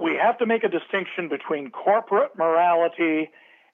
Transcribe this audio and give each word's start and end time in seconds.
we 0.00 0.16
have 0.20 0.38
to 0.38 0.46
make 0.46 0.64
a 0.64 0.68
distinction 0.68 1.28
between 1.28 1.70
corporate 1.70 2.36
morality 2.36 3.30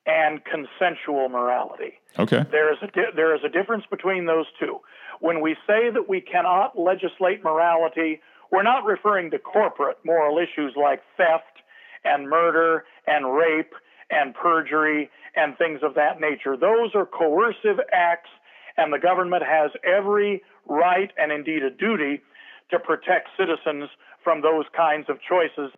and 0.06 0.40
consensual 0.44 1.28
morality. 1.28 1.94
Okay. 2.18 2.44
There 2.50 2.72
is 2.72 2.78
a 2.82 2.86
di- 2.88 3.14
there 3.14 3.34
is 3.34 3.42
a 3.44 3.48
difference 3.48 3.84
between 3.90 4.26
those 4.26 4.46
two. 4.58 4.80
When 5.20 5.40
we 5.40 5.54
say 5.66 5.90
that 5.90 6.08
we 6.08 6.20
cannot 6.20 6.78
legislate 6.78 7.42
morality, 7.42 8.20
we're 8.50 8.62
not 8.62 8.84
referring 8.84 9.30
to 9.32 9.38
corporate 9.38 9.98
moral 10.04 10.38
issues 10.38 10.74
like 10.76 11.02
theft 11.16 11.62
and 12.04 12.28
murder 12.28 12.84
and 13.06 13.34
rape 13.34 13.72
and 14.10 14.34
perjury 14.34 15.10
and 15.34 15.56
things 15.58 15.80
of 15.82 15.94
that 15.94 16.20
nature. 16.20 16.56
Those 16.56 16.94
are 16.94 17.06
coercive 17.06 17.80
acts, 17.92 18.30
and 18.76 18.92
the 18.92 18.98
government 18.98 19.42
has 19.42 19.70
every 19.84 20.42
right 20.68 21.10
and 21.16 21.32
indeed 21.32 21.62
a 21.62 21.70
duty 21.70 22.22
to 22.70 22.78
protect 22.78 23.28
citizens 23.36 23.90
from 24.22 24.42
those 24.42 24.64
kinds 24.76 25.06
of 25.08 25.18
choices. 25.28 25.72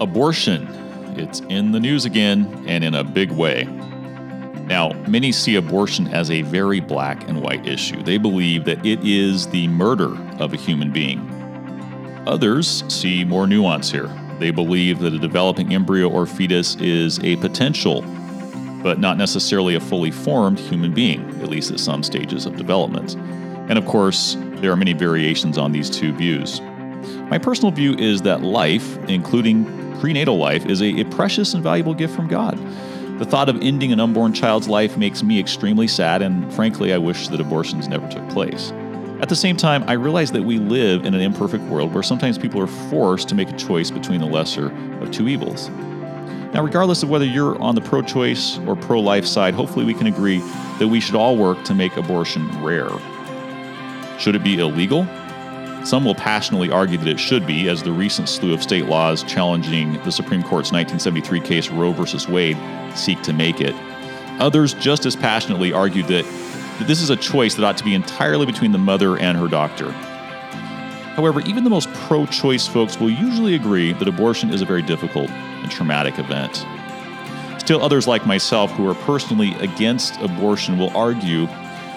Abortion. 0.00 0.66
It's 1.16 1.40
in 1.48 1.72
the 1.72 1.80
news 1.80 2.04
again 2.04 2.64
and 2.68 2.84
in 2.84 2.94
a 2.94 3.02
big 3.02 3.32
way. 3.32 3.64
Now, 4.66 4.92
many 5.08 5.32
see 5.32 5.56
abortion 5.56 6.06
as 6.08 6.30
a 6.30 6.42
very 6.42 6.78
black 6.78 7.26
and 7.28 7.42
white 7.42 7.66
issue. 7.66 8.02
They 8.02 8.18
believe 8.18 8.64
that 8.66 8.84
it 8.86 9.00
is 9.02 9.48
the 9.48 9.66
murder 9.68 10.14
of 10.38 10.52
a 10.52 10.56
human 10.56 10.92
being. 10.92 11.18
Others 12.26 12.84
see 12.86 13.24
more 13.24 13.46
nuance 13.46 13.90
here. 13.90 14.08
They 14.38 14.50
believe 14.52 15.00
that 15.00 15.14
a 15.14 15.18
developing 15.18 15.74
embryo 15.74 16.08
or 16.08 16.26
fetus 16.26 16.76
is 16.76 17.18
a 17.24 17.36
potential, 17.36 18.02
but 18.82 19.00
not 19.00 19.16
necessarily 19.16 19.74
a 19.74 19.80
fully 19.80 20.12
formed 20.12 20.60
human 20.60 20.94
being, 20.94 21.28
at 21.42 21.48
least 21.48 21.72
at 21.72 21.80
some 21.80 22.04
stages 22.04 22.46
of 22.46 22.56
development. 22.56 23.16
And 23.68 23.78
of 23.78 23.86
course, 23.86 24.36
there 24.56 24.70
are 24.70 24.76
many 24.76 24.92
variations 24.92 25.58
on 25.58 25.72
these 25.72 25.90
two 25.90 26.12
views. 26.12 26.60
My 27.30 27.38
personal 27.38 27.70
view 27.70 27.94
is 27.94 28.22
that 28.22 28.42
life, 28.42 28.96
including 29.08 29.64
prenatal 30.00 30.38
life, 30.38 30.66
is 30.66 30.80
a, 30.80 31.00
a 31.00 31.04
precious 31.06 31.54
and 31.54 31.62
valuable 31.62 31.94
gift 31.94 32.14
from 32.14 32.28
God. 32.28 32.58
The 33.18 33.24
thought 33.24 33.48
of 33.48 33.60
ending 33.62 33.92
an 33.92 33.98
unborn 33.98 34.32
child's 34.32 34.68
life 34.68 34.96
makes 34.96 35.22
me 35.22 35.40
extremely 35.40 35.88
sad, 35.88 36.22
and 36.22 36.52
frankly, 36.54 36.92
I 36.92 36.98
wish 36.98 37.28
that 37.28 37.40
abortions 37.40 37.88
never 37.88 38.08
took 38.08 38.28
place. 38.28 38.70
At 39.20 39.28
the 39.28 39.34
same 39.34 39.56
time, 39.56 39.82
I 39.88 39.94
realize 39.94 40.30
that 40.30 40.42
we 40.42 40.58
live 40.58 41.04
in 41.04 41.14
an 41.14 41.20
imperfect 41.20 41.64
world 41.64 41.92
where 41.92 42.04
sometimes 42.04 42.38
people 42.38 42.60
are 42.60 42.68
forced 42.68 43.28
to 43.30 43.34
make 43.34 43.50
a 43.50 43.56
choice 43.56 43.90
between 43.90 44.20
the 44.20 44.26
lesser 44.26 44.70
of 45.00 45.10
two 45.10 45.26
evils. 45.26 45.68
Now, 46.54 46.62
regardless 46.62 47.02
of 47.02 47.10
whether 47.10 47.24
you're 47.24 47.60
on 47.60 47.74
the 47.74 47.80
pro 47.80 48.00
choice 48.00 48.58
or 48.60 48.76
pro 48.76 49.00
life 49.00 49.26
side, 49.26 49.54
hopefully 49.54 49.84
we 49.84 49.94
can 49.94 50.06
agree 50.06 50.38
that 50.78 50.86
we 50.86 51.00
should 51.00 51.16
all 51.16 51.36
work 51.36 51.64
to 51.64 51.74
make 51.74 51.96
abortion 51.96 52.48
rare. 52.62 52.88
Should 54.20 54.36
it 54.36 54.44
be 54.44 54.58
illegal? 54.58 55.06
Some 55.84 56.04
will 56.04 56.14
passionately 56.14 56.70
argue 56.70 56.98
that 56.98 57.08
it 57.08 57.20
should 57.20 57.46
be, 57.46 57.68
as 57.68 57.82
the 57.82 57.92
recent 57.92 58.28
slew 58.28 58.52
of 58.52 58.62
state 58.62 58.86
laws 58.86 59.22
challenging 59.22 59.94
the 60.04 60.12
Supreme 60.12 60.42
Court's 60.42 60.72
1973 60.72 61.40
case 61.40 61.70
Roe 61.70 61.92
v. 61.92 62.32
Wade 62.32 62.58
seek 62.94 63.22
to 63.22 63.32
make 63.32 63.60
it. 63.60 63.74
Others 64.40 64.74
just 64.74 65.06
as 65.06 65.16
passionately 65.16 65.72
argue 65.72 66.02
that, 66.04 66.24
that 66.78 66.86
this 66.86 67.00
is 67.00 67.10
a 67.10 67.16
choice 67.16 67.54
that 67.54 67.64
ought 67.64 67.76
to 67.78 67.84
be 67.84 67.94
entirely 67.94 68.44
between 68.44 68.72
the 68.72 68.78
mother 68.78 69.18
and 69.18 69.38
her 69.38 69.48
doctor. 69.48 69.90
However, 71.18 71.40
even 71.40 71.64
the 71.64 71.70
most 71.70 71.92
pro 71.94 72.26
choice 72.26 72.66
folks 72.66 73.00
will 73.00 73.10
usually 73.10 73.54
agree 73.54 73.92
that 73.92 74.06
abortion 74.06 74.50
is 74.50 74.62
a 74.62 74.64
very 74.64 74.82
difficult 74.82 75.30
and 75.30 75.70
traumatic 75.70 76.18
event. 76.18 76.64
Still, 77.60 77.82
others 77.82 78.06
like 78.06 78.24
myself 78.26 78.70
who 78.72 78.88
are 78.88 78.94
personally 78.94 79.54
against 79.54 80.20
abortion 80.20 80.78
will 80.78 80.96
argue 80.96 81.46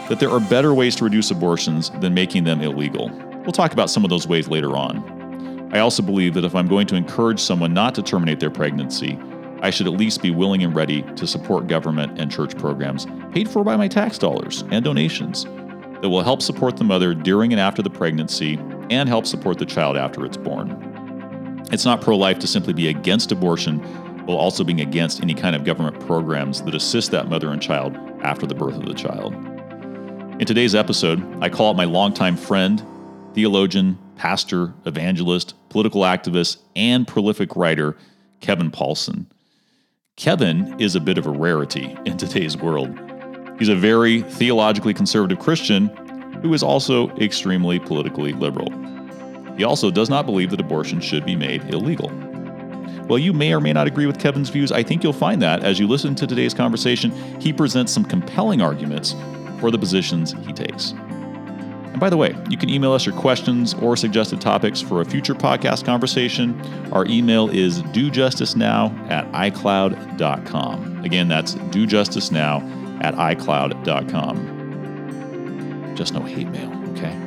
that 0.09 0.20
there 0.20 0.32
are 0.32 0.40
better 0.40 0.74
ways 0.74 0.96
to 0.96 1.04
reduce 1.04 1.30
abortions 1.30 1.92
than 2.00 2.13
making 2.13 2.44
them 2.46 2.62
illegal. 2.62 3.12
We'll 3.44 3.52
talk 3.52 3.74
about 3.74 3.90
some 3.90 4.03
of 4.03 4.09
those 4.09 4.28
ways 4.28 4.47
later 4.47 4.78
on. 4.78 5.69
I 5.74 5.79
also 5.79 6.03
believe 6.03 6.35
that 6.35 6.46
if 6.46 6.53
I'm 6.53 6.68
going 6.68 6.85
to 6.88 6.96
encourage 6.96 7.40
someone 7.40 7.74
not 7.74 7.96
to 7.96 8.03
terminate 8.03 8.40
their 8.40 8.52
pregnancy, 8.52 9.18
I 9.62 9.69
should 9.69 9.88
at 9.88 9.94
least 9.94 10.22
be 10.22 10.31
willing 10.31 10.63
and 10.63 10.75
ready 10.75 11.02
to 11.16 11.25
support 11.25 11.68
government 11.68 12.19
and 12.19 12.31
church 12.31 12.57
programs 12.57 13.07
paid 13.31 13.50
for 13.50 13.63
by 13.63 13.78
my 13.78 13.88
tax 13.88 14.18
dollars 14.18 14.63
and 14.72 14.84
donations 14.84 15.46
that 15.46 16.09
will 16.09 16.24
help 16.24 16.41
support 16.41 16.78
the 16.78 16.84
mother 16.84 17.13
during 17.13 17.51
and 17.53 17.59
after 17.59 17.81
the 17.81 17.90
pregnancy 17.90 18.59
and 18.90 19.07
help 19.07 19.25
support 19.25 19.57
the 19.57 19.66
child 19.66 19.97
after 19.97 20.25
it's 20.25 20.38
born. 20.38 21.66
It's 21.72 21.85
not 21.85 22.01
pro 22.01 22.18
life 22.18 22.38
to 22.40 22.47
simply 22.47 22.74
be 22.74 22.90
against 22.90 23.31
abortion 23.31 23.80
while 24.25 24.38
also 24.38 24.63
being 24.63 24.81
against 24.81 25.22
any 25.22 25.34
kind 25.34 25.56
of 25.56 25.63
government 25.63 26.00
programs 26.06 26.62
that 26.63 26.75
assist 26.75 27.12
that 27.12 27.28
mother 27.28 27.51
and 27.51 27.62
child 27.62 27.96
after 28.24 28.46
the 28.46 28.56
birth 28.56 28.75
of 28.75 28.85
the 28.85 28.94
child. 28.94 29.34
In 30.40 30.46
today's 30.46 30.75
episode, 30.75 31.24
I 31.41 31.50
call 31.50 31.72
up 31.72 31.75
my 31.75 31.85
longtime 31.85 32.35
friend, 32.35 32.84
theologian, 33.34 33.97
pastor, 34.16 34.74
evangelist, 34.86 35.53
political 35.69 36.02
activist, 36.02 36.58
and 36.75 37.08
prolific 37.08 37.56
writer, 37.56 37.97
Kevin 38.40 38.72
Paulson. 38.72 39.28
Kevin 40.16 40.80
is 40.80 40.96
a 40.96 41.00
bit 41.00 41.18
of 41.18 41.25
a 41.25 41.31
rarity 41.31 41.97
in 42.06 42.18
today's 42.18 42.58
world. 42.58 43.00
He's 43.58 43.69
a 43.69 43.75
very 43.75 44.22
theologically 44.22 44.94
conservative 44.94 45.40
Christian 45.40 45.88
who 46.42 46.53
is 46.53 46.64
also 46.64 47.09
extremely 47.18 47.80
politically 47.80 48.34
liberal. 48.34 48.72
He 49.58 49.63
also 49.63 49.92
does 49.92 50.09
not 50.09 50.25
believe 50.25 50.50
that 50.52 50.59
abortion 50.59 51.00
should 51.00 51.25
be 51.25 51.36
made 51.36 51.74
illegal. 51.74 52.09
While 53.08 53.19
you 53.19 53.34
may 53.34 53.53
or 53.53 53.59
may 53.59 53.74
not 53.74 53.88
agree 53.88 54.06
with 54.06 54.19
Kevin's 54.19 54.50
views, 54.50 54.72
I 54.72 54.84
think 54.84 55.03
you'll 55.03 55.13
find 55.13 55.42
that 55.42 55.63
as 55.63 55.80
you 55.80 55.88
listen 55.88 56.16
to 56.16 56.28
today's 56.28 56.53
conversation, 56.53 57.12
he 57.40 57.52
presents 57.52 57.92
some 57.92 58.06
compelling 58.06 58.62
arguments 58.62 59.16
for 59.59 59.69
the 59.69 59.78
positions 59.78 60.34
he 60.46 60.53
takes. 60.53 60.94
And 61.91 62.00
by 62.00 62.09
the 62.09 62.18
way, 62.18 62.35
you 62.50 62.57
can 62.57 62.69
email 62.69 62.94
us 62.94 63.06
your 63.06 63.16
questions 63.16 63.74
or 63.75 63.97
suggested 63.97 64.40
topics 64.40 64.79
for 64.81 65.02
a 65.02 65.06
future 65.06 65.35
podcast 65.35 65.84
conversation. 65.85 66.59
Our 66.94 67.06
email 67.06 67.50
is 67.50 67.84
dojusticenow 67.84 69.09
at 69.09 69.29
icloud.com. 69.34 71.03
Again, 71.03 71.28
that's 71.28 71.56
dojusticenow 71.56 73.03
at 73.03 73.13
icloud.com. 73.16 74.62
Just 75.96 76.13
no 76.13 76.22
hate 76.22 76.47
mail, 76.47 76.72
okay? 76.91 77.18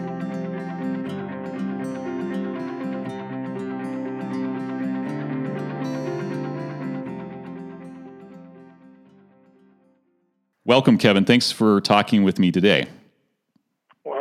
Welcome, 10.64 10.96
Kevin. 10.96 11.26
Thanks 11.26 11.52
for 11.52 11.82
talking 11.82 12.24
with 12.24 12.38
me 12.38 12.50
today. 12.50 12.86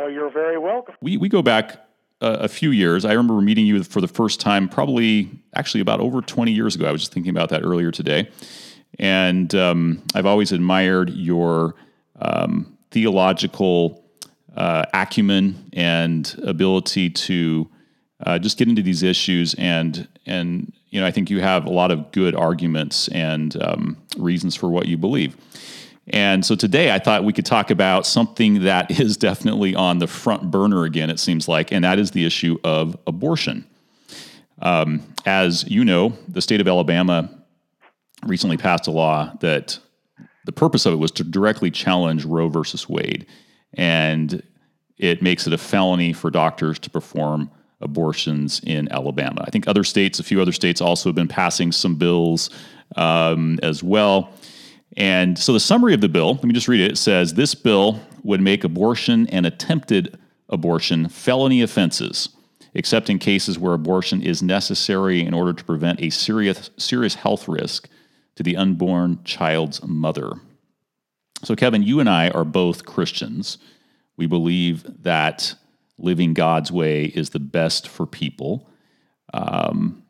You're 0.06 0.30
very 0.30 0.58
welcome. 0.58 0.94
We, 1.00 1.16
we 1.16 1.28
go 1.28 1.42
back 1.42 1.84
a, 2.20 2.32
a 2.32 2.48
few 2.48 2.70
years. 2.70 3.04
I 3.04 3.12
remember 3.12 3.40
meeting 3.40 3.66
you 3.66 3.82
for 3.84 4.00
the 4.00 4.08
first 4.08 4.40
time, 4.40 4.68
probably 4.68 5.30
actually 5.54 5.80
about 5.80 6.00
over 6.00 6.20
20 6.20 6.52
years 6.52 6.74
ago. 6.74 6.86
I 6.86 6.92
was 6.92 7.02
just 7.02 7.12
thinking 7.12 7.30
about 7.30 7.50
that 7.50 7.62
earlier 7.62 7.90
today. 7.90 8.30
And 8.98 9.54
um, 9.54 10.02
I've 10.14 10.26
always 10.26 10.52
admired 10.52 11.10
your 11.10 11.74
um, 12.20 12.76
theological 12.90 14.04
uh, 14.56 14.84
acumen 14.94 15.70
and 15.72 16.34
ability 16.44 17.10
to 17.10 17.68
uh, 18.24 18.38
just 18.38 18.56
get 18.58 18.68
into 18.68 18.82
these 18.82 19.02
issues 19.02 19.54
and 19.54 20.06
and 20.26 20.72
you 20.90 21.00
know 21.00 21.06
I 21.06 21.10
think 21.10 21.28
you 21.28 21.40
have 21.40 21.66
a 21.66 21.70
lot 21.70 21.90
of 21.90 22.12
good 22.12 22.34
arguments 22.36 23.08
and 23.08 23.60
um, 23.60 23.96
reasons 24.16 24.54
for 24.54 24.70
what 24.70 24.86
you 24.86 24.96
believe. 24.96 25.36
And 26.08 26.44
so 26.44 26.54
today 26.54 26.92
I 26.92 26.98
thought 26.98 27.24
we 27.24 27.32
could 27.32 27.46
talk 27.46 27.70
about 27.70 28.06
something 28.06 28.64
that 28.64 28.90
is 29.00 29.16
definitely 29.16 29.74
on 29.74 29.98
the 29.98 30.06
front 30.06 30.50
burner 30.50 30.84
again, 30.84 31.10
it 31.10 31.18
seems 31.18 31.48
like, 31.48 31.72
and 31.72 31.84
that 31.84 31.98
is 31.98 32.10
the 32.10 32.24
issue 32.24 32.58
of 32.64 32.96
abortion. 33.06 33.66
Um, 34.62 35.02
as 35.26 35.68
you 35.68 35.84
know, 35.84 36.16
the 36.28 36.40
state 36.40 36.60
of 36.60 36.68
Alabama 36.68 37.28
recently 38.24 38.56
passed 38.56 38.86
a 38.86 38.90
law 38.90 39.32
that 39.40 39.78
the 40.44 40.52
purpose 40.52 40.86
of 40.86 40.92
it 40.92 40.96
was 40.96 41.10
to 41.12 41.24
directly 41.24 41.70
challenge 41.70 42.24
Roe 42.24 42.48
versus 42.48 42.88
Wade. 42.88 43.26
And 43.74 44.42
it 44.96 45.22
makes 45.22 45.46
it 45.46 45.52
a 45.52 45.58
felony 45.58 46.12
for 46.12 46.30
doctors 46.30 46.78
to 46.80 46.90
perform 46.90 47.50
abortions 47.80 48.60
in 48.64 48.90
Alabama. 48.92 49.42
I 49.44 49.50
think 49.50 49.66
other 49.66 49.84
states, 49.84 50.18
a 50.18 50.22
few 50.22 50.40
other 50.40 50.52
states, 50.52 50.80
also 50.80 51.08
have 51.08 51.16
been 51.16 51.28
passing 51.28 51.72
some 51.72 51.96
bills 51.96 52.50
um, 52.96 53.58
as 53.62 53.82
well. 53.82 54.30
And 54.96 55.38
so 55.38 55.52
the 55.52 55.60
summary 55.60 55.94
of 55.94 56.00
the 56.00 56.08
bill, 56.08 56.34
let 56.34 56.44
me 56.44 56.52
just 56.52 56.68
read 56.68 56.80
it. 56.80 56.92
It 56.92 56.98
says 56.98 57.34
this 57.34 57.54
bill 57.54 58.00
would 58.22 58.40
make 58.40 58.64
abortion 58.64 59.26
and 59.28 59.44
attempted 59.44 60.18
abortion 60.48 61.08
felony 61.08 61.62
offenses, 61.62 62.28
except 62.74 63.10
in 63.10 63.18
cases 63.18 63.58
where 63.58 63.74
abortion 63.74 64.22
is 64.22 64.42
necessary 64.42 65.20
in 65.20 65.34
order 65.34 65.52
to 65.52 65.64
prevent 65.64 66.00
a 66.00 66.10
serious 66.10 66.70
serious 66.76 67.14
health 67.14 67.48
risk 67.48 67.88
to 68.36 68.42
the 68.42 68.56
unborn 68.56 69.22
child's 69.24 69.82
mother. 69.84 70.32
So 71.42 71.54
Kevin, 71.54 71.82
you 71.82 72.00
and 72.00 72.08
I 72.08 72.30
are 72.30 72.44
both 72.44 72.84
Christians. 72.86 73.58
We 74.16 74.26
believe 74.26 75.02
that 75.02 75.54
living 75.98 76.34
God's 76.34 76.72
way 76.72 77.06
is 77.06 77.30
the 77.30 77.40
best 77.40 77.88
for 77.88 78.06
people. 78.06 78.68
Um, 79.32 80.02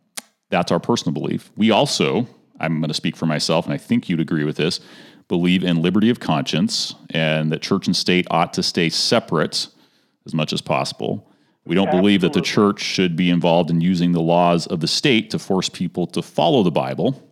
that's 0.51 0.71
our 0.71 0.81
personal 0.81 1.13
belief. 1.13 1.51
We 1.57 1.71
also 1.71 2.27
I'm 2.64 2.81
going 2.81 2.88
to 2.88 2.94
speak 2.94 3.16
for 3.16 3.26
myself, 3.26 3.64
and 3.66 3.75
I 3.75 3.78
think 3.78 4.08
you'd 4.08 4.20
agree 4.20 4.44
with 4.44 4.56
this, 4.56 4.81
believe 5.28 5.64
in 5.64 5.82
liberty 5.82 6.11
of 6.11 6.20
conscience 6.20 6.94
and 7.11 7.50
that 7.52 7.62
church 7.62 7.87
and 7.87 7.96
state 7.96 8.26
ought 8.31 8.52
to 8.55 8.62
stay 8.62 8.88
separate 8.88 9.69
as 10.26 10.34
much 10.34 10.52
as 10.52 10.61
possible. 10.61 11.31
We 11.66 11.75
don't 11.75 11.88
Absolutely. 11.88 12.02
believe 12.02 12.20
that 12.22 12.32
the 12.34 12.43
church 12.43 12.81
should 12.81 13.16
be 13.16 13.31
involved 13.31 13.70
in 13.70 13.81
using 13.81 14.12
the 14.12 14.20
laws 14.20 14.66
of 14.66 14.81
the 14.81 14.87
state 14.87 15.31
to 15.31 15.38
force 15.38 15.69
people 15.69 16.06
to 16.08 16.20
follow 16.20 16.62
the 16.62 16.70
Bible. 16.70 17.22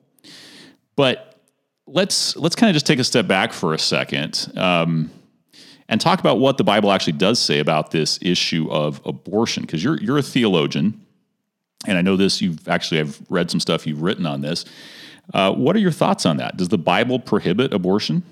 But 0.96 1.38
let's 1.87 2.37
let's 2.37 2.56
kind 2.56 2.70
of 2.70 2.75
just 2.75 2.87
take 2.87 2.99
a 2.99 3.05
step 3.05 3.26
back 3.26 3.52
for 3.52 3.75
a 3.75 3.79
second 3.79 4.50
um, 4.56 5.11
and 5.88 6.00
talk 6.00 6.20
about 6.20 6.38
what 6.38 6.56
the 6.56 6.64
Bible 6.64 6.93
actually 6.93 7.14
does 7.14 7.38
say 7.38 7.58
about 7.58 7.90
this 7.90 8.19
issue 8.23 8.70
of 8.70 9.00
abortion, 9.05 9.62
because 9.64 9.84
you're 9.84 9.99
you're 10.00 10.19
a 10.19 10.23
theologian, 10.23 11.05
and 11.87 11.99
I 11.99 12.02
know 12.02 12.17
this. 12.17 12.40
You've 12.40 12.67
actually 12.69 13.00
I've 13.00 13.20
read 13.29 13.50
some 13.50 13.61
stuff 13.61 13.87
you've 13.87 14.02
written 14.02 14.25
on 14.25 14.40
this. 14.40 14.64
Uh, 15.33 15.53
what 15.53 15.77
are 15.77 15.81
your 15.81 15.93
thoughts 15.93 16.27
on 16.27 16.37
that? 16.37 16.57
Does 16.57 16.69
the 16.69 16.79
Bible 16.79 17.19
prohibit 17.19 17.73
abortion? 17.73 18.23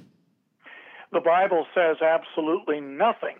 The 1.13 1.21
Bible 1.21 1.67
says 1.75 1.97
absolutely 2.03 2.81
nothing 2.81 3.37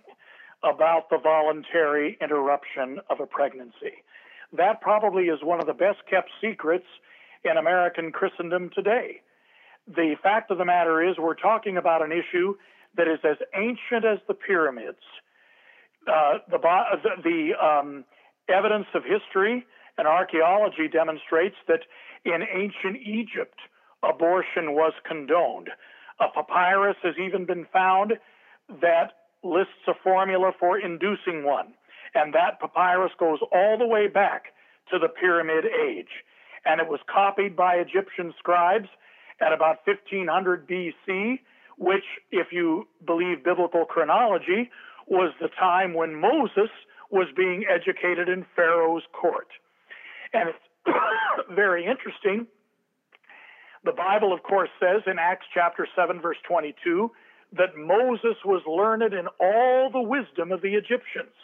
about 0.63 1.09
the 1.11 1.19
voluntary 1.19 2.19
interruption 2.21 3.01
of 3.09 3.21
a 3.21 3.27
pregnancy. 3.27 4.03
That 4.53 4.81
probably 4.81 5.25
is 5.25 5.39
one 5.43 5.61
of 5.61 5.67
the 5.67 5.73
best 5.73 5.99
kept 6.09 6.31
secrets 6.41 6.87
in 7.45 7.57
American 7.57 8.13
Christendom 8.13 8.71
today. 8.75 9.21
The 9.87 10.17
fact 10.23 10.51
of 10.51 10.59
the 10.59 10.65
matter 10.65 11.03
is, 11.09 11.17
we're 11.19 11.35
talking 11.35 11.77
about 11.77 12.03
an 12.03 12.13
issue 12.13 12.55
that 12.97 13.09
is 13.09 13.21
as 13.25 13.37
ancient 13.57 14.05
as 14.05 14.19
the 14.27 14.35
pyramids. 14.35 14.99
Uh, 16.07 16.39
the, 16.51 16.59
the 17.23 17.53
um, 17.65 18.05
evidence 18.49 18.87
of 18.95 19.03
history 19.05 19.65
and 19.97 20.07
archaeology 20.07 20.89
demonstrates 20.89 21.57
that 21.69 21.81
in 22.25 22.43
ancient 22.43 22.97
Egypt, 23.05 23.59
abortion 24.03 24.73
was 24.73 24.93
condoned. 25.07 25.69
A 26.21 26.29
papyrus 26.35 26.97
has 27.03 27.15
even 27.19 27.47
been 27.47 27.67
found 27.73 28.15
that 28.81 29.13
lists 29.43 29.89
a 29.89 29.95
formula 30.03 30.53
for 30.59 30.79
inducing 30.79 31.45
one. 31.45 31.75
And 32.15 32.35
that 32.35 32.61
papyrus 32.61 33.13
goes 33.19 33.39
all 33.53 33.79
the 33.79 33.87
way 33.87 34.07
back 34.09 34.47
to 34.91 34.99
the 34.99 35.09
Pyramid 35.09 35.65
Age. 35.65 36.25
And 36.65 36.81
it 36.81 36.89
was 36.89 37.01
copied 37.13 37.57
by 37.57 37.77
Egyptian 37.77 38.35
scribes 38.39 38.89
at 39.41 39.53
about 39.53 39.79
1500 39.87 40.69
BC, 40.69 41.41
which, 41.79 42.05
if 42.31 42.49
you 42.53 42.87
believe 43.07 43.43
biblical 43.43 43.87
chronology, 43.87 44.71
was 45.07 45.33
the 45.41 45.49
time 45.59 45.95
when 45.95 46.15
Moses 46.15 46.71
was 47.11 47.29
being 47.35 47.65
educated 47.69 48.29
in 48.29 48.45
Pharaoh's 48.55 49.03
court. 49.13 49.49
And 50.33 50.51
it's 50.51 50.59
very 51.55 51.87
interesting. 51.87 52.47
The 53.85 53.93
Bible, 53.93 54.33
of 54.33 54.43
course, 54.43 54.69
says 54.79 55.03
in 55.07 55.19
Acts 55.19 55.47
chapter 55.55 55.87
7, 55.97 56.21
verse 56.21 56.37
22, 56.47 57.11
that 57.53 57.77
Moses 57.77 58.37
was 58.45 58.63
learned 58.67 59.15
in 59.15 59.27
all 59.41 59.91
the 59.91 60.03
wisdom 60.03 60.53
of 60.53 60.63
the 60.63 60.75
Egyptians. 60.75 61.35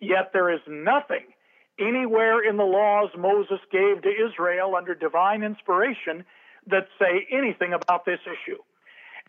Yet 0.00 0.30
there 0.32 0.52
is 0.52 0.60
nothing 0.68 1.24
anywhere 1.78 2.46
in 2.48 2.56
the 2.56 2.64
laws 2.64 3.10
Moses 3.18 3.58
gave 3.72 4.02
to 4.02 4.10
Israel 4.10 4.76
under 4.76 4.94
divine 4.94 5.42
inspiration 5.42 6.24
that 6.68 6.86
say 6.98 7.26
anything 7.32 7.72
about 7.72 8.04
this 8.04 8.20
issue. 8.22 8.58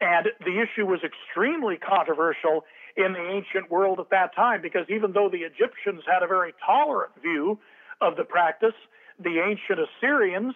And 0.01 0.27
the 0.41 0.61
issue 0.61 0.85
was 0.85 0.99
extremely 1.03 1.77
controversial 1.77 2.65
in 2.97 3.13
the 3.13 3.25
ancient 3.31 3.71
world 3.71 3.99
at 3.99 4.09
that 4.11 4.35
time 4.35 4.61
because 4.61 4.85
even 4.89 5.13
though 5.13 5.29
the 5.29 5.43
Egyptians 5.43 6.03
had 6.05 6.23
a 6.23 6.27
very 6.27 6.53
tolerant 6.65 7.13
view 7.21 7.59
of 8.01 8.15
the 8.15 8.23
practice, 8.23 8.75
the 9.19 9.39
ancient 9.39 9.79
Assyrians 9.79 10.53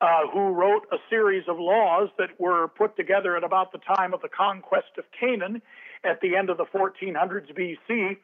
uh, 0.00 0.26
who 0.32 0.52
wrote 0.52 0.86
a 0.92 0.96
series 1.08 1.44
of 1.48 1.56
laws 1.58 2.08
that 2.18 2.38
were 2.38 2.68
put 2.68 2.96
together 2.96 3.36
at 3.36 3.44
about 3.44 3.72
the 3.72 3.78
time 3.78 4.12
of 4.12 4.20
the 4.20 4.28
conquest 4.28 4.98
of 4.98 5.04
Canaan 5.18 5.62
at 6.04 6.20
the 6.20 6.36
end 6.36 6.50
of 6.50 6.58
the 6.58 6.66
1400s 6.66 7.52
BC, 7.54 8.16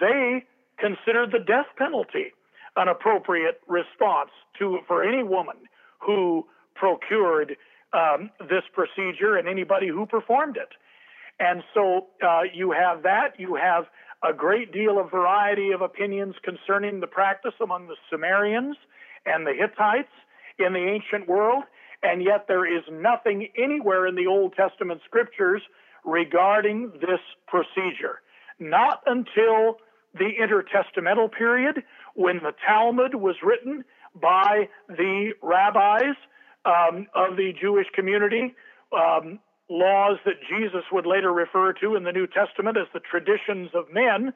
they 0.00 0.44
considered 0.78 1.32
the 1.32 1.38
death 1.38 1.66
penalty 1.78 2.32
an 2.76 2.88
appropriate 2.88 3.60
response 3.66 4.30
to 4.58 4.78
for 4.86 5.02
any 5.02 5.22
woman 5.22 5.56
who 5.98 6.46
procured 6.74 7.56
um, 7.94 8.30
this 8.40 8.62
procedure 8.74 9.36
and 9.36 9.48
anybody 9.48 9.88
who 9.88 10.04
performed 10.04 10.56
it. 10.56 10.68
And 11.40 11.62
so 11.72 12.08
uh, 12.22 12.42
you 12.52 12.72
have 12.72 13.02
that. 13.04 13.38
You 13.38 13.54
have 13.54 13.86
a 14.22 14.34
great 14.34 14.72
deal 14.72 14.98
of 14.98 15.10
variety 15.10 15.70
of 15.72 15.80
opinions 15.80 16.34
concerning 16.42 17.00
the 17.00 17.06
practice 17.06 17.54
among 17.62 17.88
the 17.88 17.96
Sumerians 18.10 18.76
and 19.26 19.46
the 19.46 19.52
Hittites 19.52 20.12
in 20.58 20.72
the 20.72 20.78
ancient 20.78 21.28
world, 21.28 21.64
and 22.02 22.22
yet 22.22 22.46
there 22.48 22.64
is 22.64 22.82
nothing 22.90 23.48
anywhere 23.58 24.06
in 24.06 24.14
the 24.14 24.26
Old 24.26 24.54
Testament 24.54 25.00
scriptures 25.04 25.62
regarding 26.04 26.92
this 27.00 27.20
procedure. 27.46 28.20
Not 28.58 29.02
until 29.06 29.76
the 30.14 30.30
intertestamental 30.40 31.32
period, 31.32 31.82
when 32.14 32.36
the 32.36 32.52
Talmud 32.66 33.14
was 33.14 33.36
written 33.42 33.84
by 34.14 34.68
the 34.88 35.32
rabbis 35.42 36.16
um, 36.64 37.06
of 37.14 37.36
the 37.36 37.52
Jewish 37.60 37.86
community, 37.94 38.54
um, 38.92 39.40
laws 39.68 40.18
that 40.24 40.40
Jesus 40.48 40.84
would 40.92 41.06
later 41.06 41.32
refer 41.32 41.72
to 41.74 41.96
in 41.96 42.04
the 42.04 42.12
New 42.12 42.26
Testament 42.26 42.78
as 42.78 42.86
the 42.94 43.00
traditions 43.00 43.70
of 43.74 43.92
men. 43.92 44.32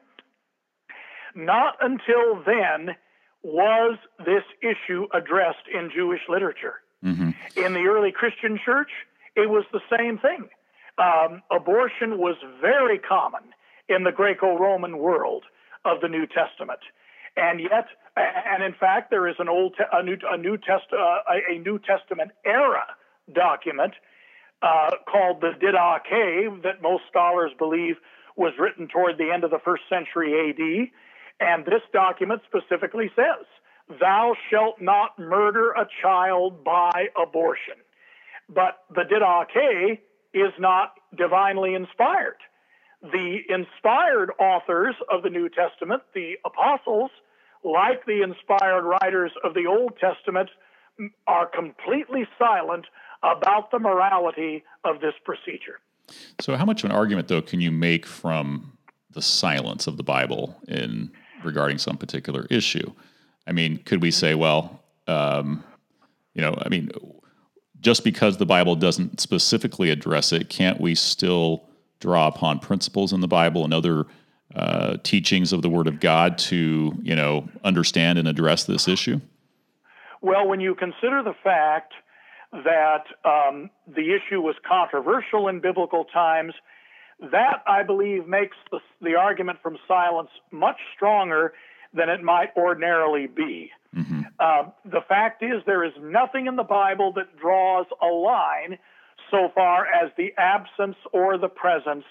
Not 1.33 1.75
until 1.79 2.43
then 2.45 2.95
was 3.43 3.97
this 4.19 4.43
issue 4.61 5.07
addressed 5.13 5.67
in 5.73 5.89
Jewish 5.93 6.21
literature. 6.29 6.75
Mm-hmm. 7.03 7.31
In 7.57 7.73
the 7.73 7.85
early 7.89 8.11
Christian 8.11 8.59
church, 8.63 8.91
it 9.35 9.49
was 9.49 9.65
the 9.71 9.81
same 9.97 10.17
thing. 10.19 10.49
Um, 10.97 11.41
abortion 11.49 12.19
was 12.19 12.35
very 12.59 12.99
common 12.99 13.41
in 13.89 14.03
the 14.03 14.11
Greco 14.11 14.57
Roman 14.57 14.97
world 14.99 15.43
of 15.85 16.01
the 16.01 16.07
New 16.07 16.27
Testament. 16.27 16.79
And 17.35 17.59
yet, 17.59 17.87
and 18.15 18.63
in 18.63 18.73
fact, 18.73 19.09
there 19.09 19.27
is 19.27 19.35
an 19.39 19.49
old, 19.49 19.75
a 19.91 20.03
new, 20.03 20.17
a 20.29 20.37
new 20.37 20.57
test, 20.57 20.85
uh, 20.93 21.19
a 21.49 21.57
New 21.57 21.79
Testament 21.79 22.31
era 22.45 22.83
document 23.33 23.93
uh, 24.61 24.91
called 25.09 25.41
the 25.41 25.53
Didache 25.59 26.61
that 26.63 26.81
most 26.81 27.03
scholars 27.09 27.51
believe 27.57 27.95
was 28.35 28.53
written 28.59 28.87
toward 28.87 29.17
the 29.17 29.31
end 29.33 29.43
of 29.43 29.51
the 29.51 29.59
first 29.63 29.83
century 29.89 30.49
AD 30.49 30.89
and 31.41 31.65
this 31.65 31.81
document 31.91 32.41
specifically 32.47 33.09
says, 33.15 33.45
Thou 33.99 34.35
shalt 34.49 34.79
not 34.79 35.17
murder 35.19 35.71
a 35.71 35.87
child 36.01 36.63
by 36.63 37.07
abortion. 37.21 37.75
But 38.47 38.83
the 38.93 39.01
Didache 39.01 39.99
is 40.33 40.53
not 40.59 40.93
divinely 41.17 41.73
inspired. 41.73 42.37
The 43.01 43.39
inspired 43.49 44.31
authors 44.39 44.95
of 45.11 45.23
the 45.23 45.29
New 45.29 45.49
Testament, 45.49 46.03
the 46.13 46.35
apostles, 46.45 47.09
like 47.63 48.05
the 48.05 48.21
inspired 48.21 48.83
writers 48.83 49.31
of 49.43 49.55
the 49.55 49.65
Old 49.65 49.93
Testament, 49.99 50.49
are 51.27 51.47
completely 51.47 52.27
silent 52.37 52.85
about 53.23 53.71
the 53.71 53.79
morality 53.79 54.63
of 54.83 55.01
this 55.01 55.13
procedure. 55.25 55.79
So, 56.39 56.55
how 56.55 56.65
much 56.65 56.83
of 56.83 56.91
an 56.91 56.95
argument, 56.95 57.27
though, 57.27 57.41
can 57.41 57.61
you 57.61 57.71
make 57.71 58.05
from 58.05 58.77
the 59.11 59.21
silence 59.21 59.87
of 59.87 59.97
the 59.97 60.03
Bible 60.03 60.55
in 60.67 61.11
regarding 61.43 61.77
some 61.77 61.97
particular 61.97 62.47
issue. 62.49 62.91
I 63.47 63.51
mean, 63.51 63.77
could 63.77 64.01
we 64.01 64.11
say, 64.11 64.35
well, 64.35 64.83
um, 65.07 65.63
you 66.33 66.41
know, 66.41 66.55
I 66.61 66.69
mean, 66.69 66.91
just 67.81 68.03
because 68.03 68.37
the 68.37 68.45
Bible 68.45 68.75
doesn't 68.75 69.19
specifically 69.19 69.89
address 69.89 70.31
it, 70.31 70.49
can't 70.49 70.79
we 70.79 70.95
still 70.95 71.63
draw 71.99 72.27
upon 72.27 72.59
principles 72.59 73.13
in 73.13 73.21
the 73.21 73.27
Bible 73.27 73.63
and 73.63 73.73
other 73.73 74.05
uh, 74.55 74.97
teachings 75.03 75.53
of 75.53 75.61
the 75.61 75.69
Word 75.69 75.87
of 75.87 75.99
God 75.99 76.37
to, 76.37 76.93
you 77.01 77.15
know, 77.15 77.49
understand 77.63 78.19
and 78.19 78.27
address 78.27 78.65
this 78.65 78.87
issue? 78.87 79.19
Well, 80.21 80.47
when 80.47 80.59
you 80.59 80.75
consider 80.75 81.23
the 81.23 81.35
fact 81.43 81.93
that 82.51 83.05
um, 83.23 83.69
the 83.87 84.13
issue 84.13 84.41
was 84.41 84.55
controversial 84.67 85.47
in 85.47 85.61
biblical 85.61 86.05
times 86.05 86.53
that, 87.21 87.63
I 87.67 87.83
believe, 87.83 88.27
makes 88.27 88.57
the, 88.71 88.79
the 89.01 89.15
argument 89.15 89.59
from 89.61 89.77
silence 89.87 90.29
much 90.51 90.77
stronger 90.95 91.53
than 91.93 92.09
it 92.09 92.23
might 92.23 92.49
ordinarily 92.57 93.27
be. 93.27 93.69
Mm-hmm. 93.95 94.21
Uh, 94.39 94.69
the 94.85 95.01
fact 95.07 95.43
is, 95.43 95.61
there 95.65 95.83
is 95.83 95.93
nothing 96.01 96.47
in 96.47 96.55
the 96.55 96.63
Bible 96.63 97.13
that 97.13 97.37
draws 97.37 97.85
a 98.01 98.07
line 98.07 98.79
so 99.29 99.49
far 99.53 99.85
as 99.85 100.11
the 100.17 100.33
absence 100.37 100.95
or 101.13 101.37
the 101.37 101.49
presence 101.49 102.05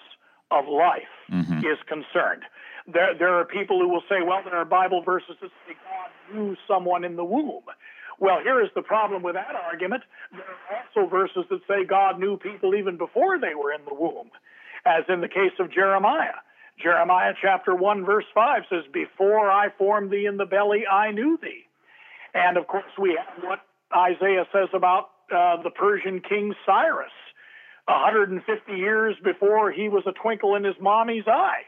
of 0.50 0.66
life 0.68 1.02
mm-hmm. 1.30 1.58
is 1.58 1.78
concerned. 1.88 2.42
There, 2.86 3.14
there 3.18 3.34
are 3.34 3.44
people 3.44 3.80
who 3.80 3.88
will 3.88 4.02
say, 4.08 4.22
well, 4.24 4.42
there 4.44 4.56
are 4.56 4.64
Bible 4.64 5.02
verses 5.02 5.36
that 5.40 5.50
say 5.66 5.74
God 5.74 6.34
knew 6.34 6.56
someone 6.68 7.04
in 7.04 7.16
the 7.16 7.24
womb. 7.24 7.62
Well, 8.18 8.40
here 8.42 8.62
is 8.62 8.68
the 8.74 8.82
problem 8.82 9.22
with 9.22 9.34
that 9.34 9.54
argument. 9.54 10.02
There 10.32 10.42
are 10.42 11.02
also 11.02 11.10
verses 11.10 11.44
that 11.50 11.60
say 11.66 11.84
God 11.84 12.18
knew 12.18 12.36
people 12.36 12.74
even 12.74 12.96
before 12.98 13.38
they 13.38 13.54
were 13.54 13.72
in 13.72 13.80
the 13.86 13.94
womb 13.94 14.30
as 14.86 15.04
in 15.08 15.20
the 15.20 15.28
case 15.28 15.52
of 15.58 15.72
Jeremiah. 15.72 16.40
Jeremiah 16.82 17.34
chapter 17.40 17.74
1, 17.74 18.04
verse 18.04 18.24
5 18.34 18.62
says, 18.70 18.84
Before 18.92 19.50
I 19.50 19.68
formed 19.76 20.10
thee 20.10 20.26
in 20.26 20.36
the 20.36 20.46
belly, 20.46 20.86
I 20.90 21.10
knew 21.10 21.38
thee. 21.42 21.64
And 22.34 22.56
of 22.56 22.66
course, 22.66 22.92
we 22.98 23.18
have 23.18 23.44
what 23.44 23.60
Isaiah 23.94 24.46
says 24.52 24.68
about 24.72 25.10
uh, 25.34 25.62
the 25.62 25.70
Persian 25.70 26.20
king 26.20 26.54
Cyrus, 26.64 27.12
150 27.86 28.72
years 28.72 29.16
before 29.22 29.70
he 29.72 29.88
was 29.88 30.04
a 30.06 30.12
twinkle 30.12 30.56
in 30.56 30.64
his 30.64 30.76
mommy's 30.80 31.24
eye. 31.26 31.62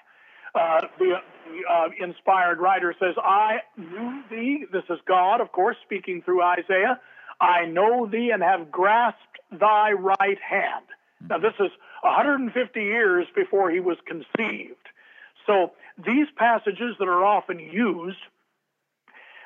Uh, 0.55 0.87
the 0.99 1.15
uh, 1.15 1.89
inspired 1.99 2.59
writer 2.59 2.95
says, 2.99 3.15
I 3.23 3.59
knew 3.77 4.23
thee. 4.31 4.67
This 4.73 4.85
is 4.91 4.99
God, 5.07 5.41
of 5.41 5.53
course, 5.53 5.77
speaking 5.85 6.23
through 6.23 6.43
Isaiah. 6.43 7.01
I 7.41 7.67
know 7.67 8.07
thee 8.07 8.31
and 8.33 8.43
have 8.43 8.71
grasped 8.71 9.39
thy 9.51 9.93
right 9.93 10.39
hand. 10.39 10.85
Now, 11.29 11.39
this 11.39 11.55
is 11.59 11.71
150 12.03 12.81
years 12.81 13.27
before 13.35 13.71
he 13.71 13.81
was 13.81 13.97
conceived. 14.07 14.87
So, 15.47 15.73
these 15.99 16.27
passages 16.37 16.97
that 16.99 17.09
are 17.09 17.25
often 17.25 17.59
used 17.59 18.19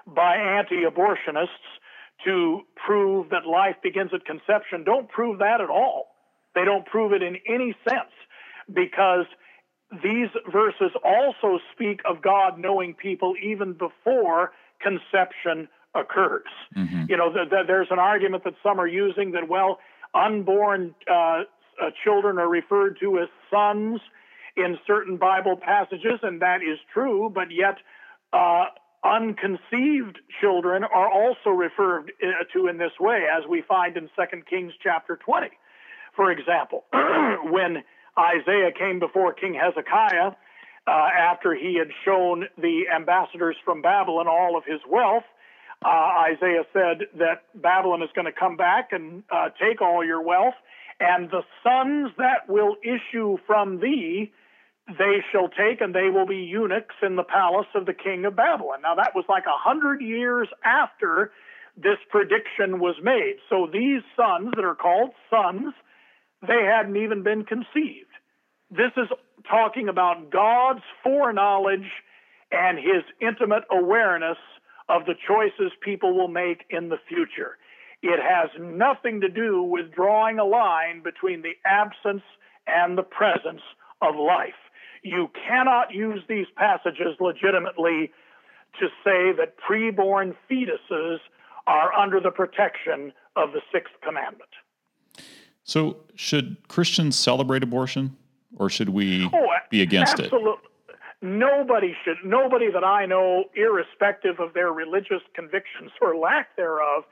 by 0.07 0.37
anti 0.37 0.85
abortionists 0.85 1.49
to 2.25 2.61
prove 2.75 3.31
that 3.31 3.47
life 3.47 3.77
begins 3.83 4.11
at 4.15 4.25
conception 4.25 4.85
don't 4.85 5.09
prove 5.09 5.39
that 5.39 5.61
at 5.61 5.71
all. 5.71 6.09
They 6.55 6.65
don't 6.65 6.87
prove 6.87 7.13
it 7.13 7.23
in 7.23 7.37
any 7.47 7.75
sense 7.89 8.13
because 8.73 9.27
these 10.03 10.29
verses 10.51 10.91
also 11.05 11.59
speak 11.73 12.01
of 12.09 12.23
God 12.23 12.59
knowing 12.59 12.95
people 12.95 13.35
even 13.43 13.73
before 13.73 14.53
conception 14.81 15.69
occurs. 15.95 16.49
Mm-hmm. 16.77 17.05
You 17.09 17.17
know, 17.17 17.33
the, 17.33 17.45
the, 17.49 17.63
there's 17.67 17.89
an 17.91 17.99
argument 17.99 18.45
that 18.45 18.55
some 18.63 18.81
are 18.81 18.87
using 18.87 19.33
that, 19.33 19.49
well, 19.49 19.79
unborn 20.15 20.95
uh, 21.11 21.43
uh, 21.81 21.91
children 22.05 22.39
are 22.39 22.49
referred 22.49 22.99
to 23.01 23.19
as 23.19 23.29
sons 23.51 24.01
in 24.57 24.79
certain 24.87 25.17
Bible 25.17 25.57
passages, 25.57 26.21
and 26.23 26.41
that 26.41 26.63
is 26.63 26.79
true, 26.93 27.31
but 27.33 27.51
yet 27.51 27.77
uh, 28.33 28.67
unconceived 29.05 30.19
children 30.41 30.83
are 30.83 31.11
also 31.11 31.51
referred 31.51 32.13
uh, 32.23 32.45
to 32.53 32.69
in 32.69 32.79
this 32.79 32.93
way, 32.99 33.27
as 33.31 33.47
we 33.49 33.63
find 33.63 33.97
in 33.97 34.09
2 34.17 34.43
Kings 34.49 34.73
chapter 34.83 35.17
20. 35.17 35.49
For 36.15 36.31
example, 36.31 36.85
when 36.93 37.85
Isaiah 38.19 38.73
came 38.77 38.99
before 38.99 39.35
King 39.35 39.55
Hezekiah 39.55 40.33
uh, 40.87 40.91
after 40.91 41.55
he 41.55 41.77
had 41.79 41.89
shown 42.05 42.47
the 42.57 42.85
ambassadors 42.95 43.57
from 43.65 43.83
Babylon 43.83 44.27
all 44.29 44.57
of 44.57 44.65
his 44.65 44.81
wealth. 44.89 45.25
Uh, 45.85 45.89
Isaiah 46.33 46.65
said 46.73 47.07
that 47.19 47.45
Babylon 47.55 48.03
is 48.03 48.09
going 48.15 48.25
to 48.25 48.33
come 48.33 48.57
back 48.57 48.93
and 48.93 49.23
uh, 49.31 49.51
take 49.61 49.83
all 49.83 50.05
your 50.05 50.23
wealth, 50.23 50.55
and 51.01 51.31
the 51.31 51.43
sons 51.63 52.13
that 52.19 52.49
will 52.49 52.77
issue 52.83 53.37
from 53.47 53.81
thee 53.81 54.33
they 54.89 55.19
shall 55.33 55.49
take, 55.49 55.81
and 55.81 55.95
they 55.95 56.11
will 56.11 56.27
be 56.27 56.37
eunuchs 56.37 56.95
in 57.03 57.17
the 57.17 57.25
palace 57.25 57.67
of 57.75 57.87
the 57.87 57.95
king 57.95 58.25
of 58.25 58.37
Babylon. 58.37 58.83
Now, 58.83 58.95
that 58.95 59.17
was 59.17 59.25
like 59.29 59.45
a 59.47 59.59
hundred 59.59 60.01
years 60.01 60.49
after 60.65 61.33
this 61.77 61.99
prediction 62.09 62.79
was 62.79 62.95
made. 63.03 63.37
So 63.51 63.69
these 63.71 64.03
sons 64.15 64.53
that 64.55 64.65
are 64.65 64.77
called 64.77 65.11
sons, 65.29 65.75
they 66.47 66.63
hadn't 66.65 66.97
even 66.97 67.23
been 67.23 67.45
conceived. 67.45 68.15
This 68.71 68.93
is 68.97 69.09
talking 69.51 69.89
about 69.89 70.31
God's 70.31 70.85
foreknowledge 71.03 71.91
and 72.53 72.79
his 72.79 73.03
intimate 73.21 73.65
awareness 73.71 74.39
of 74.89 75.05
the 75.05 75.15
choices 75.27 75.73
people 75.83 76.15
will 76.15 76.29
make 76.29 76.65
in 76.71 76.89
the 76.89 76.99
future. 77.09 77.59
It 78.03 78.21
has 78.23 78.51
nothing 78.61 79.21
to 79.23 79.29
do 79.29 79.63
with 79.63 79.93
drawing 79.93 80.39
a 80.39 80.45
line 80.45 81.03
between 81.03 81.43
the 81.43 81.55
absence 81.65 82.23
and 82.67 82.97
the 82.97 83.03
presence 83.03 83.63
of 84.03 84.17
life. 84.17 84.55
You 85.03 85.31
cannot 85.49 85.95
use 85.95 86.23
these 86.29 86.47
passages 86.57 87.17
legitimately 87.21 88.13
to 88.81 88.89
say 89.05 89.33
that 89.33 89.55
preborn 89.59 90.35
fetuses 90.51 91.19
are 91.67 91.93
under 91.95 92.21
the 92.21 92.31
protection 92.31 93.13
of 93.35 93.53
the 93.53 93.61
sixth 93.73 93.95
commandment. 94.05 94.51
So, 95.65 95.97
should 96.15 96.57
Christians 96.69 97.19
celebrate 97.19 97.63
abortion? 97.63 98.17
or 98.57 98.71
should 98.71 98.89
we 98.89 99.29
oh, 99.33 99.47
be 99.71 99.83
against 99.83 100.19
it? 100.19 100.25
absolutely. 100.25 100.53
it? 100.53 100.97
Nobody 101.23 101.95
should. 102.05 102.17
Nobody 102.25 102.71
that 102.71 102.85
I 102.85 103.07
know, 103.07 103.45
irrespective 103.55 104.39
of 104.39 104.55
their 104.55 104.73
religious 104.73 105.23
convictions 105.35 105.91
or 106.01 106.17
lack 106.17 106.57
thereof, 106.57 107.05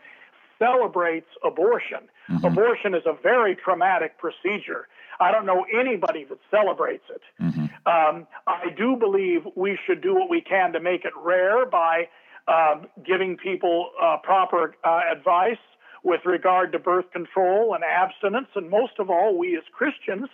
celebrates 0.59 1.29
abortion. 1.45 2.09
Mm-hmm. 2.31 2.47
Abortion 2.47 2.95
is 2.95 3.03
a 3.07 3.15
very 3.23 3.57
traumatic 3.57 4.19
procedure. 4.19 4.89
I 5.21 5.31
don't 5.31 5.47
know 5.47 5.65
anybody 5.73 6.25
that 6.25 6.39
celebrates 6.51 7.05
it. 7.11 7.23
Mm-hmm. 7.41 7.67
Um, 7.87 8.27
I 8.47 8.71
do 8.77 8.97
believe 8.97 9.43
we 9.55 9.79
should 9.87 10.01
do 10.01 10.15
what 10.15 10.29
we 10.29 10.41
can 10.41 10.73
to 10.73 10.81
make 10.81 11.05
it 11.05 11.13
rare 11.17 11.67
by 11.67 12.09
um, 12.49 12.87
giving 13.05 13.37
people 13.37 13.91
uh, 14.03 14.17
proper 14.23 14.75
uh, 14.85 15.01
advice 15.11 15.59
with 16.03 16.21
regard 16.27 16.73
to 16.73 16.79
birth 16.79 17.11
control 17.13 17.75
and 17.75 17.83
abstinence, 17.83 18.49
and 18.55 18.69
most 18.69 18.93
of 18.99 19.09
all, 19.09 19.39
we 19.39 19.57
as 19.57 19.63
Christians 19.73 20.29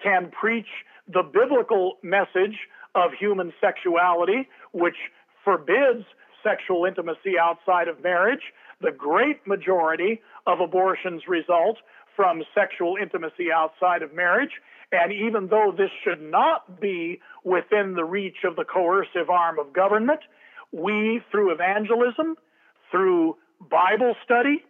can 0.00 0.30
preach 0.30 0.68
the 1.12 1.22
biblical 1.22 1.98
message 2.02 2.68
of 2.94 3.10
human 3.18 3.52
sexuality, 3.60 4.48
which 4.72 4.96
forbids 5.44 6.04
sexual 6.42 6.84
intimacy 6.84 7.38
outside 7.40 7.88
of 7.88 8.02
marriage. 8.02 8.52
The 8.80 8.92
great 8.92 9.46
majority 9.46 10.20
of 10.46 10.60
abortions 10.60 11.22
result 11.28 11.78
from 12.14 12.42
sexual 12.54 12.96
intimacy 13.00 13.48
outside 13.54 14.02
of 14.02 14.14
marriage. 14.14 14.52
And 14.92 15.12
even 15.12 15.48
though 15.48 15.72
this 15.76 15.90
should 16.04 16.22
not 16.22 16.80
be 16.80 17.20
within 17.44 17.94
the 17.94 18.04
reach 18.04 18.44
of 18.44 18.56
the 18.56 18.64
coercive 18.64 19.28
arm 19.30 19.58
of 19.58 19.72
government, 19.72 20.20
we, 20.72 21.20
through 21.30 21.52
evangelism, 21.52 22.36
through 22.90 23.36
Bible 23.60 24.14
study, 24.24 24.64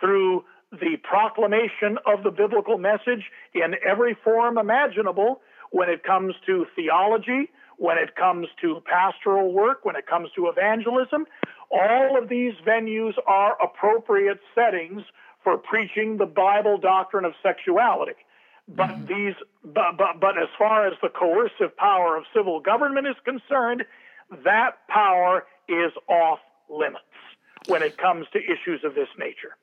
through 0.00 0.44
the 0.72 0.96
proclamation 1.02 1.98
of 2.06 2.24
the 2.24 2.30
biblical 2.30 2.78
message 2.78 3.24
in 3.54 3.74
every 3.88 4.16
form 4.24 4.58
imaginable 4.58 5.40
when 5.70 5.88
it 5.88 6.02
comes 6.02 6.34
to 6.46 6.66
theology, 6.74 7.50
when 7.78 7.98
it 7.98 8.14
comes 8.16 8.46
to 8.60 8.82
pastoral 8.84 9.52
work, 9.52 9.84
when 9.84 9.96
it 9.96 10.06
comes 10.06 10.28
to 10.36 10.48
evangelism. 10.48 11.26
All 11.72 12.22
of 12.22 12.28
these 12.28 12.52
venues 12.66 13.14
are 13.26 13.56
appropriate 13.62 14.38
settings 14.54 15.02
for 15.42 15.56
preaching 15.56 16.18
the 16.18 16.26
Bible 16.26 16.78
doctrine 16.78 17.24
of 17.24 17.32
sexuality. 17.42 18.12
But 18.68 18.90
mm-hmm. 18.90 19.06
these, 19.06 19.34
but, 19.64 19.96
but, 19.98 20.20
but 20.20 20.38
as 20.38 20.48
far 20.58 20.86
as 20.86 20.92
the 21.02 21.08
coercive 21.08 21.76
power 21.76 22.16
of 22.16 22.24
civil 22.34 22.60
government 22.60 23.06
is 23.06 23.16
concerned, 23.24 23.84
that 24.44 24.86
power 24.88 25.44
is 25.68 25.92
off 26.08 26.38
limits 26.68 27.04
when 27.66 27.82
it 27.82 27.96
comes 27.96 28.26
to 28.32 28.38
issues 28.38 28.82
of 28.84 28.94
this 28.94 29.08
nature. 29.18 29.56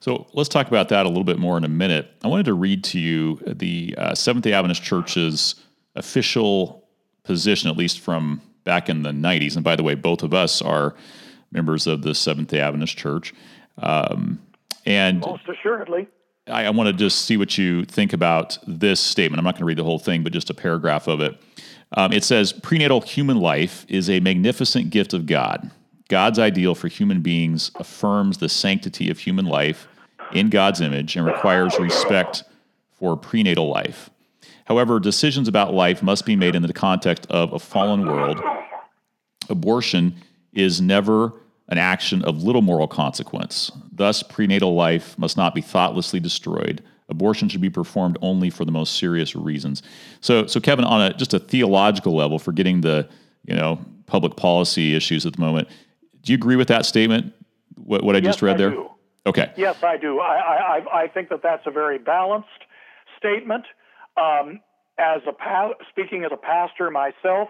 So 0.00 0.26
let's 0.32 0.48
talk 0.48 0.66
about 0.68 0.88
that 0.88 1.06
a 1.06 1.08
little 1.08 1.24
bit 1.24 1.38
more 1.38 1.56
in 1.56 1.64
a 1.64 1.68
minute. 1.68 2.10
I 2.24 2.28
wanted 2.28 2.46
to 2.46 2.54
read 2.54 2.84
to 2.84 2.98
you 2.98 3.36
the 3.46 3.94
uh, 3.98 4.14
Seventh 4.14 4.44
day 4.44 4.52
Adventist 4.52 4.82
Church's 4.82 5.54
official 5.94 6.88
position, 7.22 7.70
at 7.70 7.76
least 7.76 8.00
from 8.00 8.40
back 8.64 8.88
in 8.88 9.02
the 9.02 9.10
90s. 9.10 9.54
And 9.54 9.64
by 9.64 9.76
the 9.76 9.82
way, 9.82 9.94
both 9.94 10.22
of 10.22 10.34
us 10.34 10.60
are 10.62 10.94
members 11.52 11.86
of 11.86 12.02
the 12.02 12.14
Seventh 12.14 12.48
day 12.48 12.60
Adventist 12.60 12.96
Church. 12.96 13.34
Um, 13.78 14.40
and 14.86 15.20
most 15.20 15.48
assuredly. 15.48 16.08
I, 16.46 16.66
I 16.66 16.70
want 16.70 16.88
to 16.88 16.92
just 16.92 17.22
see 17.22 17.36
what 17.36 17.58
you 17.58 17.84
think 17.84 18.12
about 18.12 18.58
this 18.66 19.00
statement. 19.00 19.38
I'm 19.38 19.44
not 19.44 19.54
going 19.54 19.60
to 19.60 19.66
read 19.66 19.78
the 19.78 19.84
whole 19.84 19.98
thing, 19.98 20.22
but 20.22 20.32
just 20.32 20.50
a 20.50 20.54
paragraph 20.54 21.06
of 21.06 21.20
it. 21.20 21.40
Um, 21.96 22.12
it 22.12 22.24
says 22.24 22.52
Prenatal 22.52 23.00
human 23.00 23.38
life 23.38 23.84
is 23.88 24.08
a 24.08 24.20
magnificent 24.20 24.90
gift 24.90 25.12
of 25.12 25.26
God 25.26 25.70
God's 26.10 26.40
ideal 26.40 26.74
for 26.74 26.88
human 26.88 27.20
beings 27.20 27.70
affirms 27.76 28.38
the 28.38 28.48
sanctity 28.48 29.10
of 29.10 29.20
human 29.20 29.46
life 29.46 29.86
in 30.32 30.50
God's 30.50 30.80
image 30.80 31.14
and 31.14 31.24
requires 31.24 31.78
respect 31.78 32.42
for 32.90 33.16
prenatal 33.16 33.68
life. 33.68 34.10
However, 34.64 34.98
decisions 34.98 35.46
about 35.46 35.72
life 35.72 36.02
must 36.02 36.26
be 36.26 36.34
made 36.34 36.56
in 36.56 36.62
the 36.62 36.72
context 36.72 37.28
of 37.30 37.52
a 37.52 37.60
fallen 37.60 38.06
world. 38.06 38.40
Abortion 39.48 40.16
is 40.52 40.80
never 40.80 41.32
an 41.70 41.78
action 41.78 42.22
of 42.24 42.42
little 42.42 42.62
moral 42.62 42.88
consequence. 42.88 43.70
Thus, 43.92 44.22
prenatal 44.22 44.74
life 44.74 45.16
must 45.18 45.36
not 45.36 45.54
be 45.54 45.60
thoughtlessly 45.60 46.20
destroyed. 46.20 46.82
Abortion 47.08 47.48
should 47.48 47.60
be 47.60 47.70
performed 47.70 48.18
only 48.22 48.50
for 48.50 48.64
the 48.64 48.72
most 48.72 48.98
serious 48.98 49.34
reasons. 49.34 49.82
So, 50.20 50.46
so 50.46 50.60
Kevin, 50.60 50.84
on 50.84 51.00
a 51.00 51.14
just 51.14 51.34
a 51.34 51.38
theological 51.38 52.14
level, 52.14 52.38
forgetting 52.38 52.82
the 52.82 53.08
you 53.44 53.54
know 53.54 53.80
public 54.06 54.36
policy 54.36 54.94
issues 54.94 55.26
at 55.26 55.34
the 55.34 55.40
moment, 55.40 55.68
do 56.22 56.32
you 56.32 56.36
agree 56.36 56.56
with 56.56 56.68
that 56.68 56.86
statement? 56.86 57.32
What, 57.76 58.04
what 58.04 58.14
I 58.14 58.18
yes, 58.18 58.26
just 58.26 58.42
read 58.42 58.56
I 58.56 58.58
there? 58.58 58.70
Do. 58.70 58.90
Okay. 59.26 59.52
Yes, 59.56 59.76
I 59.82 59.96
do. 59.96 60.20
I, 60.20 60.80
I, 60.82 61.02
I 61.02 61.08
think 61.08 61.28
that 61.28 61.42
that's 61.42 61.66
a 61.66 61.70
very 61.70 61.98
balanced 61.98 62.48
statement. 63.16 63.64
Um, 64.16 64.60
as 64.98 65.20
a 65.26 65.32
pa- 65.32 65.74
speaking 65.88 66.24
as 66.24 66.32
a 66.32 66.36
pastor 66.36 66.90
myself, 66.90 67.48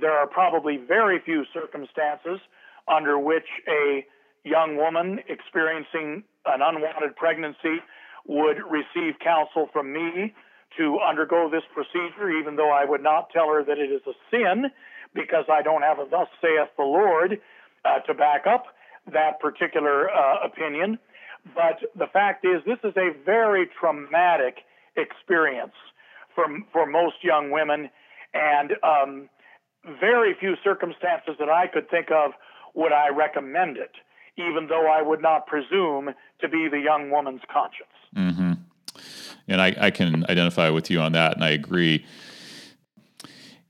there 0.00 0.12
are 0.12 0.26
probably 0.26 0.76
very 0.76 1.18
few 1.20 1.44
circumstances 1.52 2.40
under 2.88 3.18
which 3.18 3.46
a 3.68 4.04
young 4.44 4.76
woman 4.76 5.20
experiencing 5.28 6.24
an 6.46 6.60
unwanted 6.62 7.16
pregnancy 7.16 7.82
would 8.26 8.58
receive 8.70 9.18
counsel 9.22 9.68
from 9.72 9.92
me 9.92 10.34
to 10.76 10.98
undergo 11.00 11.48
this 11.50 11.62
procedure, 11.72 12.30
even 12.30 12.56
though 12.56 12.70
I 12.70 12.84
would 12.84 13.02
not 13.02 13.30
tell 13.30 13.48
her 13.48 13.64
that 13.64 13.78
it 13.78 13.90
is 13.90 14.02
a 14.06 14.12
sin, 14.30 14.70
because 15.14 15.44
I 15.50 15.62
don't 15.62 15.82
have 15.82 15.98
a 15.98 16.06
thus 16.08 16.28
saith 16.40 16.68
the 16.76 16.84
Lord 16.84 17.40
uh, 17.84 18.00
to 18.00 18.14
back 18.14 18.46
up 18.46 18.66
that 19.12 19.40
particular 19.40 20.10
uh, 20.10 20.46
opinion. 20.46 20.98
But 21.54 21.80
the 21.96 22.06
fact 22.12 22.44
is, 22.44 22.62
this 22.66 22.78
is 22.84 22.94
a 22.96 23.10
very 23.24 23.68
traumatic 23.80 24.58
experience 24.96 25.72
for 26.34 26.44
for 26.72 26.84
most 26.84 27.16
young 27.22 27.50
women, 27.50 27.88
and 28.34 28.72
um, 28.82 29.30
very 30.00 30.34
few 30.38 30.54
circumstances 30.62 31.34
that 31.38 31.48
I 31.48 31.66
could 31.66 31.88
think 31.88 32.10
of 32.10 32.32
would 32.78 32.92
I 32.92 33.08
recommend 33.08 33.76
it, 33.76 33.90
even 34.36 34.68
though 34.68 34.86
I 34.86 35.02
would 35.02 35.20
not 35.20 35.46
presume 35.48 36.14
to 36.40 36.48
be 36.48 36.68
the 36.68 36.78
young 36.78 37.10
woman's 37.10 37.42
conscience. 37.52 37.88
Mm-hmm. 38.16 38.52
And 39.48 39.60
I, 39.60 39.76
I 39.78 39.90
can 39.90 40.24
identify 40.30 40.70
with 40.70 40.88
you 40.88 41.00
on 41.00 41.12
that, 41.12 41.34
and 41.34 41.44
I 41.44 41.50
agree. 41.50 42.06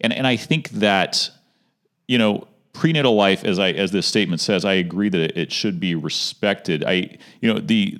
And 0.01 0.13
and 0.13 0.27
I 0.27 0.37
think 0.37 0.69
that 0.71 1.31
you 2.07 2.19
know 2.19 2.47
prenatal 2.75 3.15
life, 3.15 3.45
as 3.45 3.59
I 3.59 3.71
as 3.71 3.93
this 3.93 4.07
statement 4.07 4.41
says, 4.41 4.65
I 4.65 4.75
agree 4.75 5.09
that 5.09 5.39
it 5.39 5.51
should 5.53 5.81
be 5.81 5.95
respected. 5.95 6.85
I 6.85 7.19
you 7.41 7.53
know 7.53 7.61
the 7.61 7.99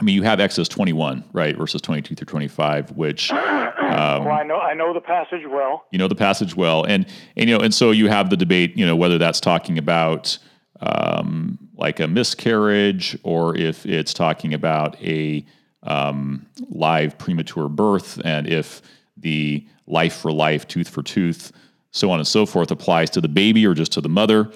I 0.00 0.04
mean, 0.04 0.16
you 0.16 0.22
have 0.22 0.40
Exodus 0.40 0.68
21, 0.68 1.24
right, 1.32 1.56
verses 1.56 1.80
22 1.80 2.14
through 2.16 2.26
25, 2.26 2.92
which. 2.92 3.30
Um, 3.94 4.24
well, 4.24 4.34
I 4.34 4.42
know 4.42 4.58
I 4.58 4.74
know 4.74 4.92
the 4.92 5.00
passage 5.00 5.42
well. 5.48 5.84
You 5.90 5.98
know 5.98 6.08
the 6.08 6.14
passage 6.14 6.56
well, 6.56 6.84
and 6.84 7.06
and 7.36 7.48
you 7.48 7.56
know, 7.56 7.62
and 7.62 7.72
so 7.72 7.90
you 7.90 8.08
have 8.08 8.30
the 8.30 8.36
debate, 8.36 8.76
you 8.76 8.86
know, 8.86 8.96
whether 8.96 9.18
that's 9.18 9.40
talking 9.40 9.78
about 9.78 10.38
um, 10.80 11.58
like 11.76 12.00
a 12.00 12.08
miscarriage 12.08 13.18
or 13.22 13.56
if 13.56 13.86
it's 13.86 14.14
talking 14.14 14.54
about 14.54 15.00
a 15.02 15.44
um, 15.82 16.46
live 16.68 17.18
premature 17.18 17.68
birth, 17.68 18.20
and 18.24 18.46
if 18.46 18.82
the 19.16 19.66
life 19.86 20.16
for 20.16 20.32
life, 20.32 20.66
tooth 20.66 20.88
for 20.88 21.02
tooth, 21.02 21.52
so 21.90 22.10
on 22.10 22.18
and 22.18 22.26
so 22.26 22.46
forth 22.46 22.70
applies 22.70 23.10
to 23.10 23.20
the 23.20 23.28
baby 23.28 23.66
or 23.66 23.74
just 23.74 23.92
to 23.92 24.00
the 24.00 24.08
mother. 24.08 24.50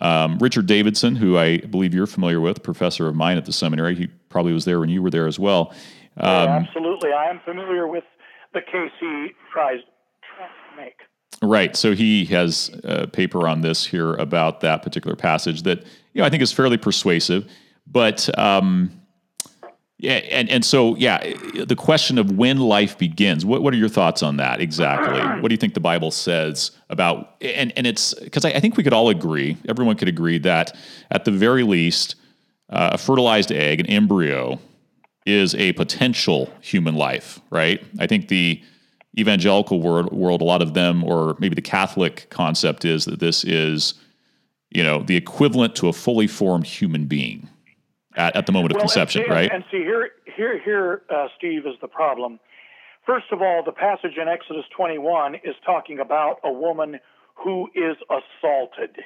Um, 0.00 0.38
Richard 0.38 0.66
Davidson, 0.66 1.16
who 1.16 1.36
I 1.36 1.58
believe 1.58 1.92
you're 1.92 2.06
familiar 2.06 2.40
with, 2.40 2.62
professor 2.62 3.08
of 3.08 3.14
mine 3.14 3.36
at 3.36 3.44
the 3.44 3.52
seminary, 3.52 3.94
he 3.94 4.06
probably 4.28 4.52
was 4.52 4.64
there 4.64 4.80
when 4.80 4.88
you 4.88 5.02
were 5.02 5.10
there 5.10 5.26
as 5.26 5.38
well. 5.38 5.74
Um, 6.16 6.48
yeah, 6.48 6.56
absolutely. 6.66 7.12
I 7.12 7.28
am 7.28 7.40
familiar 7.44 7.86
with 7.86 8.04
the 8.52 8.60
case 8.60 8.90
he 9.00 9.28
tries, 9.52 9.80
tries 10.36 10.50
to 10.70 10.76
make. 10.76 10.96
Right. 11.42 11.74
So 11.76 11.94
he 11.94 12.24
has 12.26 12.70
a 12.84 13.06
paper 13.06 13.48
on 13.48 13.62
this 13.62 13.84
here 13.84 14.14
about 14.14 14.60
that 14.60 14.82
particular 14.82 15.16
passage 15.16 15.62
that 15.62 15.80
you 16.12 16.20
know 16.20 16.24
I 16.24 16.30
think 16.30 16.42
is 16.42 16.52
fairly 16.52 16.76
persuasive, 16.76 17.50
but 17.86 18.30
um, 18.38 19.02
yeah, 20.02 20.14
and, 20.14 20.50
and 20.50 20.64
so 20.64 20.96
yeah, 20.96 21.32
the 21.64 21.76
question 21.76 22.18
of 22.18 22.32
when 22.32 22.58
life 22.58 22.98
begins. 22.98 23.44
What 23.44 23.62
what 23.62 23.72
are 23.72 23.76
your 23.76 23.88
thoughts 23.88 24.22
on 24.22 24.36
that 24.36 24.60
exactly? 24.60 25.20
what 25.40 25.48
do 25.48 25.52
you 25.52 25.58
think 25.58 25.74
the 25.74 25.80
Bible 25.80 26.10
says 26.10 26.72
about 26.90 27.36
and 27.40 27.72
and 27.76 27.86
it's 27.86 28.12
because 28.14 28.44
I, 28.44 28.50
I, 28.50 28.60
think 28.60 28.76
we 28.76 28.82
could 28.82 28.92
all 28.92 29.08
agree, 29.08 29.56
everyone 29.68 29.96
could 29.96 30.08
agree 30.08 30.38
that 30.38 30.76
at 31.12 31.24
the 31.24 31.30
very 31.30 31.62
least, 31.62 32.16
uh, 32.68 32.90
a 32.92 32.98
fertilized 32.98 33.52
egg, 33.52 33.78
an 33.78 33.86
embryo, 33.86 34.60
is 35.26 35.54
a 35.54 35.72
potential 35.74 36.52
human 36.60 36.94
life, 36.94 37.40
right? 37.50 37.84
I 37.98 38.06
think 38.06 38.28
the 38.28 38.62
evangelical 39.18 39.80
world, 39.80 40.12
world, 40.12 40.40
a 40.40 40.44
lot 40.44 40.62
of 40.62 40.74
them, 40.74 41.04
or 41.04 41.36
maybe 41.38 41.54
the 41.54 41.62
Catholic 41.62 42.28
concept 42.30 42.84
is 42.84 43.04
that 43.04 43.20
this 43.20 43.44
is, 43.44 43.94
you 44.70 44.82
know, 44.82 45.02
the 45.02 45.16
equivalent 45.16 45.76
to 45.76 45.88
a 45.88 45.92
fully 45.92 46.26
formed 46.26 46.66
human 46.66 47.06
being 47.06 47.48
at, 48.16 48.34
at 48.34 48.46
the 48.46 48.52
moment 48.52 48.72
well, 48.72 48.82
of 48.82 48.88
conception, 48.88 49.22
and 49.22 49.30
right? 49.30 49.50
And 49.52 49.64
see, 49.70 49.78
here, 49.78 50.10
here, 50.34 50.60
here, 50.62 51.02
uh, 51.14 51.28
Steve, 51.36 51.66
is 51.66 51.74
the 51.80 51.88
problem. 51.88 52.40
First 53.06 53.26
of 53.32 53.42
all, 53.42 53.62
the 53.64 53.72
passage 53.72 54.16
in 54.20 54.28
Exodus 54.28 54.64
21 54.76 55.36
is 55.36 55.54
talking 55.64 55.98
about 55.98 56.36
a 56.44 56.52
woman 56.52 56.98
who 57.34 57.68
is 57.74 57.96
assaulted. 58.08 58.96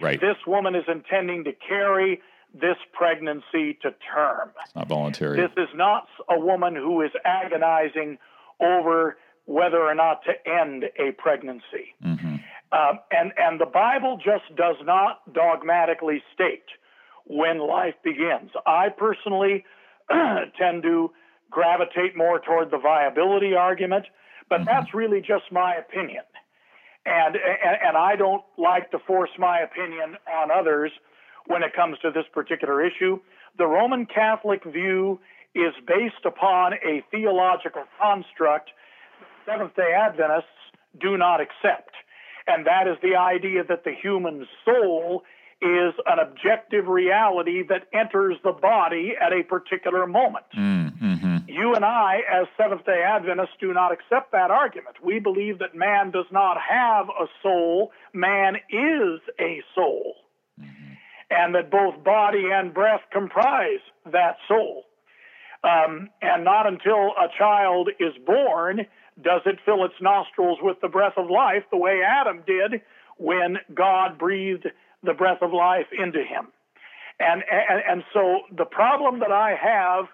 Right. 0.00 0.20
This 0.20 0.36
woman 0.46 0.74
is 0.74 0.84
intending 0.88 1.44
to 1.44 1.52
carry 1.52 2.20
this 2.60 2.76
pregnancy 2.92 3.78
to 3.82 3.94
term. 4.14 4.50
It's 4.64 4.74
not 4.74 4.88
voluntary. 4.88 5.36
This 5.36 5.52
is 5.56 5.68
not 5.74 6.06
a 6.28 6.38
woman 6.38 6.74
who 6.74 7.02
is 7.02 7.10
agonizing 7.24 8.18
over 8.60 9.16
whether 9.44 9.80
or 9.80 9.94
not 9.94 10.22
to 10.24 10.32
end 10.50 10.84
a 10.98 11.12
pregnancy. 11.12 11.94
Mm-hmm. 12.04 12.36
Uh, 12.72 12.92
and, 13.10 13.32
and 13.36 13.60
the 13.60 13.66
Bible 13.66 14.16
just 14.16 14.54
does 14.56 14.76
not 14.82 15.32
dogmatically 15.32 16.22
state 16.34 16.64
when 17.24 17.58
life 17.58 17.94
begins. 18.02 18.50
I 18.66 18.88
personally 18.88 19.64
tend 20.10 20.82
to 20.82 21.10
gravitate 21.50 22.16
more 22.16 22.40
toward 22.40 22.70
the 22.70 22.78
viability 22.78 23.54
argument, 23.54 24.06
but 24.48 24.56
mm-hmm. 24.56 24.66
that's 24.66 24.94
really 24.94 25.20
just 25.20 25.44
my 25.52 25.74
opinion. 25.74 26.24
And, 27.04 27.36
and, 27.36 27.76
and 27.86 27.96
I 27.96 28.16
don't 28.16 28.42
like 28.58 28.90
to 28.90 28.98
force 29.06 29.30
my 29.38 29.60
opinion 29.60 30.16
on 30.32 30.50
others 30.50 30.90
when 31.46 31.62
it 31.62 31.74
comes 31.74 31.98
to 32.00 32.10
this 32.10 32.24
particular 32.32 32.84
issue. 32.84 33.18
The 33.58 33.66
Roman 33.66 34.06
Catholic 34.06 34.64
view 34.64 35.20
is 35.54 35.72
based 35.86 36.24
upon 36.24 36.74
a 36.74 37.02
theological 37.10 37.84
construct 38.00 38.70
Seventh 39.46 39.76
day 39.76 39.92
Adventists 39.96 40.50
do 41.00 41.16
not 41.16 41.40
accept, 41.40 41.94
and 42.46 42.66
that 42.66 42.88
is 42.88 42.96
the 43.02 43.14
idea 43.16 43.62
that 43.64 43.84
the 43.84 43.92
human 43.92 44.46
soul 44.64 45.22
is 45.62 45.94
an 46.04 46.18
objective 46.18 46.86
reality 46.86 47.62
that 47.66 47.84
enters 47.94 48.36
the 48.44 48.52
body 48.52 49.14
at 49.18 49.32
a 49.32 49.42
particular 49.44 50.06
moment. 50.06 50.44
Mm-hmm. 50.56 51.36
You 51.48 51.74
and 51.74 51.84
I, 51.84 52.20
as 52.30 52.46
Seventh 52.58 52.84
day 52.84 53.02
Adventists, 53.06 53.56
do 53.58 53.72
not 53.72 53.92
accept 53.92 54.32
that 54.32 54.50
argument. 54.50 54.96
We 55.02 55.18
believe 55.18 55.60
that 55.60 55.74
man 55.74 56.10
does 56.10 56.26
not 56.30 56.58
have 56.60 57.06
a 57.08 57.26
soul, 57.42 57.92
man 58.12 58.56
is 58.68 59.20
a 59.40 59.62
soul. 59.74 60.14
And 61.30 61.54
that 61.54 61.70
both 61.70 62.02
body 62.04 62.44
and 62.52 62.72
breath 62.72 63.00
comprise 63.12 63.80
that 64.12 64.36
soul. 64.48 64.84
Um, 65.64 66.10
and 66.22 66.44
not 66.44 66.66
until 66.66 67.12
a 67.18 67.28
child 67.36 67.90
is 67.98 68.12
born 68.24 68.86
does 69.22 69.40
it 69.46 69.58
fill 69.64 69.84
its 69.84 69.94
nostrils 70.00 70.58
with 70.60 70.76
the 70.82 70.88
breath 70.88 71.14
of 71.16 71.30
life 71.30 71.64
the 71.70 71.78
way 71.78 72.00
Adam 72.06 72.42
did 72.46 72.82
when 73.16 73.56
God 73.74 74.18
breathed 74.18 74.66
the 75.02 75.14
breath 75.14 75.38
of 75.40 75.52
life 75.52 75.86
into 75.98 76.18
him. 76.18 76.48
And, 77.18 77.42
and, 77.50 77.82
and 77.88 78.04
so 78.12 78.40
the 78.54 78.66
problem 78.66 79.20
that 79.20 79.32
I 79.32 79.54
have 79.60 80.04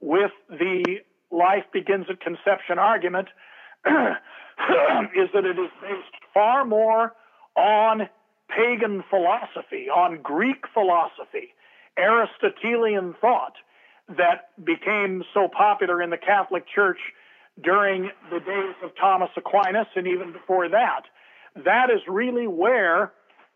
with 0.00 0.30
the 0.48 1.00
life 1.30 1.64
begins 1.72 2.06
at 2.08 2.20
conception 2.20 2.78
argument 2.78 3.28
is 3.86 5.28
that 5.34 5.44
it 5.44 5.58
is 5.58 5.70
based 5.82 6.24
far 6.32 6.64
more 6.64 7.14
on 7.56 8.08
pagan 8.48 9.04
philosophy, 9.10 9.88
on 9.88 10.20
Greek 10.22 10.64
philosophy, 10.72 11.54
Aristotelian 11.98 13.14
thought 13.20 13.54
that 14.08 14.50
became 14.64 15.22
so 15.34 15.48
popular 15.48 16.02
in 16.02 16.10
the 16.10 16.18
Catholic 16.18 16.64
Church 16.72 16.98
during 17.62 18.10
the 18.30 18.38
days 18.40 18.74
of 18.84 18.90
Thomas 19.00 19.30
Aquinas 19.36 19.86
and 19.96 20.06
even 20.06 20.32
before 20.32 20.68
that. 20.68 21.02
That 21.64 21.90
is 21.90 22.00
really 22.06 22.46
where 22.46 23.12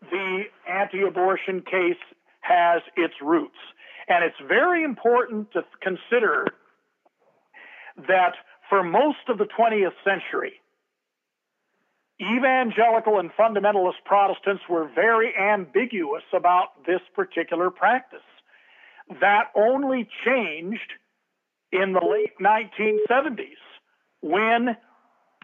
the 0.09 0.43
anti 0.67 1.01
abortion 1.03 1.61
case 1.61 2.01
has 2.41 2.81
its 2.97 3.13
roots. 3.21 3.57
And 4.07 4.25
it's 4.25 4.35
very 4.47 4.83
important 4.83 5.51
to 5.53 5.61
consider 5.81 6.47
that 8.07 8.33
for 8.69 8.83
most 8.83 9.29
of 9.29 9.37
the 9.37 9.45
20th 9.45 9.93
century, 10.03 10.53
evangelical 12.21 13.19
and 13.19 13.31
fundamentalist 13.31 14.03
Protestants 14.05 14.63
were 14.69 14.89
very 14.93 15.33
ambiguous 15.35 16.23
about 16.33 16.85
this 16.85 17.01
particular 17.15 17.69
practice. 17.69 18.19
That 19.19 19.45
only 19.55 20.07
changed 20.25 20.93
in 21.71 21.93
the 21.93 22.05
late 22.05 22.33
1970s 22.39 23.57
when 24.21 24.77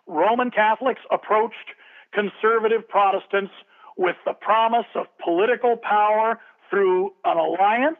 Roman 0.05 0.51
Catholics 0.51 1.01
approached 1.11 1.55
conservative 2.13 2.87
Protestants 2.87 3.51
with 3.97 4.15
the 4.25 4.33
promise 4.33 4.85
of 4.95 5.07
political 5.23 5.75
power 5.77 6.39
through 6.69 7.13
an 7.25 7.37
alliance 7.37 7.97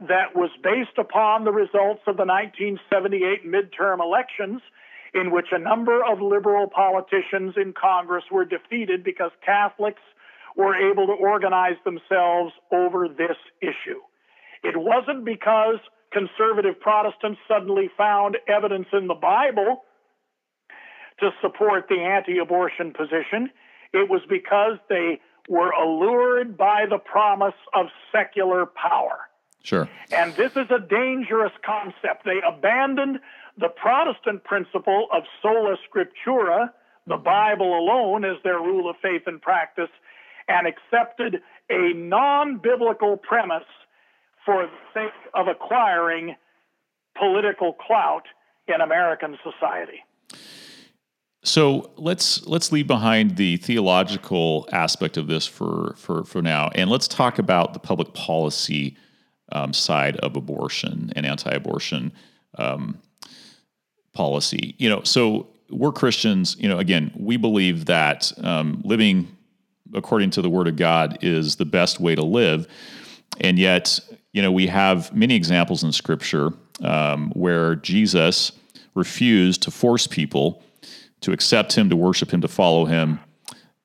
that 0.00 0.34
was 0.34 0.50
based 0.62 0.98
upon 0.98 1.44
the 1.44 1.52
results 1.52 2.02
of 2.06 2.16
the 2.16 2.26
1978 2.26 3.46
midterm 3.46 4.00
elections, 4.00 4.60
in 5.14 5.30
which 5.30 5.46
a 5.52 5.58
number 5.58 6.04
of 6.04 6.20
liberal 6.20 6.66
politicians 6.66 7.54
in 7.56 7.72
Congress 7.72 8.24
were 8.30 8.44
defeated 8.44 9.04
because 9.04 9.30
Catholics 9.44 10.02
were 10.56 10.74
able 10.74 11.06
to 11.06 11.12
organize 11.12 11.76
themselves 11.84 12.52
over 12.72 13.08
this 13.08 13.36
issue. 13.60 14.00
It 14.62 14.76
wasn't 14.76 15.24
because 15.24 15.78
conservative 16.12 16.80
Protestants 16.80 17.40
suddenly 17.46 17.90
found 17.96 18.36
evidence 18.48 18.86
in 18.92 19.06
the 19.06 19.14
Bible 19.14 19.82
to 21.20 21.30
support 21.40 21.86
the 21.88 22.00
anti 22.00 22.38
abortion 22.38 22.92
position. 22.92 23.50
It 23.92 24.10
was 24.10 24.22
because 24.28 24.78
they 24.88 25.20
were 25.48 25.70
allured 25.70 26.56
by 26.56 26.86
the 26.88 26.98
promise 26.98 27.54
of 27.74 27.86
secular 28.10 28.66
power. 28.66 29.18
Sure. 29.62 29.88
And 30.12 30.34
this 30.34 30.52
is 30.52 30.70
a 30.70 30.78
dangerous 30.78 31.52
concept. 31.64 32.24
They 32.24 32.40
abandoned 32.46 33.18
the 33.58 33.68
Protestant 33.68 34.44
principle 34.44 35.06
of 35.12 35.22
sola 35.40 35.76
scriptura, 35.88 36.70
the 37.06 37.16
Bible 37.16 37.78
alone, 37.78 38.24
as 38.24 38.36
their 38.42 38.58
rule 38.58 38.88
of 38.88 38.96
faith 39.00 39.22
and 39.26 39.40
practice, 39.40 39.90
and 40.48 40.66
accepted 40.66 41.40
a 41.70 41.92
non 41.94 42.58
biblical 42.58 43.16
premise 43.16 43.62
for 44.44 44.66
the 44.66 44.72
sake 44.92 45.12
of 45.34 45.46
acquiring 45.48 46.34
political 47.18 47.74
clout 47.74 48.24
in 48.66 48.80
American 48.80 49.38
society. 49.42 50.02
So 51.44 51.92
let's 51.96 52.46
let's 52.46 52.72
leave 52.72 52.86
behind 52.86 53.36
the 53.36 53.58
theological 53.58 54.66
aspect 54.72 55.16
of 55.16 55.26
this 55.26 55.46
for 55.46 55.94
for 55.96 56.24
for 56.24 56.40
now, 56.40 56.70
and 56.74 56.90
let's 56.90 57.06
talk 57.06 57.38
about 57.38 57.74
the 57.74 57.78
public 57.78 58.14
policy 58.14 58.96
um, 59.52 59.74
side 59.74 60.16
of 60.16 60.36
abortion 60.36 61.12
and 61.14 61.26
anti-abortion 61.26 62.12
um, 62.56 62.98
policy. 64.14 64.74
You 64.78 64.88
know, 64.88 65.02
so 65.02 65.48
we're 65.70 65.92
Christians. 65.92 66.56
You 66.58 66.68
know, 66.68 66.78
again, 66.78 67.12
we 67.16 67.36
believe 67.36 67.86
that 67.86 68.32
um, 68.42 68.80
living 68.84 69.28
according 69.92 70.30
to 70.30 70.42
the 70.42 70.50
Word 70.50 70.66
of 70.66 70.76
God 70.76 71.18
is 71.22 71.56
the 71.56 71.64
best 71.64 72.00
way 72.00 72.14
to 72.14 72.24
live, 72.24 72.66
and 73.40 73.58
yet, 73.58 74.00
you 74.32 74.42
know, 74.42 74.50
we 74.50 74.66
have 74.66 75.14
many 75.14 75.34
examples 75.34 75.84
in 75.84 75.92
Scripture 75.92 76.52
um, 76.82 77.30
where 77.30 77.76
Jesus 77.76 78.52
refused 78.94 79.62
to 79.62 79.70
force 79.70 80.06
people 80.06 80.62
to 81.20 81.32
accept 81.32 81.74
him, 81.74 81.88
to 81.90 81.96
worship 81.96 82.32
him, 82.32 82.40
to 82.40 82.48
follow 82.48 82.84
him. 82.84 83.18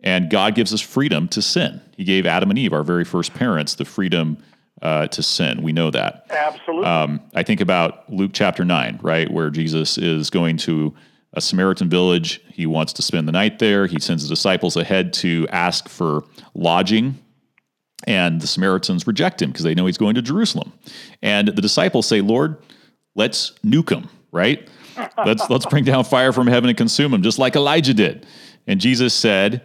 And 0.01 0.29
God 0.29 0.55
gives 0.55 0.73
us 0.73 0.81
freedom 0.81 1.27
to 1.29 1.41
sin. 1.41 1.81
He 1.97 2.03
gave 2.03 2.25
Adam 2.25 2.49
and 2.49 2.59
Eve, 2.59 2.73
our 2.73 2.83
very 2.83 3.05
first 3.05 3.33
parents, 3.33 3.75
the 3.75 3.85
freedom 3.85 4.37
uh, 4.81 5.07
to 5.07 5.23
sin. 5.23 5.61
We 5.61 5.73
know 5.73 5.91
that. 5.91 6.25
Absolutely. 6.29 6.85
Um, 6.85 7.21
I 7.33 7.43
think 7.43 7.61
about 7.61 8.11
Luke 8.11 8.31
chapter 8.33 8.63
9, 8.63 8.99
right, 9.01 9.29
where 9.29 9.49
Jesus 9.49 9.97
is 9.97 10.29
going 10.29 10.57
to 10.57 10.93
a 11.33 11.41
Samaritan 11.41 11.89
village. 11.89 12.41
He 12.49 12.65
wants 12.65 12.93
to 12.93 13.01
spend 13.01 13.27
the 13.27 13.31
night 13.31 13.59
there. 13.59 13.87
He 13.87 13.99
sends 13.99 14.23
the 14.23 14.29
disciples 14.29 14.75
ahead 14.75 15.13
to 15.13 15.47
ask 15.49 15.87
for 15.87 16.23
lodging. 16.53 17.17
And 18.07 18.41
the 18.41 18.47
Samaritans 18.47 19.05
reject 19.05 19.41
him 19.41 19.51
because 19.51 19.63
they 19.63 19.75
know 19.75 19.85
he's 19.85 19.97
going 19.97 20.15
to 20.15 20.21
Jerusalem. 20.21 20.71
And 21.21 21.49
the 21.49 21.61
disciples 21.61 22.07
say, 22.07 22.21
Lord, 22.21 22.57
let's 23.15 23.51
nuke 23.63 23.91
him, 23.91 24.09
right? 24.31 24.67
let's 25.25 25.49
let's 25.49 25.65
bring 25.65 25.83
down 25.83 26.03
fire 26.03 26.33
from 26.33 26.47
heaven 26.47 26.69
and 26.69 26.77
consume 26.77 27.13
him, 27.13 27.21
just 27.21 27.39
like 27.39 27.55
Elijah 27.55 27.93
did. 27.93 28.25
And 28.67 28.79
Jesus 28.79 29.13
said, 29.13 29.61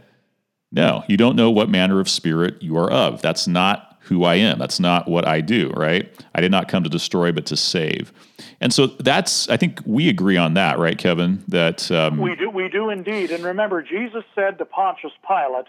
No, 0.72 1.04
you 1.08 1.16
don't 1.16 1.36
know 1.36 1.50
what 1.50 1.68
manner 1.68 2.00
of 2.00 2.08
spirit 2.08 2.62
you 2.62 2.76
are 2.76 2.90
of. 2.90 3.22
That's 3.22 3.46
not 3.46 3.93
who 4.04 4.24
I 4.24 4.36
am. 4.36 4.58
That's 4.58 4.78
not 4.78 5.08
what 5.08 5.26
I 5.26 5.40
do, 5.40 5.70
right? 5.70 6.10
I 6.34 6.40
did 6.40 6.50
not 6.50 6.68
come 6.68 6.84
to 6.84 6.90
destroy, 6.90 7.32
but 7.32 7.46
to 7.46 7.56
save. 7.56 8.12
And 8.60 8.72
so 8.72 8.86
that's, 8.86 9.48
I 9.48 9.56
think 9.56 9.80
we 9.86 10.08
agree 10.08 10.36
on 10.36 10.54
that, 10.54 10.78
right, 10.78 10.96
Kevin? 10.96 11.42
That 11.48 11.90
um, 11.90 12.18
we 12.18 12.36
do, 12.36 12.50
we 12.50 12.68
do 12.68 12.90
indeed. 12.90 13.30
And 13.30 13.44
remember, 13.44 13.82
Jesus 13.82 14.24
said 14.34 14.58
to 14.58 14.64
Pontius 14.64 15.12
Pilate, 15.26 15.66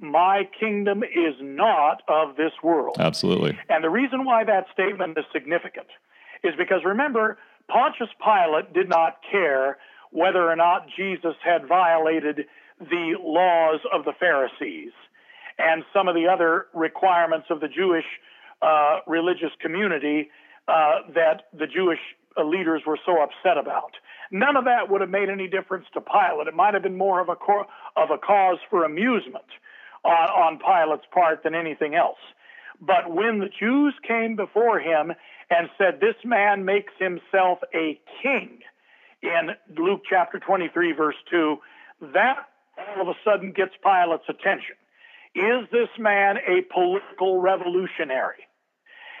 "My 0.00 0.48
kingdom 0.58 1.02
is 1.02 1.34
not 1.40 2.02
of 2.08 2.36
this 2.36 2.52
world." 2.62 2.96
Absolutely. 2.98 3.58
And 3.68 3.82
the 3.82 3.90
reason 3.90 4.24
why 4.24 4.44
that 4.44 4.66
statement 4.72 5.16
is 5.16 5.24
significant 5.32 5.86
is 6.42 6.54
because 6.58 6.80
remember, 6.84 7.38
Pontius 7.68 8.10
Pilate 8.22 8.72
did 8.72 8.88
not 8.88 9.18
care 9.30 9.78
whether 10.10 10.50
or 10.50 10.56
not 10.56 10.86
Jesus 10.96 11.34
had 11.44 11.66
violated 11.66 12.46
the 12.80 13.14
laws 13.20 13.80
of 13.92 14.04
the 14.04 14.12
Pharisees 14.18 14.92
and 15.58 15.84
some 15.92 16.08
of 16.08 16.14
the 16.14 16.26
other 16.26 16.66
requirements 16.74 17.46
of 17.50 17.60
the 17.60 17.68
Jewish 17.68 18.04
uh, 18.62 19.00
religious 19.06 19.50
community 19.60 20.30
uh, 20.68 21.00
that 21.14 21.44
the 21.56 21.66
Jewish 21.66 22.00
uh, 22.36 22.44
leaders 22.44 22.82
were 22.86 22.98
so 23.04 23.22
upset 23.22 23.58
about. 23.58 23.92
None 24.30 24.56
of 24.56 24.64
that 24.64 24.90
would 24.90 25.00
have 25.00 25.10
made 25.10 25.28
any 25.28 25.48
difference 25.48 25.86
to 25.94 26.00
Pilate. 26.00 26.48
It 26.48 26.54
might 26.54 26.74
have 26.74 26.82
been 26.82 26.98
more 26.98 27.20
of 27.20 27.28
a 27.28 27.36
of 27.96 28.10
a 28.10 28.18
cause 28.18 28.58
for 28.68 28.84
amusement 28.84 29.44
on, 30.04 30.28
on 30.30 30.58
Pilate's 30.58 31.06
part 31.12 31.42
than 31.42 31.54
anything 31.54 31.94
else. 31.94 32.18
But 32.80 33.14
when 33.14 33.38
the 33.38 33.48
Jews 33.48 33.94
came 34.06 34.36
before 34.36 34.80
him 34.80 35.12
and 35.50 35.68
said, 35.78 36.00
This 36.00 36.16
man 36.24 36.64
makes 36.64 36.92
himself 36.98 37.58
a 37.74 38.00
king 38.22 38.58
in 39.22 39.50
Luke 39.76 40.02
chapter 40.08 40.38
23, 40.38 40.92
verse 40.92 41.16
2, 41.30 41.56
that 42.12 42.36
all 42.78 43.02
of 43.02 43.08
a 43.08 43.14
sudden 43.24 43.52
gets 43.52 43.72
Pilate's 43.82 44.28
attention. 44.28 44.76
Is 45.36 45.68
this 45.70 45.88
man 45.98 46.36
a 46.38 46.62
political 46.72 47.40
revolutionary? 47.40 48.48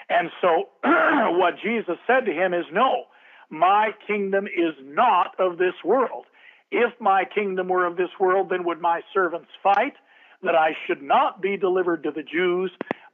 And 0.08 0.30
so 0.40 0.68
what 0.84 1.54
Jesus 1.62 1.96
said 2.06 2.26
to 2.26 2.32
him 2.32 2.54
is, 2.54 2.64
No, 2.72 3.04
my 3.50 3.90
kingdom 4.06 4.46
is 4.46 4.74
not 4.82 5.32
of 5.38 5.58
this 5.58 5.74
world. 5.84 6.26
If 6.70 6.92
my 7.00 7.24
kingdom 7.34 7.68
were 7.68 7.86
of 7.86 7.96
this 7.96 8.10
world, 8.18 8.48
then 8.50 8.64
would 8.64 8.80
my 8.80 9.02
servants 9.14 9.48
fight 9.62 9.94
that 10.42 10.54
I 10.54 10.70
should 10.86 11.02
not 11.02 11.42
be 11.42 11.56
delivered 11.56 12.02
to 12.04 12.10
the 12.10 12.22
Jews, 12.22 12.72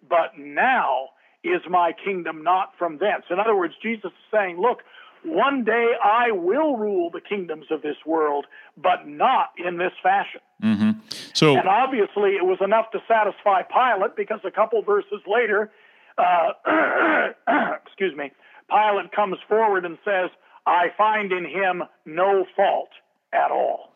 but 0.09 0.39
now 0.39 1.09
is 1.45 1.61
my 1.69 1.93
kingdom 2.05 2.43
not 2.45 2.73
from 2.79 2.99
thence. 2.99 3.25
In 3.31 3.41
other 3.41 3.57
words, 3.57 3.75
Jesus 3.83 4.13
is 4.13 4.31
saying, 4.33 4.61
look, 4.61 4.79
one 5.25 5.65
day 5.65 5.93
I 6.03 6.31
will 6.33 6.77
rule 6.77 7.11
the 7.11 7.21
kingdoms 7.21 7.67
of 7.71 7.83
this 7.83 7.97
world, 8.07 8.47
but 8.77 9.07
not 9.07 9.51
in 9.57 9.79
this 9.79 9.93
fashion. 10.03 10.41
Mm-hmm. 10.63 10.91
So, 11.35 11.57
and 11.57 11.69
obviously, 11.69 12.31
it 12.33 12.45
was 12.45 12.59
enough 12.61 12.91
to 12.93 12.99
satisfy 13.07 13.63
Pilate 13.63 14.17
because 14.17 14.41
a 14.45 14.51
couple 14.51 14.83
verses 14.83 15.21
later, 15.27 15.71
uh, 16.19 16.53
excuse 17.87 18.17
me, 18.17 18.33
Pilate 18.69 19.13
comes 19.13 19.39
forward 19.49 19.85
and 19.85 19.99
says, 20.05 20.31
"I 20.67 20.87
find 20.97 21.33
in 21.33 21.45
him 21.45 21.83
no 22.05 22.47
fault 22.57 22.91
at 23.33 23.51
all." 23.51 23.95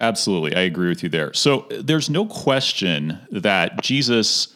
Absolutely, 0.00 0.54
I 0.54 0.60
agree 0.60 0.88
with 0.88 1.02
you 1.02 1.08
there. 1.08 1.32
So, 1.32 1.66
there's 1.70 2.10
no 2.10 2.26
question 2.26 3.18
that 3.30 3.82
Jesus 3.82 4.54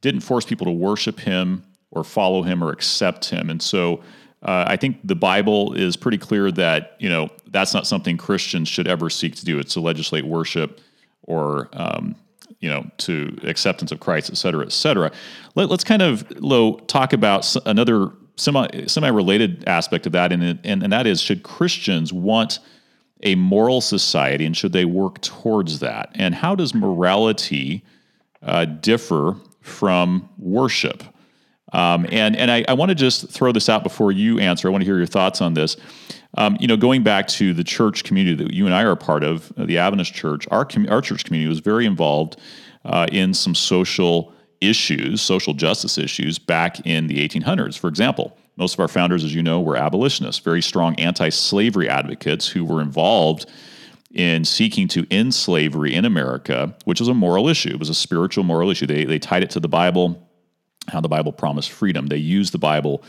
didn't 0.00 0.20
force 0.20 0.44
people 0.44 0.64
to 0.66 0.72
worship 0.72 1.20
him 1.20 1.64
or 1.90 2.04
follow 2.04 2.42
him 2.42 2.62
or 2.62 2.70
accept 2.70 3.30
him. 3.30 3.50
And 3.50 3.62
so 3.62 4.02
uh, 4.42 4.64
I 4.66 4.76
think 4.76 4.98
the 5.04 5.16
Bible 5.16 5.72
is 5.74 5.96
pretty 5.96 6.18
clear 6.18 6.50
that 6.52 6.96
you 6.98 7.08
know 7.08 7.30
that's 7.48 7.74
not 7.74 7.86
something 7.86 8.16
Christians 8.16 8.68
should 8.68 8.86
ever 8.86 9.10
seek 9.10 9.34
to 9.36 9.44
do. 9.44 9.58
It's 9.58 9.74
to 9.74 9.80
legislate 9.80 10.24
worship 10.24 10.80
or 11.22 11.68
um, 11.72 12.14
you 12.60 12.70
know 12.70 12.86
to 12.98 13.36
acceptance 13.42 13.92
of 13.92 14.00
Christ, 14.00 14.30
et 14.30 14.36
cetera, 14.36 14.64
et 14.64 14.72
cetera. 14.72 15.10
Let, 15.54 15.70
us 15.70 15.84
kind 15.84 16.02
of 16.02 16.30
Lo 16.40 16.76
talk 16.86 17.12
about 17.12 17.54
another 17.66 18.10
semi 18.36 18.86
semi 18.86 19.08
related 19.08 19.64
aspect 19.66 20.06
of 20.06 20.12
that, 20.12 20.32
and, 20.32 20.42
and 20.42 20.82
and 20.82 20.92
that 20.92 21.06
is 21.06 21.20
should 21.20 21.42
Christians 21.42 22.12
want 22.12 22.60
a 23.24 23.34
moral 23.34 23.80
society, 23.80 24.46
and 24.46 24.56
should 24.56 24.72
they 24.72 24.84
work 24.84 25.20
towards 25.20 25.80
that? 25.80 26.10
And 26.14 26.36
how 26.36 26.54
does 26.54 26.72
morality 26.74 27.84
uh, 28.42 28.64
differ 28.64 29.36
from 29.60 30.28
worship. 30.38 31.02
Um, 31.72 32.06
and 32.10 32.36
and 32.36 32.50
I, 32.50 32.64
I 32.68 32.72
want 32.74 32.90
to 32.90 32.94
just 32.94 33.28
throw 33.28 33.52
this 33.52 33.68
out 33.68 33.82
before 33.82 34.12
you 34.12 34.38
answer. 34.38 34.68
I 34.68 34.70
want 34.70 34.82
to 34.82 34.86
hear 34.86 34.96
your 34.96 35.06
thoughts 35.06 35.40
on 35.40 35.54
this. 35.54 35.76
Um, 36.36 36.56
you 36.60 36.66
know, 36.66 36.76
going 36.76 37.02
back 37.02 37.26
to 37.28 37.54
the 37.54 37.64
church 37.64 38.04
community 38.04 38.44
that 38.44 38.52
you 38.52 38.66
and 38.66 38.74
I 38.74 38.82
are 38.82 38.92
a 38.92 38.96
part 38.96 39.24
of, 39.24 39.52
uh, 39.56 39.64
the 39.64 39.78
Adventist 39.78 40.14
Church, 40.14 40.46
our 40.50 40.64
com- 40.64 40.88
our 40.88 41.00
church 41.00 41.24
community 41.24 41.48
was 41.48 41.60
very 41.60 41.86
involved 41.86 42.38
uh, 42.84 43.06
in 43.10 43.34
some 43.34 43.54
social 43.54 44.32
issues, 44.60 45.22
social 45.22 45.54
justice 45.54 45.98
issues 45.98 46.38
back 46.38 46.84
in 46.86 47.06
the 47.06 47.26
1800s. 47.26 47.78
For 47.78 47.88
example, 47.88 48.36
most 48.56 48.74
of 48.74 48.80
our 48.80 48.88
founders, 48.88 49.24
as 49.24 49.34
you 49.34 49.42
know, 49.42 49.60
were 49.60 49.76
abolitionists, 49.76 50.42
very 50.42 50.60
strong 50.60 50.94
anti-slavery 50.96 51.88
advocates 51.88 52.48
who 52.48 52.64
were 52.64 52.82
involved 52.82 53.46
in 54.12 54.44
seeking 54.44 54.88
to 54.88 55.06
end 55.10 55.34
slavery 55.34 55.94
in 55.94 56.04
America, 56.04 56.74
which 56.84 56.98
was 56.98 57.08
a 57.08 57.14
moral 57.14 57.48
issue. 57.48 57.70
It 57.70 57.78
was 57.78 57.90
a 57.90 57.94
spiritual 57.94 58.42
moral 58.42 58.70
issue. 58.70 58.86
They, 58.86 59.04
they 59.04 59.18
tied 59.18 59.42
it 59.42 59.50
to 59.50 59.60
the 59.60 59.68
Bible, 59.68 60.27
how 60.88 61.00
the 61.00 61.08
Bible 61.08 61.32
promised 61.32 61.70
freedom. 61.70 62.06
They 62.06 62.16
used 62.16 62.52
the 62.52 62.58
Bible, 62.58 63.02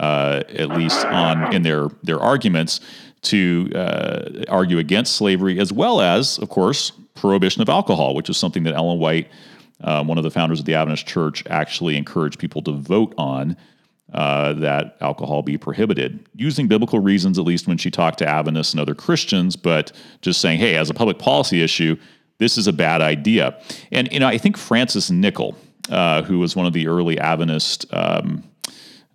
uh, 0.00 0.42
at 0.48 0.70
least 0.70 1.04
on 1.06 1.54
in 1.54 1.62
their 1.62 1.88
their 2.02 2.20
arguments, 2.20 2.80
to 3.22 3.70
uh, 3.74 4.44
argue 4.48 4.78
against 4.78 5.16
slavery, 5.16 5.58
as 5.58 5.72
well 5.72 6.00
as, 6.00 6.38
of 6.38 6.48
course, 6.48 6.92
prohibition 7.14 7.62
of 7.62 7.68
alcohol, 7.68 8.14
which 8.14 8.28
is 8.28 8.36
something 8.36 8.64
that 8.64 8.74
Ellen 8.74 8.98
White, 8.98 9.28
um, 9.82 10.08
one 10.08 10.18
of 10.18 10.24
the 10.24 10.30
founders 10.30 10.60
of 10.60 10.66
the 10.66 10.74
Adventist 10.74 11.06
Church, 11.06 11.42
actually 11.48 11.96
encouraged 11.96 12.38
people 12.38 12.62
to 12.62 12.72
vote 12.72 13.14
on 13.16 13.56
uh, 14.12 14.52
that 14.54 14.96
alcohol 15.00 15.42
be 15.42 15.58
prohibited, 15.58 16.28
using 16.34 16.68
biblical 16.68 17.00
reasons, 17.00 17.38
at 17.38 17.44
least 17.44 17.66
when 17.66 17.76
she 17.78 17.90
talked 17.90 18.18
to 18.18 18.28
Adventists 18.28 18.72
and 18.72 18.80
other 18.80 18.94
Christians, 18.94 19.56
but 19.56 19.90
just 20.20 20.40
saying, 20.40 20.58
hey, 20.58 20.76
as 20.76 20.90
a 20.90 20.94
public 20.94 21.18
policy 21.18 21.62
issue, 21.62 21.96
this 22.38 22.58
is 22.58 22.66
a 22.66 22.72
bad 22.72 23.00
idea. 23.00 23.60
And 23.90 24.08
you 24.12 24.20
know, 24.20 24.28
I 24.28 24.38
think 24.38 24.56
Francis 24.56 25.10
Nichol, 25.10 25.56
uh, 25.90 26.22
who 26.22 26.38
was 26.38 26.56
one 26.56 26.66
of 26.66 26.72
the 26.72 26.86
early 26.86 27.18
Adventist 27.18 27.86
um, 27.92 28.44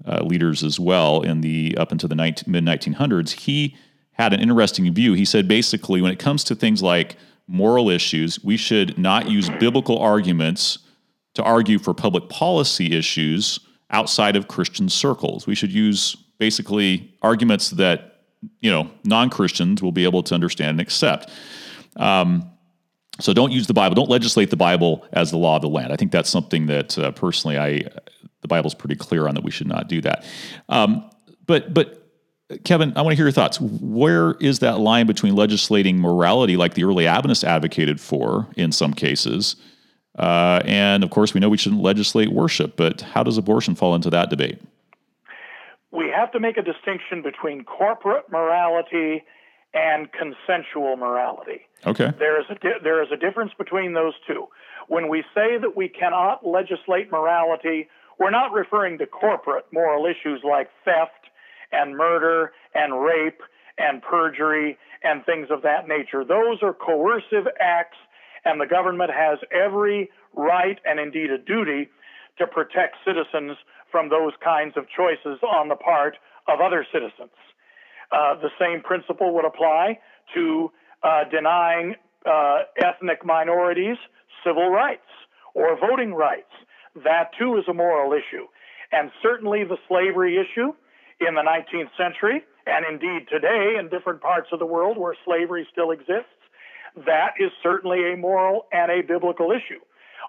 uh, 0.05 0.23
leaders 0.23 0.63
as 0.63 0.79
well 0.79 1.21
in 1.21 1.41
the 1.41 1.75
up 1.77 1.91
into 1.91 2.07
the 2.07 2.15
mid 2.15 2.65
1900s, 2.65 3.31
he 3.31 3.75
had 4.13 4.33
an 4.33 4.39
interesting 4.39 4.91
view. 4.93 5.13
He 5.13 5.25
said 5.25 5.47
basically, 5.47 6.01
when 6.01 6.11
it 6.11 6.19
comes 6.19 6.43
to 6.45 6.55
things 6.55 6.81
like 6.83 7.15
moral 7.47 7.89
issues, 7.89 8.43
we 8.43 8.57
should 8.57 8.97
not 8.97 9.29
use 9.29 9.49
biblical 9.59 9.97
arguments 9.97 10.79
to 11.33 11.43
argue 11.43 11.79
for 11.79 11.93
public 11.93 12.29
policy 12.29 12.95
issues 12.95 13.59
outside 13.91 14.35
of 14.35 14.47
Christian 14.47 14.89
circles. 14.89 15.47
We 15.47 15.55
should 15.55 15.71
use 15.71 16.15
basically 16.37 17.13
arguments 17.21 17.71
that 17.71 18.23
you 18.61 18.71
know 18.71 18.89
non-Christians 19.03 19.81
will 19.81 19.91
be 19.91 20.03
able 20.03 20.23
to 20.23 20.35
understand 20.35 20.71
and 20.71 20.81
accept. 20.81 21.29
Um, 21.97 22.49
so 23.19 23.33
don't 23.33 23.51
use 23.51 23.67
the 23.67 23.73
Bible. 23.73 23.95
Don't 23.95 24.09
legislate 24.09 24.49
the 24.49 24.57
Bible 24.57 25.05
as 25.13 25.31
the 25.31 25.37
law 25.37 25.57
of 25.57 25.61
the 25.61 25.69
land. 25.69 25.91
I 25.91 25.95
think 25.95 26.11
that's 26.11 26.29
something 26.29 26.67
that 26.67 26.97
uh, 26.97 27.11
personally 27.11 27.57
I 27.57 27.83
the 28.41 28.47
Bible's 28.47 28.73
pretty 28.73 28.95
clear 28.95 29.27
on 29.27 29.35
that 29.35 29.43
we 29.43 29.51
should 29.51 29.67
not 29.67 29.87
do 29.87 30.01
that. 30.01 30.25
Um, 30.69 31.09
but 31.45 31.73
but 31.73 31.95
Kevin, 32.63 32.93
I 32.95 33.01
want 33.01 33.11
to 33.11 33.15
hear 33.15 33.25
your 33.25 33.31
thoughts. 33.31 33.59
Where 33.61 34.31
is 34.39 34.59
that 34.59 34.79
line 34.79 35.05
between 35.05 35.35
legislating 35.35 35.99
morality, 35.99 36.57
like 36.57 36.73
the 36.73 36.83
early 36.83 37.05
Adventists 37.05 37.43
advocated 37.43 38.01
for 38.01 38.47
in 38.55 38.71
some 38.71 38.93
cases, 38.93 39.55
uh, 40.17 40.61
and 40.65 41.03
of 41.03 41.09
course 41.09 41.33
we 41.33 41.39
know 41.39 41.49
we 41.49 41.57
shouldn't 41.57 41.81
legislate 41.81 42.29
worship, 42.29 42.75
but 42.75 43.01
how 43.01 43.23
does 43.23 43.37
abortion 43.37 43.75
fall 43.75 43.93
into 43.93 44.09
that 44.09 44.29
debate? 44.29 44.59
We 45.91 46.11
have 46.15 46.31
to 46.31 46.39
make 46.39 46.57
a 46.57 46.61
distinction 46.61 47.21
between 47.21 47.63
corporate 47.63 48.31
morality 48.31 49.23
and 49.73 50.09
consensual 50.11 50.97
morality. 50.97 51.61
Okay. 51.85 52.11
There 52.19 52.39
is 52.39 52.45
a 52.49 52.55
di- 52.55 52.79
there 52.83 53.01
is 53.01 53.09
a 53.11 53.17
difference 53.17 53.51
between 53.57 53.93
those 53.93 54.13
two. 54.27 54.47
When 54.87 55.07
we 55.07 55.23
say 55.33 55.57
that 55.57 55.75
we 55.75 55.87
cannot 55.87 56.45
legislate 56.45 57.11
morality, 57.11 57.87
we're 58.19 58.31
not 58.31 58.51
referring 58.51 58.97
to 58.97 59.05
corporate 59.05 59.65
moral 59.71 60.05
issues 60.05 60.41
like 60.43 60.69
theft 60.83 61.29
and 61.71 61.95
murder 61.95 62.51
and 62.73 63.01
rape 63.01 63.41
and 63.77 64.01
perjury 64.01 64.77
and 65.03 65.25
things 65.25 65.47
of 65.49 65.61
that 65.61 65.87
nature. 65.87 66.25
Those 66.25 66.61
are 66.61 66.73
coercive 66.73 67.47
acts, 67.61 67.97
and 68.43 68.59
the 68.59 68.65
government 68.65 69.11
has 69.11 69.39
every 69.51 70.09
right 70.35 70.79
and 70.85 70.99
indeed 70.99 71.31
a 71.31 71.37
duty 71.37 71.89
to 72.37 72.47
protect 72.47 72.97
citizens 73.05 73.57
from 73.91 74.09
those 74.09 74.33
kinds 74.43 74.75
of 74.75 74.85
choices 74.89 75.39
on 75.43 75.69
the 75.69 75.75
part 75.75 76.17
of 76.47 76.59
other 76.59 76.85
citizens. 76.91 77.31
Uh, 78.11 78.35
the 78.41 78.49
same 78.59 78.81
principle 78.81 79.33
would 79.33 79.45
apply 79.45 79.99
to 80.33 80.71
uh, 81.03 81.23
denying 81.31 81.95
uh, 82.25 82.59
ethnic 82.77 83.25
minorities 83.25 83.97
civil 84.45 84.69
rights 84.69 85.07
or 85.53 85.77
voting 85.79 86.13
rights. 86.13 86.51
That 87.03 87.31
too 87.37 87.57
is 87.57 87.65
a 87.67 87.73
moral 87.73 88.13
issue. 88.13 88.47
And 88.91 89.11
certainly 89.21 89.63
the 89.63 89.77
slavery 89.87 90.37
issue 90.37 90.73
in 91.19 91.35
the 91.35 91.41
19th 91.41 91.91
century, 91.97 92.43
and 92.65 92.85
indeed 92.85 93.27
today 93.29 93.75
in 93.79 93.89
different 93.89 94.21
parts 94.21 94.49
of 94.51 94.59
the 94.59 94.65
world 94.65 94.97
where 94.97 95.15
slavery 95.25 95.67
still 95.71 95.91
exists, 95.91 96.31
that 97.05 97.33
is 97.39 97.51
certainly 97.61 98.13
a 98.13 98.17
moral 98.17 98.65
and 98.71 98.91
a 98.91 99.01
biblical 99.01 99.51
issue. 99.51 99.79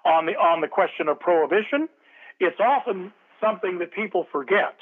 On 0.05 0.25
the, 0.25 0.33
on 0.33 0.61
the 0.61 0.67
question 0.67 1.07
of 1.07 1.19
prohibition, 1.19 1.87
it's 2.39 2.59
often 2.59 3.11
something 3.39 3.79
that 3.79 3.91
people 3.93 4.27
forget 4.31 4.75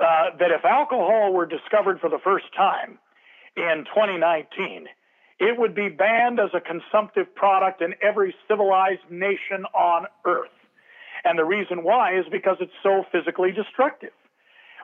uh, 0.00 0.36
that 0.38 0.50
if 0.50 0.64
alcohol 0.64 1.32
were 1.32 1.46
discovered 1.46 2.00
for 2.00 2.08
the 2.08 2.18
first 2.24 2.46
time 2.56 2.98
in 3.56 3.84
2019, 3.94 4.88
it 5.38 5.58
would 5.58 5.74
be 5.74 5.88
banned 5.88 6.40
as 6.40 6.50
a 6.54 6.60
consumptive 6.60 7.34
product 7.34 7.82
in 7.82 7.94
every 8.02 8.34
civilized 8.48 9.08
nation 9.10 9.64
on 9.74 10.06
earth. 10.24 10.50
And 11.24 11.38
the 11.38 11.44
reason 11.44 11.84
why 11.84 12.18
is 12.18 12.24
because 12.30 12.56
it's 12.60 12.72
so 12.82 13.04
physically 13.12 13.52
destructive. 13.52 14.12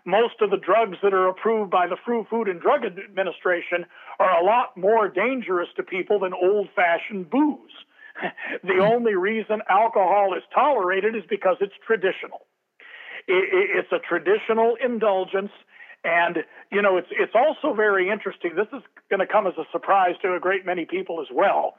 Most 0.05 0.41
of 0.41 0.51
the 0.51 0.57
drugs 0.57 0.97
that 1.03 1.13
are 1.13 1.29
approved 1.29 1.71
by 1.71 1.87
the 1.87 1.97
Food 2.05 2.49
and 2.49 2.61
Drug 2.61 2.85
Administration 2.85 3.85
are 4.19 4.41
a 4.41 4.45
lot 4.45 4.77
more 4.77 5.09
dangerous 5.09 5.69
to 5.77 5.83
people 5.83 6.21
than 6.21 6.33
old 6.33 6.69
fashioned 6.75 7.29
booze. 7.29 7.73
the 8.63 8.75
hmm. 8.75 8.81
only 8.81 9.15
reason 9.15 9.61
alcohol 9.69 10.35
is 10.37 10.43
tolerated 10.55 11.15
is 11.15 11.25
because 11.29 11.57
it's 11.61 11.75
traditional. 11.87 12.47
It's 13.27 13.93
a 13.93 13.99
traditional 13.99 14.77
indulgence. 14.83 15.51
And, 16.09 16.39
you 16.71 16.81
know, 16.81 16.97
it's, 16.97 17.09
it's 17.11 17.35
also 17.35 17.75
very 17.75 18.09
interesting. 18.09 18.55
This 18.57 18.69
is 18.73 18.83
going 19.11 19.21
to 19.21 19.27
come 19.27 19.47
as 19.47 19.55
a 19.59 19.67
surprise 19.73 20.15
to 20.23 20.35
a 20.35 20.41
great 20.41 20.65
many 20.65 20.85
people 20.85 21.21
as 21.21 21.29
well. 21.33 21.75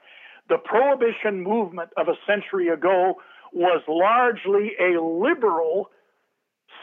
The 0.49 0.57
prohibition 0.57 1.41
movement 1.41 1.89
of 1.97 2.07
a 2.07 2.15
century 2.27 2.67
ago 2.69 3.15
was 3.53 3.81
largely 3.87 4.73
a 4.79 5.01
liberal 5.01 5.89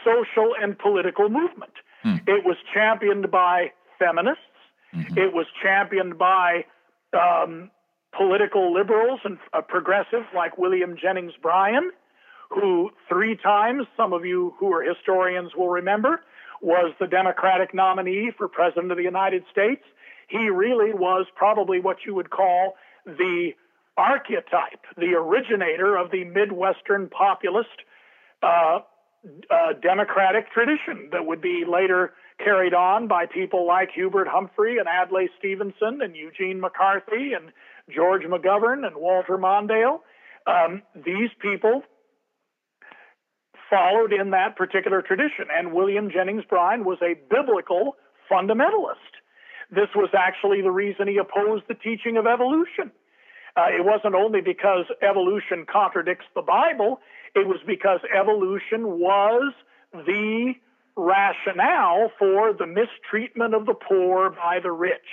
social 0.03 0.53
and 0.61 0.77
political 0.77 1.29
movement. 1.29 1.73
Hmm. 2.03 2.17
It 2.27 2.45
was 2.45 2.57
championed 2.73 3.31
by 3.31 3.71
feminists. 3.99 4.41
Mm-hmm. 4.95 5.17
It 5.17 5.33
was 5.33 5.45
championed 5.61 6.17
by 6.17 6.65
um, 7.13 7.71
political 8.15 8.73
liberals 8.73 9.19
and 9.23 9.37
uh, 9.53 9.61
progressives 9.61 10.27
like 10.35 10.57
William 10.57 10.95
Jennings 11.01 11.33
Bryan, 11.41 11.91
who 12.49 12.91
three 13.09 13.35
times, 13.35 13.83
some 13.97 14.13
of 14.13 14.25
you 14.25 14.53
who 14.59 14.71
are 14.73 14.81
historians 14.81 15.51
will 15.55 15.69
remember, 15.69 16.21
was 16.61 16.93
the 16.99 17.07
Democratic 17.07 17.73
nominee 17.73 18.31
for 18.37 18.47
President 18.47 18.91
of 18.91 18.97
the 18.97 19.03
United 19.03 19.43
States. 19.51 19.83
He 20.27 20.49
really 20.49 20.93
was 20.93 21.25
probably 21.35 21.79
what 21.79 21.97
you 22.05 22.13
would 22.15 22.29
call 22.29 22.75
the 23.05 23.51
archetype, 23.97 24.85
the 24.97 25.13
originator 25.15 25.95
of 25.95 26.11
the 26.11 26.23
Midwestern 26.25 27.09
populist 27.09 27.69
uh, 28.43 28.79
uh, 29.49 29.73
democratic 29.81 30.51
tradition 30.51 31.09
that 31.11 31.25
would 31.25 31.41
be 31.41 31.63
later 31.67 32.13
carried 32.43 32.73
on 32.73 33.07
by 33.07 33.25
people 33.25 33.65
like 33.65 33.89
Hubert 33.93 34.27
Humphrey 34.27 34.77
and 34.77 34.87
Adlai 34.87 35.27
Stevenson 35.39 36.01
and 36.01 36.15
Eugene 36.15 36.61
McCarthy 36.61 37.33
and 37.33 37.51
George 37.93 38.23
McGovern 38.23 38.85
and 38.85 38.95
Walter 38.95 39.37
Mondale. 39.37 40.01
Um, 40.45 40.83
these 40.95 41.29
people 41.39 41.83
followed 43.69 44.13
in 44.13 44.31
that 44.31 44.55
particular 44.55 45.01
tradition, 45.01 45.47
and 45.55 45.73
William 45.73 46.09
Jennings 46.09 46.43
Bryan 46.49 46.83
was 46.83 46.97
a 47.01 47.15
biblical 47.29 47.95
fundamentalist. 48.31 49.13
This 49.69 49.89
was 49.95 50.09
actually 50.17 50.61
the 50.61 50.71
reason 50.71 51.07
he 51.07 51.17
opposed 51.17 51.65
the 51.67 51.73
teaching 51.75 52.17
of 52.17 52.25
evolution. 52.25 52.91
Uh, 53.55 53.67
it 53.69 53.83
wasn't 53.83 54.15
only 54.15 54.41
because 54.41 54.85
evolution 55.01 55.65
contradicts 55.71 56.25
the 56.35 56.41
Bible, 56.41 56.99
it 57.35 57.47
was 57.47 57.59
because 57.65 57.99
evolution 58.15 58.99
was 58.99 59.53
the 59.93 60.53
rationale 60.95 62.11
for 62.17 62.53
the 62.53 62.65
mistreatment 62.65 63.53
of 63.53 63.65
the 63.65 63.73
poor 63.73 64.29
by 64.29 64.59
the 64.61 64.71
rich, 64.71 65.09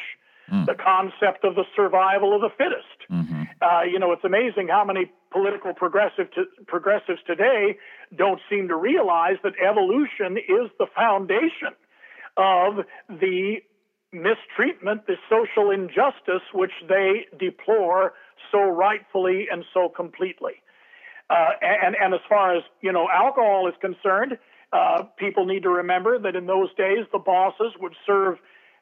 mm. 0.51 0.67
the 0.67 0.75
concept 0.75 1.45
of 1.45 1.55
the 1.55 1.64
survival 1.75 2.35
of 2.35 2.40
the 2.40 2.51
fittest. 2.57 3.11
Mm-hmm. 3.11 3.43
Uh, 3.64 3.83
you 3.90 3.98
know, 3.98 4.12
it's 4.12 4.24
amazing 4.24 4.68
how 4.68 4.85
many 4.85 5.11
political 5.33 5.72
progressive 5.72 6.31
to, 6.33 6.44
progressives 6.66 7.20
today 7.27 7.77
don't 8.16 8.40
seem 8.50 8.68
to 8.68 8.77
realize 8.77 9.37
that 9.42 9.55
evolution 9.59 10.37
is 10.37 10.70
the 10.79 10.87
foundation 10.94 11.72
of 12.37 12.85
the 13.09 13.57
mistreatment, 14.12 15.07
the 15.07 15.16
social 15.31 15.70
injustice 15.70 16.42
which 16.53 16.72
they 16.88 17.27
deplore 17.38 18.12
so 18.53 18.61
rightfully 18.61 19.46
and 19.50 19.64
so 19.72 19.88
completely. 19.88 20.53
Uh, 21.31 21.50
and, 21.62 21.96
and 22.00 22.12
as 22.12 22.20
far 22.29 22.57
as 22.57 22.62
you 22.83 22.92
know, 22.92 23.09
alcohol 23.11 23.66
is 23.66 23.74
concerned, 23.81 24.37
uh, 24.72 25.05
people 25.18 25.46
need 25.46 25.62
to 25.62 25.70
remember 25.70 26.18
that 26.18 26.37
in 26.37 26.46
those 26.46 26.68
days 26.74 27.07
the 27.12 27.18
bosses 27.18 27.72
would 27.81 27.94
serve 28.07 28.37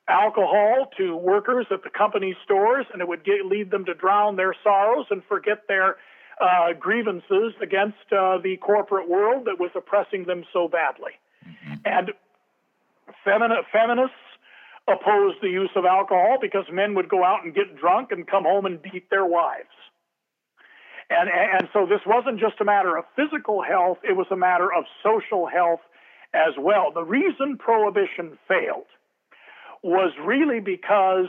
alcohol 0.09 0.89
to 0.97 1.17
workers 1.17 1.67
at 1.71 1.83
the 1.85 1.91
company 1.91 2.37
stores, 2.45 2.87
and 2.93 3.01
it 3.01 3.09
would 3.09 3.25
get, 3.25 3.47
lead 3.47 3.71
them 3.71 3.85
to 3.85 3.95
drown 3.95 4.37
their 4.37 4.55
sorrows 4.63 5.07
and 5.11 5.23
forget 5.29 5.69
their 5.69 5.97
uh, 6.41 6.73
grievances 6.79 7.55
against 7.63 7.99
uh, 8.11 8.39
the 8.39 8.57
corporate 8.61 9.09
world 9.09 9.45
that 9.47 9.61
was 9.61 9.71
oppressing 9.75 10.25
them 10.25 10.45
so 10.53 10.69
badly. 10.69 11.13
Mm-hmm. 11.47 11.75
And 11.85 12.13
femini- 13.27 13.63
feminists 13.73 14.17
opposed 14.89 15.37
the 15.41 15.49
use 15.49 15.71
of 15.77 15.85
alcohol 15.85 16.39
because 16.41 16.65
men 16.73 16.95
would 16.95 17.09
go 17.09 17.23
out 17.23 17.45
and 17.45 17.55
get 17.55 17.77
drunk 17.77 18.11
and 18.11 18.27
come 18.27 18.45
home 18.45 18.67
and 18.67 18.83
beat 18.83 19.09
their 19.11 19.25
wives. 19.25 19.71
And, 21.11 21.29
and 21.31 21.69
so 21.73 21.87
this 21.87 22.01
wasn't 22.07 22.41
just 22.41 22.61
a 22.61 22.65
matter 22.65 22.97
of 22.97 23.05
physical 23.15 23.63
health, 23.63 23.99
it 24.03 24.17
was 24.17 24.27
a 24.31 24.37
matter 24.37 24.73
of 24.73 24.85
social 25.03 25.47
health 25.47 25.81
as 26.35 26.55
well. 26.59 26.91
The 26.93 27.05
reason 27.05 27.59
prohibition 27.59 28.39
failed 28.49 28.87
was 29.83 30.13
really 30.25 30.61
because 30.61 31.27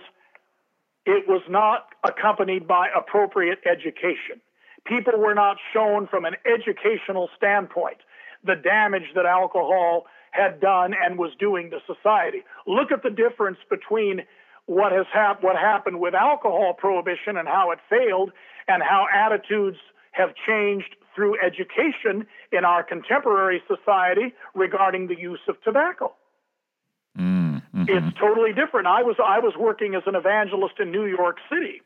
it 1.05 1.27
was 1.27 1.41
not 1.49 1.87
accompanied 2.03 2.67
by 2.67 2.87
appropriate 2.95 3.59
education. 3.65 4.41
People 4.85 5.17
were 5.17 5.33
not 5.33 5.57
shown 5.73 6.07
from 6.07 6.25
an 6.25 6.35
educational 6.45 7.29
standpoint 7.35 7.97
the 8.45 8.55
damage 8.55 9.07
that 9.15 9.25
alcohol 9.25 10.05
had 10.31 10.59
done 10.59 10.93
and 10.93 11.17
was 11.17 11.31
doing 11.39 11.71
to 11.71 11.79
society. 11.87 12.43
Look 12.67 12.91
at 12.91 13.03
the 13.03 13.09
difference 13.09 13.57
between 13.69 14.21
what 14.65 14.91
has 14.91 15.05
hap- 15.13 15.43
what 15.43 15.55
happened 15.55 15.99
with 15.99 16.13
alcohol 16.13 16.73
prohibition 16.77 17.37
and 17.37 17.47
how 17.47 17.71
it 17.71 17.79
failed 17.89 18.31
and 18.67 18.81
how 18.81 19.05
attitudes 19.13 19.77
have 20.11 20.29
changed 20.47 20.95
through 21.15 21.37
education 21.41 22.25
in 22.51 22.65
our 22.65 22.83
contemporary 22.83 23.61
society 23.67 24.33
regarding 24.55 25.07
the 25.07 25.17
use 25.17 25.41
of 25.47 25.61
tobacco. 25.63 26.13
Mm, 27.87 27.99
hmm 27.99 28.07
It's 28.07 28.17
totally 28.19 28.53
different. 28.53 28.87
I 28.87 29.03
was 29.03 29.15
I 29.23 29.39
was 29.39 29.53
working 29.57 29.95
as 29.95 30.03
an 30.05 30.15
evangelist 30.15 30.75
in 30.79 30.91
New 30.91 31.05
York 31.05 31.37
City. 31.51 31.81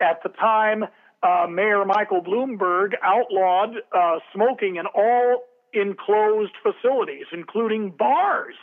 At 0.00 0.22
the 0.22 0.28
time, 0.30 0.84
uh, 1.22 1.46
Mayor 1.48 1.84
Michael 1.84 2.22
Bloomberg 2.22 2.92
outlawed 3.02 3.76
uh, 3.92 4.18
smoking 4.32 4.76
in 4.76 4.86
all 4.86 5.44
enclosed 5.72 6.52
facilities, 6.62 7.26
including 7.32 7.90
bars 7.90 8.54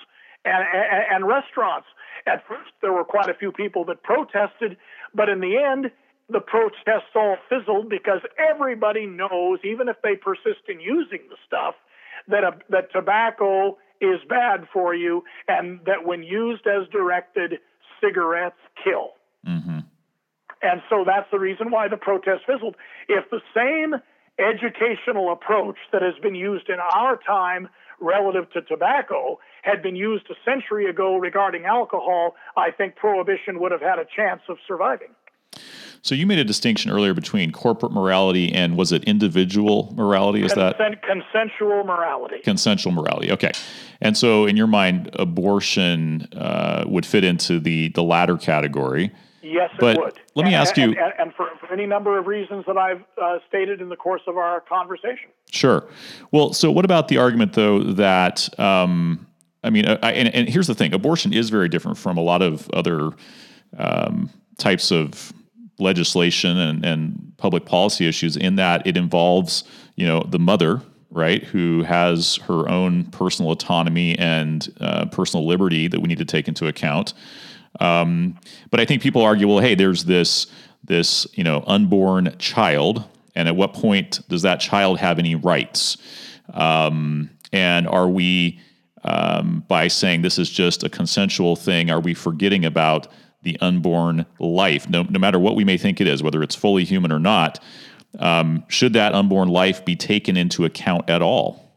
and, 0.46 0.63
and, 0.74 1.04
and 1.15 1.28
restaurants. 1.28 1.88
At 2.28 2.48
first, 2.48 2.72
there 2.82 2.94
were 2.94 3.04
quite 3.04 3.30
a 3.30 3.34
few 3.34 3.52
people 3.52 3.86
that 3.86 4.04
protested, 4.04 4.78
but 5.13 5.28
in 5.28 5.39
the 5.39 5.58
end, 5.58 5.91
the 6.30 6.39
protests 6.39 7.12
all 7.15 7.38
fizzled 7.50 7.89
because 7.89 8.22
everybody 8.38 9.06
knows, 9.06 9.60
even 9.63 9.89
if 9.89 9.98
they 10.04 10.15
persist 10.15 10.70
in 10.70 10.80
using 10.80 11.20
the 11.30 11.36
stuff, 11.46 11.76
that 12.28 12.44
a, 12.44 12.54
that 12.70 12.91
tobacco 12.91 13.78
is 14.02 14.20
bad 14.28 14.68
for 14.74 14.94
you, 14.94 15.24
and 15.48 15.80
that 15.86 16.06
when 16.06 16.24
used 16.24 16.68
as 16.68 16.88
directed, 16.90 17.60
cigarettes 18.02 18.56
kill. 18.84 19.12
Mm-hmm. 19.48 19.80
And 20.64 20.82
so 20.90 21.04
that's 21.06 21.30
the 21.32 21.40
reason 21.40 21.72
why 21.72 21.88
the 21.88 21.98
protest 21.98 22.44
fizzled. 22.46 22.76
If 23.08 23.30
the 23.30 23.42
same 23.56 23.96
educational 24.40 25.32
approach 25.32 25.78
that 25.92 26.02
has 26.02 26.14
been 26.22 26.36
used 26.36 26.70
in 26.70 26.78
our 26.80 27.18
time 27.18 27.70
relative 28.00 28.52
to 28.52 28.62
tobacco 28.62 29.40
had 29.62 29.84
been 29.84 29.96
used 29.96 30.26
a 30.30 30.36
century 30.44 30.90
ago 30.90 31.18
regarding 31.18 31.66
alcohol, 31.66 32.36
I 32.58 32.72
think 32.72 32.96
prohibition 32.96 33.60
would 33.60 33.72
have 33.72 33.82
had 33.82 34.00
a 34.00 34.06
chance 34.16 34.42
of 34.50 34.58
surviving. 34.68 35.14
So 36.04 36.16
you 36.16 36.26
made 36.26 36.40
a 36.40 36.44
distinction 36.44 36.90
earlier 36.90 37.14
between 37.14 37.52
corporate 37.52 37.92
morality 37.92 38.52
and 38.52 38.76
was 38.76 38.92
it 38.92 39.04
individual 39.04 39.94
morality? 39.96 40.44
Is 40.44 40.54
Consent, 40.54 40.78
that 40.80 41.02
consensual 41.04 41.84
morality? 41.84 42.40
Consensual 42.44 42.92
morality. 42.92 43.32
Okay. 43.32 43.52
And 44.02 44.18
so, 44.18 44.48
in 44.48 44.58
your 44.58 44.68
mind, 44.68 45.12
abortion 45.14 46.28
uh, 46.34 46.86
would 46.88 47.06
fit 47.06 47.24
into 47.24 47.60
the 47.60 47.90
the 47.90 48.02
latter 48.02 48.36
category. 48.36 49.12
Yes, 49.44 49.70
but 49.80 49.96
it 49.96 50.00
would. 50.00 50.20
Let 50.34 50.46
me 50.46 50.54
and, 50.54 50.62
ask 50.62 50.76
you, 50.76 50.86
and, 50.86 50.98
and, 50.98 51.14
and 51.20 51.34
for, 51.36 51.50
for, 51.60 51.72
any 51.72 51.86
number 51.86 52.18
of 52.18 52.26
reasons 52.26 52.64
that 52.66 52.78
I've 52.78 53.04
uh, 53.22 53.40
stated 53.48 53.82
in 53.82 53.90
the 53.90 53.96
course 53.96 54.22
of 54.26 54.38
our 54.38 54.62
conversation. 54.62 55.30
Sure. 55.52 55.88
Well, 56.32 56.54
so 56.54 56.72
what 56.72 56.86
about 56.86 57.10
the 57.10 57.18
argument, 57.18 57.54
though, 57.54 57.80
that 57.80 58.48
um, 58.60 59.28
I 59.64 59.70
mean, 59.70 59.86
uh, 59.86 60.00
I, 60.02 60.14
and, 60.14 60.34
and, 60.34 60.50
here's 60.50 60.68
the 60.68 60.76
thing: 60.76 60.94
abortion 60.94 61.32
is 61.32 61.52
very 61.52 61.70
different 61.70 62.00
from 62.00 62.18
a 62.18 62.22
lot 62.22 62.42
of 62.42 62.68
other 62.72 63.12
um, 63.78 64.32
types 64.58 64.92
of 64.92 65.32
legislation 65.82 66.58
and, 66.58 66.86
and 66.86 67.34
public 67.38 67.65
policy 67.65 68.08
issues 68.08 68.38
in 68.38 68.56
that 68.56 68.86
it 68.86 68.96
involves, 68.96 69.63
you 69.96 70.06
know, 70.06 70.22
the 70.22 70.39
mother 70.39 70.82
right, 71.12 71.44
who 71.44 71.84
has 71.84 72.38
her 72.38 72.67
own 72.70 73.04
personal 73.08 73.52
autonomy 73.52 74.17
and 74.17 74.74
uh, 74.80 75.06
personal 75.08 75.46
liberty 75.46 75.88
that 75.88 76.00
we 76.00 76.08
need 76.08 76.17
to 76.17 76.26
take 76.26 76.48
into 76.48 76.67
account. 76.67 77.13
Um, 77.80 78.39
but 78.70 78.80
I 78.80 78.86
think 78.86 79.02
people 79.02 79.22
argue, 79.22 79.48
well, 79.48 79.60
hey, 79.60 79.76
there's 79.76 80.06
this 80.06 80.48
this 80.84 81.28
you 81.34 81.44
know 81.44 81.63
unborn 81.67 82.36
child, 82.39 83.04
and 83.36 83.48
at 83.48 83.56
what 83.56 83.74
point 83.74 84.22
does 84.30 84.41
that 84.41 84.60
child 84.60 85.00
have 85.00 85.20
any 85.20 85.36
rights? 85.36 85.98
Um, 86.54 87.30
and 87.52 87.88
are 87.88 88.08
we 88.08 88.60
um, 89.04 89.63
by 89.67 89.88
saying 89.88 90.22
this 90.22 90.39
is 90.39 90.50
just 90.50 90.84
a 90.84 90.89
consensual 90.89 91.56
thing, 91.56 91.89
are 91.89 92.00
we 92.00 92.13
forgetting 92.13 92.65
about 92.65 93.08
the 93.44 93.58
unborn 93.60 94.26
life? 94.40 94.90
No, 94.90 95.04
no 95.04 95.20
matter 95.20 95.40
what 95.40 95.56
we 95.56 95.64
may 95.64 95.78
think 95.78 96.02
it 96.02 96.08
is, 96.08 96.22
whether 96.22 96.44
it's 96.44 96.56
fully 96.56 96.84
human 96.84 97.12
or 97.12 97.20
not, 97.20 97.60
um, 98.20 98.64
should 98.68 98.94
that 98.94 99.14
unborn 99.14 99.48
life 99.48 99.84
be 99.86 99.96
taken 99.96 100.38
into 100.38 100.66
account 100.66 101.10
at 101.10 101.22
all? 101.22 101.72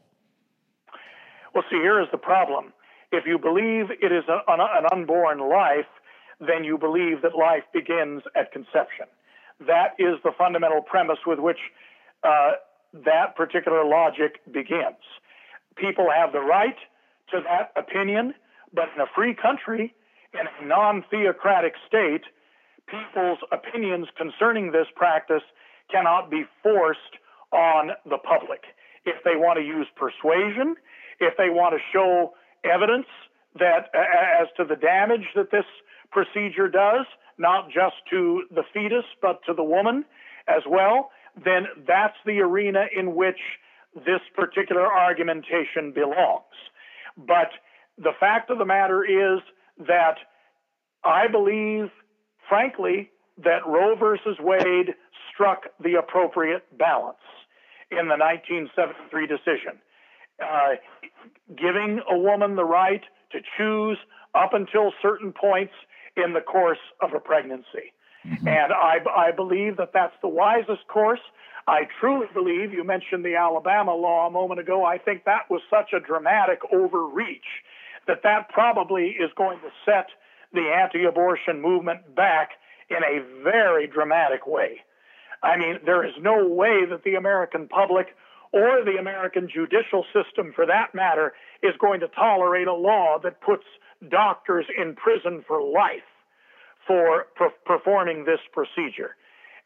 Well, 1.55 1.65
see, 1.71 1.77
here 1.77 2.01
is 2.01 2.09
the 2.11 2.19
problem. 2.19 2.73
If 3.13 3.27
you 3.27 3.39
believe 3.39 3.91
it 3.91 4.13
is 4.13 4.25
a, 4.29 4.41
an, 4.53 4.61
an 4.61 4.87
unborn 4.93 5.39
life, 5.39 5.87
then 6.41 6.65
you 6.65 6.77
believe 6.77 7.23
that 7.23 7.37
life 7.37 7.63
begins 7.73 8.23
at 8.35 8.51
conception. 8.53 9.07
That 9.67 9.95
is 9.99 10.17
the 10.25 10.33
fundamental 10.37 10.83
premise 10.83 11.19
with 11.25 11.39
which 11.39 11.59
uh, 12.25 12.53
that 13.05 13.37
particular 13.37 13.85
logic 13.85 14.41
begins. 14.53 14.99
People 15.77 16.09
have 16.15 16.33
the 16.33 16.41
right 16.41 16.77
to 17.31 17.41
that 17.49 17.73
opinion, 17.81 18.35
but 18.73 18.89
in 18.95 19.01
a 19.01 19.07
free 19.15 19.35
country, 19.35 19.95
in 20.35 20.47
a 20.47 20.69
non 20.69 21.05
theocratic 21.11 21.75
state, 21.87 22.23
people's 22.87 23.39
opinions 23.53 24.07
concerning 24.17 24.73
this 24.73 24.87
practice 24.95 25.43
cannot 25.91 26.31
be 26.31 26.45
forced 26.63 27.01
on 27.53 27.91
the 28.05 28.19
public. 28.19 28.63
If 29.05 29.23
they 29.25 29.37
want 29.37 29.59
to 29.59 29.65
use 29.65 29.87
persuasion, 29.97 30.77
if 31.21 31.37
they 31.37 31.51
want 31.51 31.75
to 31.75 31.81
show 31.93 32.35
evidence 32.65 33.07
that 33.59 33.91
as 33.95 34.49
to 34.57 34.65
the 34.65 34.77
damage 34.77 35.27
that 35.37 35.51
this 35.51 35.65
procedure 36.11 36.69
does, 36.69 37.07
not 37.39 37.69
just 37.69 37.97
to 38.11 38.45
the 38.51 38.63
fetus, 38.73 39.05
but 39.23 39.41
to 39.47 39.55
the 39.55 39.63
woman 39.63 40.05
as 40.49 40.63
well, 40.69 41.11
then 41.45 41.67
that's 41.87 42.17
the 42.25 42.41
arena 42.41 42.87
in 42.97 43.15
which 43.15 43.39
this 43.95 44.21
particular 44.35 44.87
argumentation 44.87 45.93
belongs. 45.93 46.43
But 47.17 47.51
the 47.99 48.13
fact 48.19 48.51
of 48.51 48.59
the 48.59 48.65
matter 48.65 49.05
is 49.05 49.41
that 49.79 50.17
I 51.05 51.29
believe, 51.29 51.91
frankly, 52.49 53.11
that 53.43 53.67
Roe 53.67 53.97
versus 53.97 54.37
Wade 54.41 54.95
struck 55.33 55.65
the 55.83 55.95
appropriate 55.95 56.65
balance 56.79 57.19
in 57.91 58.09
the 58.09 58.17
1973 58.17 59.27
decision, 59.27 59.81
uh, 60.43 60.75
giving 61.57 62.01
a 62.11 62.17
woman 62.17 62.57
the 62.57 62.65
right 62.65 63.03
to 63.33 63.39
choose 63.57 63.99
up 64.35 64.55
until 64.55 64.93
certain 65.03 65.33
points 65.33 65.73
in 66.17 66.33
the 66.33 66.41
course 66.41 66.79
of 67.03 67.13
a 67.15 67.21
pregnancy. 67.21 67.93
Mm-hmm. 68.27 68.49
And 68.49 68.73
I, 68.73 68.99
I 69.15 69.33
believe 69.33 69.77
that 69.77 69.91
that's 69.93 70.15
the 70.23 70.29
wisest 70.29 70.87
course. 70.89 71.21
I 71.67 71.83
truly 72.01 72.27
believe, 72.33 72.73
you 72.73 72.85
mentioned 72.85 73.25
the 73.25 73.37
Alabama 73.37 73.95
law 73.95 74.27
a 74.27 74.31
moment 74.31 74.61
ago, 74.61 74.85
I 74.85 74.99
think 74.99 75.25
that 75.25 75.51
was 75.51 75.61
such 75.71 75.93
a 75.93 76.01
dramatic 76.01 76.61
overreach 76.73 77.45
that 78.07 78.23
that 78.23 78.49
probably 78.51 79.17
is 79.19 79.31
going 79.37 79.59
to 79.61 79.71
set 79.85 80.07
the 80.53 80.73
anti 80.75 81.05
abortion 81.05 81.61
movement 81.61 82.15
back 82.15 82.51
in 82.91 82.99
a 82.99 83.43
very 83.43 83.87
dramatic 83.87 84.47
way. 84.47 84.81
I 85.43 85.57
mean, 85.59 85.79
there 85.85 86.05
is 86.05 86.15
no 86.21 86.49
way 86.49 86.87
that 86.89 87.05
the 87.05 87.17
American 87.17 87.69
public 87.69 88.09
or 88.53 88.85
the 88.85 88.99
American 88.99 89.49
judicial 89.53 90.05
system, 90.15 90.53
for 90.55 90.65
that 90.67 90.95
matter, 90.95 91.33
is 91.63 91.73
going 91.81 92.01
to 92.01 92.09
tolerate 92.09 92.69
a 92.69 92.73
law 92.73 93.19
that 93.23 93.41
puts 93.41 93.65
doctors 94.11 94.65
in 94.79 94.95
prison 94.95 95.45
for 95.47 95.61
life 95.61 96.07
for 96.87 97.27
per- 97.35 97.53
performing 97.65 98.25
this 98.25 98.41
procedure. 98.53 99.17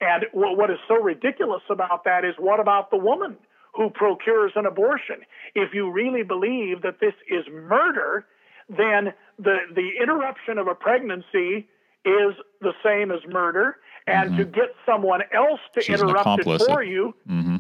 And 0.01 0.25
what 0.33 0.71
is 0.71 0.79
so 0.87 0.95
ridiculous 0.95 1.63
about 1.69 2.05
that 2.05 2.25
is 2.25 2.35
what 2.39 2.61
about 2.61 2.91
the 2.91 2.97
woman 2.97 3.37
who 3.79 3.91
procures 3.91 4.53
an 4.57 4.67
abortion? 4.67 5.21
If 5.55 5.73
you 5.73 5.91
really 5.91 6.25
believe 6.25 6.83
that 6.83 6.99
this 7.01 7.15
is 7.31 7.45
murder, 7.49 8.27
then 8.69 9.13
the, 9.39 9.59
the 9.73 9.91
interruption 10.03 10.59
of 10.59 10.67
a 10.67 10.75
pregnancy 10.75 11.69
is 12.05 12.35
the 12.61 12.73
same 12.85 13.13
as 13.13 13.21
murder. 13.29 13.77
And 14.09 14.31
mm-hmm. 14.31 14.39
to 14.39 14.45
get 14.47 14.75
someone 14.85 15.21
else 15.33 15.61
to 15.75 15.83
She's 15.83 16.01
interrupt 16.01 16.41
it 16.41 16.63
for 16.67 16.83
you 16.83 17.15
mm-hmm. 17.31 17.59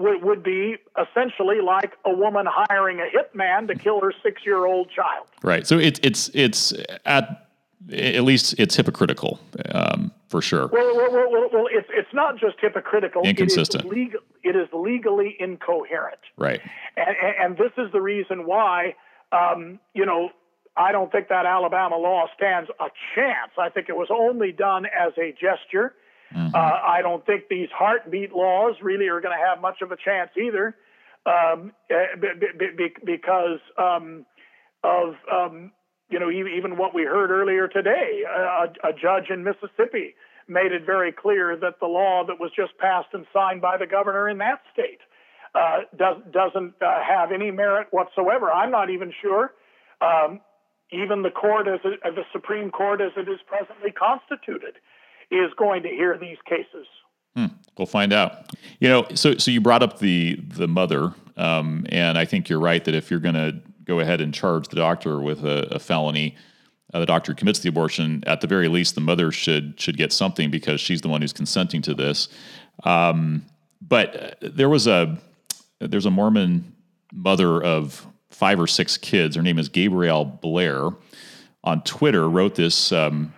would, 0.00 0.22
would 0.22 0.42
be 0.44 0.76
essentially 0.96 1.60
like 1.60 1.94
a 2.04 2.14
woman 2.14 2.46
hiring 2.48 3.00
a 3.00 3.04
hitman 3.04 3.66
to 3.68 3.74
kill 3.74 4.00
her 4.02 4.12
six 4.22 4.42
year 4.44 4.66
old 4.66 4.90
child. 4.90 5.26
Right. 5.42 5.66
So 5.66 5.78
it's 5.78 5.98
it's 6.02 6.30
it's 6.34 6.74
at 7.06 7.45
at 7.92 8.24
least 8.24 8.54
it's 8.58 8.76
hypocritical 8.76 9.38
um, 9.72 10.12
for 10.28 10.42
sure. 10.42 10.68
Well, 10.68 10.96
well, 10.96 11.10
well, 11.12 11.48
well, 11.52 11.66
it's 11.70 11.88
it's 11.90 12.12
not 12.12 12.38
just 12.38 12.56
hypocritical. 12.60 13.22
Inconsistent. 13.22 13.84
It 13.84 13.86
is, 13.86 13.92
legal, 13.92 14.20
it 14.42 14.56
is 14.56 14.68
legally 14.72 15.36
incoherent. 15.38 16.18
Right. 16.36 16.60
And, 16.96 17.16
and, 17.40 17.56
this 17.56 17.72
is 17.78 17.92
the 17.92 18.00
reason 18.00 18.46
why, 18.46 18.94
um, 19.30 19.78
you 19.94 20.06
know, 20.06 20.30
I 20.76 20.92
don't 20.92 21.12
think 21.12 21.28
that 21.28 21.46
Alabama 21.46 21.96
law 21.96 22.26
stands 22.36 22.70
a 22.80 22.88
chance. 23.14 23.52
I 23.58 23.68
think 23.68 23.88
it 23.88 23.96
was 23.96 24.08
only 24.10 24.52
done 24.52 24.86
as 24.86 25.12
a 25.18 25.32
gesture. 25.32 25.94
Mm-hmm. 26.34 26.54
Uh, 26.54 26.58
I 26.58 27.02
don't 27.02 27.24
think 27.24 27.44
these 27.48 27.68
heartbeat 27.72 28.32
laws 28.32 28.76
really 28.82 29.08
are 29.08 29.20
going 29.20 29.36
to 29.36 29.44
have 29.44 29.60
much 29.60 29.80
of 29.80 29.92
a 29.92 29.96
chance 29.96 30.30
either, 30.36 30.74
um, 31.24 31.72
eh, 31.88 32.16
b- 32.20 32.70
b- 32.76 32.96
because 33.04 33.60
um, 33.78 34.26
of 34.82 35.14
um, 35.32 35.70
you 36.08 36.18
know 36.18 36.30
even 36.30 36.76
what 36.76 36.94
we 36.94 37.02
heard 37.02 37.30
earlier 37.30 37.68
today. 37.68 38.22
A, 38.28 38.88
a, 38.88 38.92
judge 38.92 39.30
in 39.30 39.44
Mississippi 39.44 40.14
made 40.48 40.72
it 40.72 40.86
very 40.86 41.12
clear 41.12 41.56
that 41.56 41.80
the 41.80 41.86
law 41.86 42.24
that 42.26 42.38
was 42.38 42.50
just 42.56 42.76
passed 42.78 43.08
and 43.12 43.26
signed 43.32 43.60
by 43.60 43.76
the 43.76 43.86
governor 43.86 44.28
in 44.28 44.38
that 44.38 44.60
state 44.72 45.00
uh, 45.54 45.80
does, 45.96 46.18
doesn't 46.32 46.74
uh, 46.80 47.02
have 47.02 47.32
any 47.32 47.50
merit 47.50 47.88
whatsoever. 47.90 48.50
I'm 48.52 48.70
not 48.70 48.90
even 48.90 49.12
sure 49.20 49.52
um, 50.00 50.40
even 50.92 51.22
the 51.22 51.30
court 51.30 51.66
as 51.66 51.80
it, 51.84 52.00
the 52.02 52.24
Supreme 52.32 52.70
Court 52.70 53.00
as 53.00 53.12
it 53.16 53.28
is 53.28 53.40
presently 53.46 53.90
constituted 53.90 54.76
is 55.30 55.50
going 55.58 55.82
to 55.82 55.88
hear 55.88 56.16
these 56.18 56.38
cases. 56.48 56.86
Hmm. 57.34 57.46
We'll 57.76 57.86
find 57.86 58.12
out. 58.12 58.50
You 58.80 58.88
know, 58.88 59.06
so 59.14 59.36
so 59.36 59.50
you 59.50 59.60
brought 59.60 59.82
up 59.82 59.98
the 59.98 60.36
the 60.36 60.68
mother, 60.68 61.12
um, 61.36 61.86
and 61.90 62.16
I 62.16 62.24
think 62.24 62.48
you're 62.48 62.60
right 62.60 62.82
that 62.84 62.94
if 62.94 63.10
you're 63.10 63.20
going 63.20 63.34
to 63.34 63.60
go 63.86 64.00
ahead 64.00 64.20
and 64.20 64.34
charge 64.34 64.68
the 64.68 64.76
doctor 64.76 65.20
with 65.20 65.44
a, 65.44 65.74
a 65.74 65.78
felony, 65.78 66.36
uh, 66.92 67.00
the 67.00 67.06
doctor 67.06 67.34
commits 67.34 67.60
the 67.60 67.68
abortion. 67.68 68.22
At 68.26 68.40
the 68.40 68.46
very 68.46 68.68
least, 68.68 68.94
the 68.94 69.00
mother 69.00 69.32
should 69.32 69.80
should 69.80 69.96
get 69.96 70.12
something 70.12 70.50
because 70.50 70.80
she's 70.80 71.00
the 71.00 71.08
one 71.08 71.20
who's 71.20 71.32
consenting 71.32 71.82
to 71.82 71.94
this. 71.94 72.28
Um, 72.84 73.44
but 73.80 74.38
there 74.40 74.68
was 74.68 74.86
a 74.86 75.18
there's 75.80 76.06
a 76.06 76.10
Mormon 76.10 76.74
mother 77.12 77.62
of 77.62 78.06
five 78.30 78.60
or 78.60 78.66
six 78.66 78.96
kids. 78.96 79.36
Her 79.36 79.42
name 79.42 79.58
is 79.58 79.68
Gabrielle 79.68 80.24
Blair. 80.24 80.90
On 81.64 81.82
Twitter, 81.82 82.30
wrote 82.30 82.54
this 82.54 82.92
um, 82.92 83.34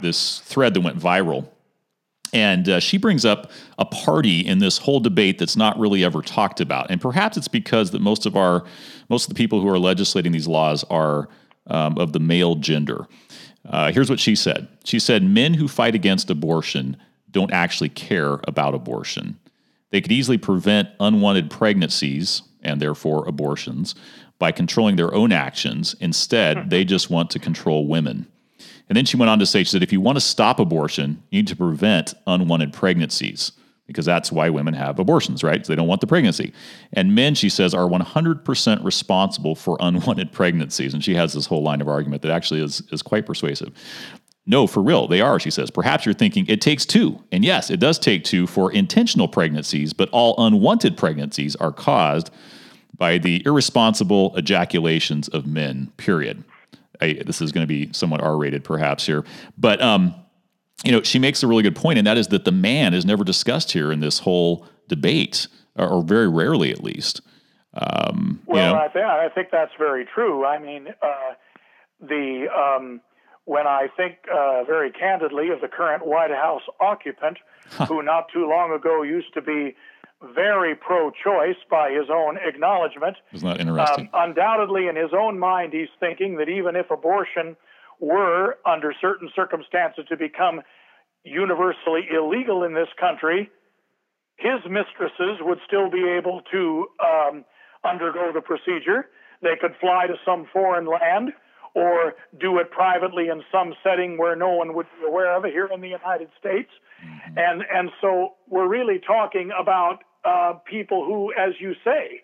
this 0.00 0.38
thread 0.40 0.74
that 0.74 0.80
went 0.80 0.98
viral, 0.98 1.48
And 2.34 2.68
uh, 2.68 2.80
she 2.80 2.98
brings 2.98 3.24
up 3.24 3.52
a 3.78 3.84
party 3.84 4.40
in 4.40 4.58
this 4.58 4.76
whole 4.76 4.98
debate 4.98 5.38
that's 5.38 5.56
not 5.56 5.78
really 5.78 6.04
ever 6.04 6.20
talked 6.20 6.60
about, 6.60 6.90
and 6.90 7.00
perhaps 7.00 7.36
it's 7.36 7.48
because 7.48 7.92
that 7.92 8.02
most 8.02 8.26
of 8.26 8.36
our 8.36 8.64
most 9.08 9.24
of 9.24 9.28
the 9.28 9.38
people 9.38 9.60
who 9.60 9.68
are 9.68 9.78
legislating 9.78 10.32
these 10.32 10.48
laws 10.48 10.84
are 10.90 11.28
um, 11.68 11.96
of 11.96 12.12
the 12.12 12.18
male 12.18 12.56
gender. 12.56 13.06
Uh, 13.64 13.92
here's 13.92 14.10
what 14.10 14.18
she 14.18 14.34
said. 14.34 14.66
She 14.84 14.98
said, 14.98 15.22
"Men 15.22 15.54
who 15.54 15.68
fight 15.68 15.94
against 15.94 16.28
abortion 16.28 16.96
don't 17.30 17.52
actually 17.52 17.88
care 17.88 18.40
about 18.48 18.74
abortion. 18.74 19.38
They 19.90 20.00
could 20.00 20.12
easily 20.12 20.38
prevent 20.38 20.88
unwanted 20.98 21.50
pregnancies 21.50 22.42
and 22.62 22.82
therefore 22.82 23.28
abortions 23.28 23.94
by 24.40 24.50
controlling 24.50 24.96
their 24.96 25.14
own 25.14 25.30
actions. 25.30 25.94
Instead, 26.00 26.68
they 26.68 26.84
just 26.84 27.10
want 27.10 27.30
to 27.30 27.38
control 27.38 27.86
women." 27.86 28.26
And 28.88 28.96
then 28.96 29.04
she 29.04 29.16
went 29.16 29.30
on 29.30 29.38
to 29.38 29.46
say, 29.46 29.60
she 29.60 29.70
said, 29.70 29.82
if 29.82 29.92
you 29.92 30.00
want 30.00 30.16
to 30.16 30.20
stop 30.20 30.60
abortion, 30.60 31.22
you 31.30 31.38
need 31.40 31.48
to 31.48 31.56
prevent 31.56 32.14
unwanted 32.26 32.72
pregnancies 32.72 33.52
because 33.86 34.06
that's 34.06 34.32
why 34.32 34.48
women 34.48 34.74
have 34.74 34.98
abortions, 34.98 35.42
right? 35.42 35.64
So 35.64 35.72
they 35.72 35.76
don't 35.76 35.88
want 35.88 36.00
the 36.00 36.06
pregnancy. 36.06 36.52
And 36.92 37.14
men, 37.14 37.34
she 37.34 37.48
says, 37.50 37.74
are 37.74 37.88
100% 37.88 38.84
responsible 38.84 39.54
for 39.54 39.76
unwanted 39.80 40.32
pregnancies. 40.32 40.94
And 40.94 41.04
she 41.04 41.14
has 41.14 41.34
this 41.34 41.46
whole 41.46 41.62
line 41.62 41.80
of 41.80 41.88
argument 41.88 42.22
that 42.22 42.30
actually 42.30 42.62
is, 42.62 42.82
is 42.92 43.02
quite 43.02 43.26
persuasive. 43.26 43.72
No, 44.46 44.66
for 44.66 44.82
real, 44.82 45.06
they 45.06 45.20
are, 45.20 45.38
she 45.40 45.50
says. 45.50 45.70
Perhaps 45.70 46.04
you're 46.04 46.14
thinking 46.14 46.46
it 46.48 46.60
takes 46.60 46.84
two. 46.84 47.22
And 47.32 47.44
yes, 47.44 47.70
it 47.70 47.80
does 47.80 47.98
take 47.98 48.24
two 48.24 48.46
for 48.46 48.72
intentional 48.72 49.28
pregnancies, 49.28 49.92
but 49.92 50.08
all 50.10 50.34
unwanted 50.38 50.96
pregnancies 50.96 51.56
are 51.56 51.72
caused 51.72 52.30
by 52.96 53.18
the 53.18 53.42
irresponsible 53.44 54.34
ejaculations 54.36 55.28
of 55.28 55.46
men, 55.46 55.90
period. 55.96 56.44
I, 57.04 57.22
this 57.24 57.40
is 57.40 57.52
going 57.52 57.62
to 57.62 57.68
be 57.68 57.92
somewhat 57.92 58.20
R-rated, 58.20 58.64
perhaps 58.64 59.06
here, 59.06 59.24
but 59.58 59.80
um, 59.82 60.14
you 60.84 60.92
know, 60.92 61.02
she 61.02 61.18
makes 61.18 61.42
a 61.42 61.46
really 61.46 61.62
good 61.62 61.76
point, 61.76 61.98
and 61.98 62.06
that 62.06 62.16
is 62.16 62.28
that 62.28 62.44
the 62.44 62.52
man 62.52 62.94
is 62.94 63.04
never 63.04 63.24
discussed 63.24 63.72
here 63.72 63.92
in 63.92 64.00
this 64.00 64.20
whole 64.20 64.66
debate, 64.88 65.46
or, 65.76 65.88
or 65.88 66.02
very 66.02 66.28
rarely, 66.28 66.70
at 66.70 66.82
least. 66.82 67.20
Um, 67.74 68.42
well, 68.46 68.68
you 68.68 68.72
know. 68.72 68.80
I, 68.80 68.88
th- 68.88 69.04
I, 69.04 69.28
think 69.34 69.48
that's 69.50 69.72
very 69.78 70.04
true. 70.04 70.44
I 70.44 70.58
mean, 70.58 70.88
uh, 71.02 71.34
the 72.00 72.46
um, 72.54 73.00
when 73.46 73.66
I 73.66 73.88
think 73.96 74.16
uh, 74.32 74.64
very 74.64 74.90
candidly 74.90 75.48
of 75.50 75.60
the 75.60 75.68
current 75.68 76.06
White 76.06 76.30
House 76.30 76.62
occupant, 76.80 77.38
huh. 77.70 77.86
who 77.86 78.02
not 78.02 78.26
too 78.32 78.48
long 78.48 78.72
ago 78.72 79.02
used 79.02 79.32
to 79.34 79.42
be 79.42 79.74
very 80.34 80.74
pro-choice 80.74 81.56
by 81.70 81.90
his 81.90 82.08
own 82.10 82.38
acknowledgement. 82.38 83.16
Isn't 83.32 83.48
that 83.48 83.60
interesting? 83.60 84.10
Um, 84.12 84.30
undoubtedly, 84.30 84.88
in 84.88 84.96
his 84.96 85.10
own 85.12 85.38
mind, 85.38 85.72
he's 85.72 85.92
thinking 86.00 86.36
that 86.36 86.48
even 86.48 86.76
if 86.76 86.90
abortion 86.90 87.56
were, 88.00 88.56
under 88.66 88.92
certain 89.00 89.30
circumstances, 89.34 90.04
to 90.08 90.16
become 90.16 90.62
universally 91.24 92.02
illegal 92.10 92.64
in 92.64 92.74
this 92.74 92.88
country, 92.98 93.50
his 94.36 94.60
mistresses 94.68 95.38
would 95.40 95.58
still 95.66 95.90
be 95.90 96.04
able 96.08 96.42
to 96.50 96.86
um, 97.02 97.44
undergo 97.84 98.32
the 98.32 98.40
procedure. 98.40 99.06
They 99.42 99.56
could 99.60 99.74
fly 99.80 100.06
to 100.06 100.14
some 100.24 100.46
foreign 100.52 100.86
land 100.86 101.32
or 101.74 102.14
do 102.40 102.58
it 102.58 102.70
privately 102.70 103.28
in 103.28 103.42
some 103.50 103.74
setting 103.82 104.16
where 104.16 104.36
no 104.36 104.50
one 104.50 104.74
would 104.74 104.86
be 105.00 105.06
aware 105.06 105.36
of 105.36 105.44
it 105.44 105.52
here 105.52 105.68
in 105.72 105.80
the 105.80 105.88
United 105.88 106.28
States. 106.38 106.70
Mm-hmm. 107.04 107.38
And 107.38 107.64
and 107.72 107.90
so 108.00 108.34
we're 108.48 108.68
really 108.68 109.00
talking 109.04 109.50
about 109.58 109.98
uh, 110.24 110.54
people 110.64 111.04
who, 111.04 111.32
as 111.32 111.54
you 111.60 111.74
say, 111.84 112.22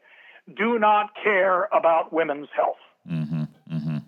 do 0.56 0.78
not 0.78 1.10
care 1.22 1.68
about 1.72 2.12
women's 2.12 2.48
health. 2.54 2.76
Mm-hmm. 3.10 3.42
Mm-hmm. 3.72 3.98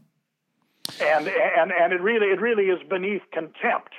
And 1.01 1.28
and 1.28 1.72
and 1.72 1.93
it 1.93 2.01
really 2.01 2.26
it 2.28 2.40
really 2.40 2.64
is 2.64 2.80
beneath 2.88 3.22
contempt, 3.32 3.93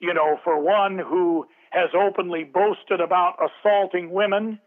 you 0.00 0.14
know, 0.14 0.38
for 0.44 0.60
one 0.60 0.98
who 0.98 1.46
has 1.70 1.90
openly 1.94 2.44
boasted 2.44 3.00
about 3.00 3.36
assaulting 3.38 4.10
women 4.10 4.58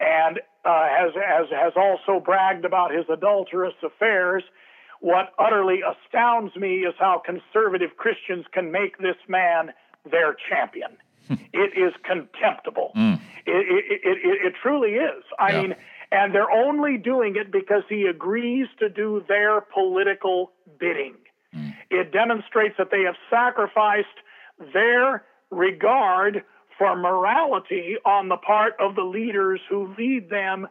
and 0.00 0.40
uh, 0.64 0.88
has 0.88 1.12
has 1.14 1.46
has 1.50 1.72
also 1.76 2.22
bragged 2.24 2.64
about 2.64 2.92
his 2.92 3.04
adulterous 3.10 3.74
affairs 3.84 4.42
what 5.02 5.32
utterly 5.36 5.80
astounds 5.82 6.54
me 6.54 6.84
is 6.84 6.94
how 6.96 7.20
conservative 7.26 7.96
Christians 7.96 8.46
can 8.52 8.70
make 8.70 8.98
this 8.98 9.16
man 9.28 9.72
their 10.08 10.36
champion. 10.48 10.96
it 11.52 11.72
is 11.76 11.92
contemptible. 12.04 12.92
Mm. 12.96 13.20
It, 13.46 14.00
it, 14.04 14.18
it, 14.24 14.46
it, 14.46 14.54
truly 14.62 14.90
is. 14.90 15.24
I 15.38 15.52
yeah. 15.52 15.62
mean, 15.62 15.74
and 16.10 16.34
they're 16.34 16.50
only 16.50 16.98
doing 16.98 17.36
it 17.36 17.50
because 17.50 17.82
he 17.88 18.04
agrees 18.04 18.66
to 18.78 18.88
do 18.88 19.24
their 19.28 19.60
political 19.60 20.52
bidding. 20.78 21.14
Mm. 21.54 21.74
It 21.90 22.12
demonstrates 22.12 22.76
that 22.78 22.90
they 22.90 23.02
have 23.02 23.16
sacrificed 23.30 24.06
their 24.72 25.24
regard 25.50 26.44
for 26.78 26.96
morality 26.96 27.96
on 28.04 28.28
the 28.28 28.36
part 28.36 28.74
of 28.80 28.94
the 28.94 29.02
leaders 29.02 29.60
who 29.68 29.94
lead 29.98 30.30
them 30.30 30.66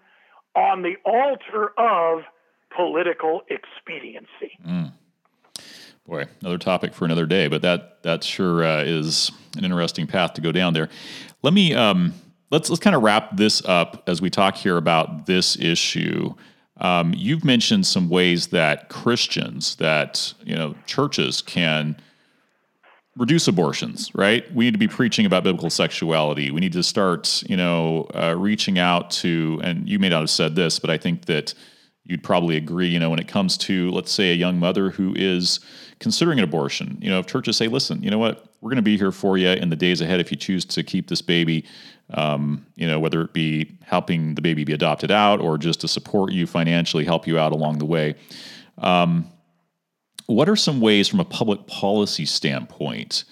on 0.55 0.81
the 0.81 0.95
altar 1.05 1.71
of 1.77 2.23
political 2.75 3.41
expediency. 3.49 4.57
Mm. 4.67 4.93
Boy, 6.05 6.25
another 6.41 6.57
topic 6.57 6.93
for 6.93 7.05
another 7.05 7.25
day, 7.25 7.47
but 7.47 7.61
that 7.61 8.01
that 8.03 8.23
sure 8.23 8.63
uh, 8.63 8.83
is 8.83 9.31
an 9.57 9.63
interesting 9.63 10.07
path 10.07 10.33
to 10.33 10.41
go 10.41 10.51
down 10.51 10.73
there. 10.73 10.89
Let 11.43 11.53
me 11.53 11.73
um, 11.73 12.13
let's 12.49 12.69
let's 12.69 12.79
kind 12.79 12.95
of 12.95 13.03
wrap 13.03 13.37
this 13.37 13.63
up 13.65 14.03
as 14.07 14.21
we 14.21 14.29
talk 14.29 14.55
here 14.55 14.77
about 14.77 15.25
this 15.25 15.57
issue. 15.59 16.33
Um, 16.77 17.13
you've 17.15 17.45
mentioned 17.45 17.85
some 17.85 18.09
ways 18.09 18.47
that 18.47 18.89
Christians, 18.89 19.75
that 19.75 20.33
you 20.43 20.55
know, 20.55 20.73
churches 20.87 21.41
can 21.41 21.95
reduce 23.15 23.47
abortions, 23.47 24.09
right? 24.15 24.51
We 24.53 24.65
need 24.65 24.71
to 24.71 24.79
be 24.79 24.87
preaching 24.87 25.25
about 25.25 25.43
biblical 25.43 25.69
sexuality. 25.69 26.49
We 26.49 26.61
need 26.61 26.73
to 26.73 26.83
start, 26.83 27.43
you 27.47 27.57
know, 27.57 28.07
uh, 28.15 28.35
reaching 28.37 28.79
out 28.79 29.11
to, 29.11 29.59
and 29.63 29.87
you 29.87 29.99
may 29.99 30.09
not 30.09 30.21
have 30.21 30.29
said 30.29 30.55
this, 30.55 30.79
but 30.79 30.89
I 30.89 30.97
think 30.97 31.25
that 31.25 31.53
you'd 32.05 32.23
probably 32.23 32.57
agree, 32.57 32.87
you 32.87 32.99
know, 32.99 33.09
when 33.09 33.19
it 33.19 33.27
comes 33.27 33.57
to, 33.57 33.91
let's 33.91 34.11
say, 34.11 34.31
a 34.31 34.35
young 34.35 34.59
mother 34.59 34.89
who 34.89 35.13
is 35.15 35.59
considering 35.99 36.39
an 36.39 36.43
abortion, 36.43 36.97
you 37.01 37.09
know, 37.09 37.19
if 37.19 37.27
churches 37.27 37.57
say, 37.57 37.67
listen, 37.67 38.01
you 38.01 38.09
know 38.09 38.17
what, 38.17 38.47
we're 38.61 38.69
going 38.69 38.77
to 38.77 38.81
be 38.81 38.97
here 38.97 39.11
for 39.11 39.37
you 39.37 39.49
in 39.49 39.69
the 39.69 39.75
days 39.75 40.01
ahead 40.01 40.19
if 40.19 40.31
you 40.31 40.37
choose 40.37 40.65
to 40.65 40.83
keep 40.83 41.07
this 41.07 41.21
baby, 41.21 41.63
um, 42.13 42.65
you 42.75 42.87
know, 42.87 42.99
whether 42.99 43.21
it 43.21 43.33
be 43.33 43.77
helping 43.83 44.35
the 44.35 44.41
baby 44.41 44.63
be 44.63 44.73
adopted 44.73 45.11
out 45.11 45.39
or 45.39 45.57
just 45.57 45.81
to 45.81 45.87
support 45.87 46.31
you 46.31 46.47
financially, 46.47 47.05
help 47.05 47.27
you 47.27 47.37
out 47.37 47.51
along 47.51 47.77
the 47.77 47.85
way. 47.85 48.15
Um, 48.79 49.27
what 50.25 50.49
are 50.49 50.55
some 50.55 50.81
ways 50.81 51.07
from 51.07 51.19
a 51.19 51.25
public 51.25 51.67
policy 51.67 52.25
standpoint 52.25 53.25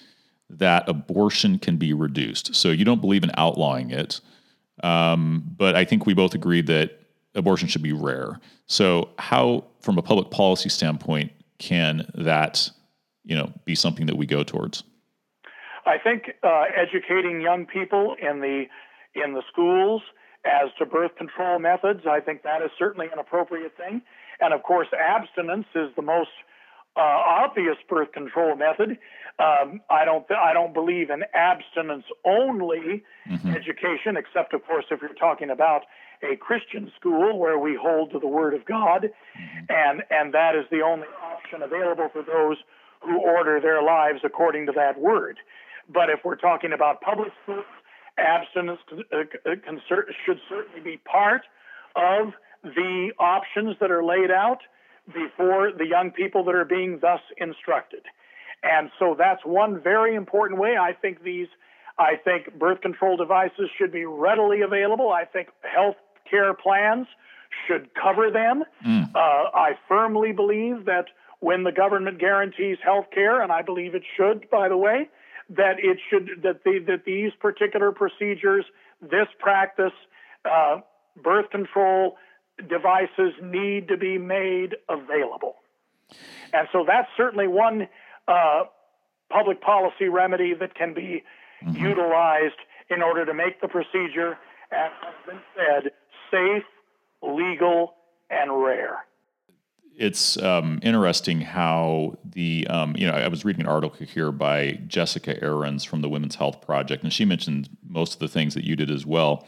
that 0.48 0.88
abortion 0.88 1.58
can 1.58 1.76
be 1.76 1.92
reduced? 1.92 2.54
So 2.54 2.70
you 2.70 2.84
don't 2.84 3.00
believe 3.00 3.24
in 3.24 3.30
outlawing 3.36 3.90
it, 3.90 4.20
um, 4.82 5.44
but 5.56 5.74
I 5.74 5.84
think 5.84 6.06
we 6.06 6.14
both 6.14 6.34
agree 6.34 6.62
that 6.62 6.99
abortion 7.34 7.68
should 7.68 7.82
be 7.82 7.92
rare. 7.92 8.40
So, 8.66 9.10
how, 9.18 9.64
from 9.80 9.98
a 9.98 10.02
public 10.02 10.30
policy 10.30 10.68
standpoint, 10.68 11.32
can 11.58 12.10
that, 12.14 12.70
you 13.24 13.36
know, 13.36 13.52
be 13.64 13.74
something 13.74 14.06
that 14.06 14.16
we 14.16 14.26
go 14.26 14.42
towards? 14.42 14.82
I 15.86 15.98
think 15.98 16.32
uh, 16.42 16.64
educating 16.76 17.40
young 17.40 17.66
people 17.66 18.14
in 18.20 18.40
the 18.40 18.64
in 19.14 19.34
the 19.34 19.42
schools 19.50 20.02
as 20.44 20.70
to 20.78 20.86
birth 20.86 21.16
control 21.16 21.58
methods, 21.58 22.00
I 22.08 22.20
think 22.20 22.42
that 22.42 22.62
is 22.62 22.70
certainly 22.78 23.06
an 23.12 23.18
appropriate 23.18 23.76
thing. 23.76 24.02
And 24.40 24.54
of 24.54 24.62
course, 24.62 24.88
abstinence 24.98 25.66
is 25.74 25.90
the 25.96 26.02
most 26.02 26.30
uh, 26.96 27.00
obvious 27.00 27.76
birth 27.88 28.12
control 28.12 28.56
method. 28.56 28.98
Um, 29.38 29.80
I 29.90 30.04
don't 30.04 30.26
th- 30.28 30.40
I 30.42 30.52
don't 30.52 30.74
believe 30.74 31.10
in 31.10 31.22
abstinence 31.34 32.04
only 32.24 33.02
mm-hmm. 33.28 33.50
education, 33.50 34.16
except 34.16 34.54
of 34.54 34.64
course 34.66 34.84
if 34.90 35.00
you're 35.00 35.14
talking 35.14 35.50
about 35.50 35.82
a 36.22 36.36
Christian 36.36 36.90
school 36.98 37.38
where 37.38 37.58
we 37.58 37.78
hold 37.80 38.12
to 38.12 38.18
the 38.18 38.28
Word 38.28 38.54
of 38.54 38.64
God, 38.64 39.04
mm-hmm. 39.04 39.64
and 39.68 40.02
and 40.10 40.34
that 40.34 40.54
is 40.54 40.64
the 40.70 40.82
only 40.82 41.06
option 41.22 41.62
available 41.62 42.08
for 42.12 42.22
those 42.22 42.56
who 43.02 43.18
order 43.18 43.60
their 43.60 43.82
lives 43.82 44.20
according 44.24 44.66
to 44.66 44.72
that 44.72 45.00
Word. 45.00 45.38
But 45.92 46.10
if 46.10 46.20
we're 46.24 46.36
talking 46.36 46.72
about 46.72 47.00
public 47.00 47.32
schools, 47.42 47.64
abstinence 48.18 48.80
uh, 49.12 49.24
should 50.24 50.40
certainly 50.48 50.80
be 50.80 50.98
part 50.98 51.42
of 51.96 52.34
the 52.62 53.10
options 53.18 53.76
that 53.80 53.90
are 53.90 54.04
laid 54.04 54.30
out 54.30 54.60
before 55.06 55.72
the 55.76 55.86
young 55.86 56.10
people 56.10 56.44
that 56.44 56.54
are 56.54 56.64
being 56.64 56.98
thus 57.00 57.20
instructed. 57.38 58.02
And 58.62 58.90
so 58.98 59.16
that's 59.18 59.44
one 59.44 59.80
very 59.82 60.14
important 60.14 60.60
way. 60.60 60.76
I 60.76 60.92
think 60.92 61.22
these, 61.22 61.48
I 61.98 62.16
think 62.22 62.58
birth 62.58 62.82
control 62.82 63.16
devices 63.16 63.70
should 63.78 63.90
be 63.90 64.04
readily 64.04 64.60
available. 64.60 65.10
I 65.10 65.24
think 65.24 65.48
health 65.62 65.96
care 66.30 66.54
plans 66.54 67.06
should 67.66 67.90
cover 67.94 68.30
them. 68.30 68.64
Mm. 68.86 69.14
Uh, 69.14 69.18
I 69.18 69.72
firmly 69.88 70.32
believe 70.32 70.84
that 70.86 71.06
when 71.40 71.64
the 71.64 71.72
government 71.72 72.18
guarantees 72.18 72.78
health 72.84 73.06
care, 73.12 73.42
and 73.42 73.50
I 73.50 73.62
believe 73.62 73.94
it 73.94 74.02
should, 74.16 74.48
by 74.50 74.68
the 74.68 74.76
way, 74.76 75.08
that 75.48 75.76
it 75.78 75.98
should 76.08 76.42
that 76.42 76.62
the, 76.64 76.78
that 76.86 77.04
these 77.04 77.32
particular 77.40 77.92
procedures, 77.92 78.64
this 79.00 79.26
practice, 79.38 79.92
uh, 80.44 80.80
birth 81.22 81.50
control 81.50 82.16
devices 82.68 83.32
need 83.42 83.88
to 83.88 83.96
be 83.96 84.18
made 84.18 84.76
available. 84.88 85.56
And 86.52 86.68
so 86.72 86.84
that's 86.86 87.08
certainly 87.16 87.48
one 87.48 87.88
uh, 88.28 88.64
public 89.30 89.60
policy 89.60 90.08
remedy 90.08 90.54
that 90.54 90.74
can 90.74 90.92
be 90.94 91.22
mm-hmm. 91.64 91.84
utilized 91.84 92.60
in 92.90 93.02
order 93.02 93.24
to 93.24 93.32
make 93.32 93.60
the 93.60 93.68
procedure, 93.68 94.36
as 94.72 94.90
has 95.02 95.14
been 95.26 95.40
said, 95.56 95.92
safe, 96.30 96.64
legal, 97.22 97.94
and 98.30 98.62
rare. 98.62 99.04
It's 99.96 100.38
um, 100.38 100.80
interesting 100.82 101.42
how 101.42 102.16
the, 102.24 102.66
um, 102.68 102.96
you 102.96 103.06
know, 103.06 103.12
I 103.12 103.28
was 103.28 103.44
reading 103.44 103.62
an 103.62 103.66
article 103.66 104.06
here 104.06 104.32
by 104.32 104.80
Jessica 104.86 105.34
Arons 105.42 105.86
from 105.86 106.00
the 106.00 106.08
Women's 106.08 106.36
Health 106.36 106.62
Project, 106.62 107.02
and 107.02 107.12
she 107.12 107.24
mentioned 107.24 107.68
most 107.86 108.14
of 108.14 108.18
the 108.20 108.28
things 108.28 108.54
that 108.54 108.64
you 108.64 108.76
did 108.76 108.90
as 108.90 109.04
well. 109.04 109.46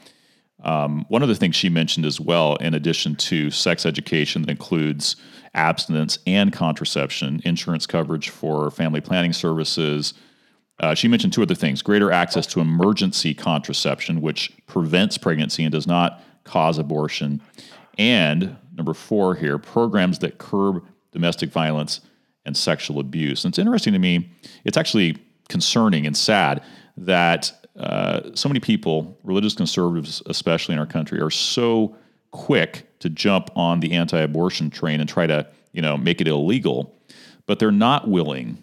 Um, 0.62 1.06
one 1.08 1.22
of 1.22 1.28
the 1.28 1.34
things 1.34 1.56
she 1.56 1.68
mentioned 1.68 2.04
as 2.04 2.20
well, 2.20 2.56
in 2.56 2.74
addition 2.74 3.16
to 3.16 3.50
sex 3.50 3.86
education 3.86 4.42
that 4.42 4.50
includes 4.50 5.16
abstinence 5.54 6.18
and 6.26 6.52
contraception, 6.52 7.40
insurance 7.44 7.86
coverage 7.86 8.28
for 8.28 8.70
family 8.70 9.00
planning 9.00 9.32
services, 9.32 10.14
uh, 10.80 10.94
she 10.94 11.08
mentioned 11.08 11.32
two 11.32 11.42
other 11.42 11.54
things 11.54 11.82
greater 11.82 12.10
access 12.12 12.46
to 12.46 12.60
emergency 12.60 13.34
contraception, 13.34 14.20
which 14.20 14.52
prevents 14.66 15.16
pregnancy 15.16 15.62
and 15.64 15.72
does 15.72 15.86
not 15.86 16.22
cause 16.44 16.78
abortion. 16.78 17.40
And 17.98 18.56
number 18.76 18.94
four 18.94 19.34
here 19.34 19.58
programs 19.58 20.18
that 20.20 20.38
curb 20.38 20.84
domestic 21.12 21.50
violence 21.50 22.00
and 22.44 22.56
sexual 22.56 22.98
abuse. 22.98 23.44
And 23.44 23.52
it's 23.52 23.58
interesting 23.58 23.92
to 23.92 23.98
me, 23.98 24.30
it's 24.64 24.76
actually 24.76 25.18
concerning 25.48 26.06
and 26.06 26.16
sad 26.16 26.62
that 26.96 27.52
uh, 27.76 28.30
so 28.34 28.48
many 28.48 28.60
people, 28.60 29.16
religious 29.22 29.54
conservatives 29.54 30.22
especially 30.26 30.74
in 30.74 30.78
our 30.78 30.86
country, 30.86 31.20
are 31.20 31.30
so 31.30 31.94
quick 32.30 32.86
to 32.98 33.08
jump 33.10 33.50
on 33.54 33.80
the 33.80 33.92
anti-abortion 33.92 34.70
train 34.70 35.00
and 35.00 35.08
try 35.08 35.26
to, 35.26 35.46
you 35.72 35.82
know, 35.82 35.96
make 35.96 36.20
it 36.20 36.28
illegal, 36.28 36.94
but 37.46 37.58
they're 37.58 37.70
not 37.70 38.08
willing 38.08 38.62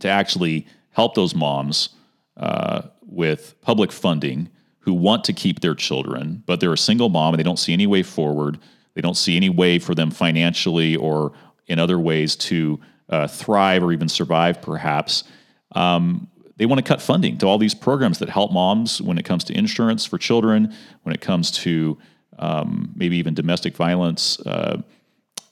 to 0.00 0.08
actually 0.08 0.66
help 0.90 1.14
those 1.14 1.34
moms 1.34 1.90
uh, 2.36 2.82
with 3.06 3.54
public 3.60 3.92
funding 3.92 4.48
who 4.82 4.92
want 4.92 5.24
to 5.24 5.32
keep 5.32 5.60
their 5.60 5.74
children, 5.74 6.42
but 6.46 6.60
they're 6.60 6.72
a 6.72 6.78
single 6.78 7.08
mom 7.08 7.34
and 7.34 7.38
they 7.38 7.44
don't 7.44 7.58
see 7.58 7.72
any 7.72 7.86
way 7.86 8.02
forward. 8.02 8.58
They 8.94 9.00
don't 9.00 9.16
see 9.16 9.36
any 9.36 9.48
way 9.48 9.78
for 9.78 9.94
them 9.94 10.10
financially 10.10 10.96
or 10.96 11.32
in 11.66 11.78
other 11.78 11.98
ways 11.98 12.36
to 12.36 12.80
uh, 13.08 13.28
thrive 13.28 13.82
or 13.82 13.92
even 13.92 14.08
survive, 14.08 14.60
perhaps. 14.60 15.24
Um, 15.74 16.28
they 16.56 16.66
want 16.66 16.78
to 16.78 16.84
cut 16.84 17.00
funding 17.00 17.38
to 17.38 17.46
all 17.46 17.58
these 17.58 17.74
programs 17.74 18.18
that 18.18 18.28
help 18.28 18.52
moms 18.52 19.00
when 19.00 19.18
it 19.18 19.24
comes 19.24 19.44
to 19.44 19.56
insurance 19.56 20.04
for 20.04 20.18
children, 20.18 20.74
when 21.02 21.14
it 21.14 21.20
comes 21.20 21.50
to 21.50 21.98
um, 22.38 22.92
maybe 22.94 23.16
even 23.16 23.34
domestic 23.34 23.76
violence, 23.76 24.40
uh, 24.40 24.80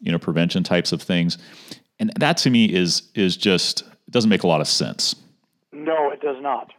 you 0.01 0.13
know, 0.13 0.19
prevention 0.19 0.63
types 0.63 0.93
of 0.93 1.01
things. 1.01 1.39
And 1.99 2.13
that 2.19 2.37
to 2.39 2.51
me 2.51 2.73
is 2.73 3.03
is 3.15 3.37
just 3.37 3.83
it 3.83 4.11
doesn't 4.11 4.31
make 4.31 4.43
a 4.43 4.47
lot 4.47 4.61
of 4.61 4.69
sense. 4.69 5.15
No, 5.73 6.11
it 6.11 6.21
does 6.21 6.41
not. 6.41 6.73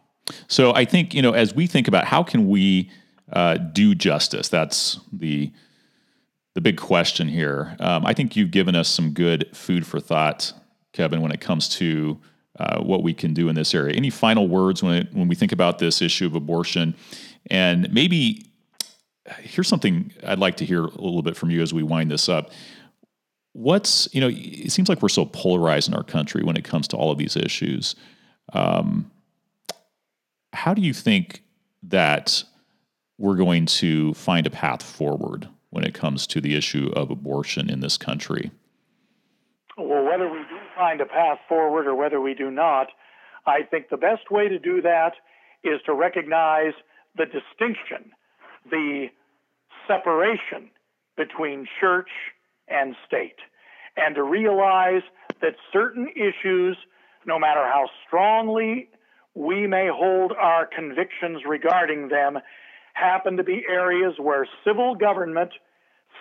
So 0.47 0.73
I 0.73 0.86
think 0.86 1.13
you 1.13 1.21
know, 1.21 1.32
as 1.32 1.53
we 1.53 1.67
think 1.67 1.88
about 1.88 2.05
how 2.05 2.23
can 2.23 2.47
we 2.47 2.89
uh, 3.32 3.57
do 3.57 3.95
justice, 3.95 4.49
that's 4.49 4.99
the 5.11 5.51
the 6.53 6.61
big 6.61 6.77
question 6.77 7.29
here. 7.29 7.75
Um, 7.79 8.05
I 8.05 8.13
think 8.13 8.36
you've 8.36 8.51
given 8.51 8.75
us 8.75 8.89
some 8.89 9.11
good 9.11 9.55
food 9.55 9.88
for 9.88 9.99
thought, 9.99 10.51
Kevin, 10.91 11.21
when 11.21 11.32
it 11.32 11.39
comes 11.39 11.69
to 11.69 12.19
uh, 12.59 12.82
what 12.82 13.03
we 13.03 13.13
can 13.13 13.34
do 13.34 13.47
in 13.47 13.55
this 13.55 13.73
area. 13.73 13.95
Any 13.95 14.09
final 14.09 14.47
words 14.47 14.84
when 14.84 14.95
it, 14.95 15.13
when 15.13 15.29
we 15.29 15.36
think 15.36 15.53
about 15.53 15.79
this 15.79 16.01
issue 16.01 16.25
of 16.25 16.36
abortion, 16.36 16.95
and 17.49 17.91
maybe 17.93 18.45
here's 19.39 19.67
something 19.67 20.11
I'd 20.25 20.39
like 20.39 20.57
to 20.57 20.65
hear 20.65 20.84
a 20.84 20.89
little 20.89 21.21
bit 21.21 21.38
from 21.38 21.51
you 21.51 21.61
as 21.61 21.73
we 21.73 21.84
wind 21.84 22.11
this 22.11 22.27
up. 22.27 22.51
What's 23.53 24.13
you 24.13 24.21
know, 24.21 24.29
it 24.29 24.71
seems 24.71 24.89
like 24.89 25.01
we're 25.01 25.09
so 25.09 25.25
polarized 25.25 25.88
in 25.88 25.93
our 25.93 26.03
country 26.03 26.43
when 26.43 26.57
it 26.57 26.63
comes 26.63 26.88
to 26.89 26.97
all 26.97 27.11
of 27.11 27.17
these 27.17 27.36
issues. 27.36 27.95
Um, 28.53 29.11
how 30.54 30.74
do 30.74 30.82
you 30.82 30.93
think 30.93 31.43
that 31.84 32.43
we're 33.18 33.36
going 33.36 33.66
to 33.66 34.14
find 34.14 34.47
a 34.47 34.49
path 34.49 34.84
forward 34.84 35.47
when 35.70 35.84
it 35.84 35.93
comes 35.93 36.28
to 36.28 36.41
the 36.41 36.56
issue 36.56 36.91
of 36.95 37.10
abortion 37.10 37.70
in 37.70 37.80
this 37.80 37.97
country? 37.97 38.52
Well, 39.78 40.04
whether 40.04 40.30
we 40.30 40.39
do 40.39 40.58
find 40.76 41.02
a 41.02 41.06
path 41.06 41.39
forward 41.47 41.88
or 41.88 41.95
whether 41.95 42.20
we 42.20 42.34
do 42.34 42.52
not, 42.52 42.88
I 43.45 43.64
think 43.64 43.89
the 43.89 43.97
best 43.97 44.30
way 44.30 44.47
to 44.47 44.60
do 44.60 44.82
that 44.82 45.14
is 45.64 45.80
to 45.86 45.93
recognize 45.93 46.74
the 47.16 47.26
distinction, 47.26 48.12
the 48.70 49.08
separation 49.88 50.70
between 51.16 51.68
church 51.80 52.10
and 52.68 52.95
state, 53.08 53.38
and 53.97 54.16
to 54.16 54.24
realize 54.24 55.02
that 55.41 55.56
certain 55.72 56.10
issues, 56.16 56.78
no 57.26 57.39
matter 57.39 57.64
how 57.64 57.89
strongly 58.08 58.89
we 59.36 59.67
may 59.67 59.89
hold 59.91 60.34
our 60.34 60.65
convictions 60.65 61.41
regarding 61.47 62.09
them, 62.09 62.39
happen 62.93 63.38
to 63.38 63.43
be 63.43 63.63
areas 63.69 64.13
where 64.17 64.47
civil 64.65 64.95
government 64.95 65.51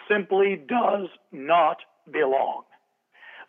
simply 0.08 0.61
does 0.68 1.08
not 1.32 1.78
belong. 2.11 2.62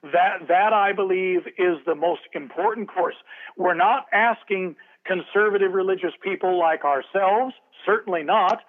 That, 0.03 0.47
that 0.47 0.74
I 0.74 0.93
believe 0.93 1.41
is 1.59 1.78
the 1.86 1.93
most 1.93 2.22
important 2.34 2.89
course. 2.91 3.16
We're 3.55 3.76
not 3.76 4.05
asking 4.12 4.76
conservative 5.05 5.74
religious 5.74 6.14
people 6.24 6.59
like 6.59 6.84
ourselves, 6.84 7.53
certainly 7.86 8.24
not, 8.24 8.62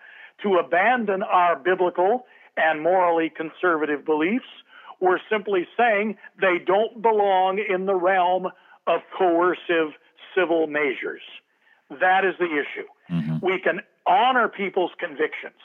to 0.42 0.56
abandon 0.56 1.22
our 1.22 1.56
biblical 1.58 2.26
and 2.56 2.82
morally 2.82 3.32
conservative 3.34 4.04
beliefs. 4.04 4.44
We're 5.00 5.20
simply 5.30 5.66
saying 5.76 6.16
they 6.40 6.58
don't 6.64 7.00
belong 7.00 7.58
in 7.66 7.86
the 7.86 7.94
realm 7.94 8.46
of 8.86 9.00
coercive 9.16 9.94
civil 10.34 10.66
measures. 10.66 11.22
That 11.90 12.24
is 12.24 12.34
the 12.38 12.46
issue. 12.46 12.88
Mm-hmm. 13.10 13.44
We 13.44 13.60
can 13.60 13.80
honor 14.06 14.48
people's 14.48 14.92
convictions. 14.98 15.60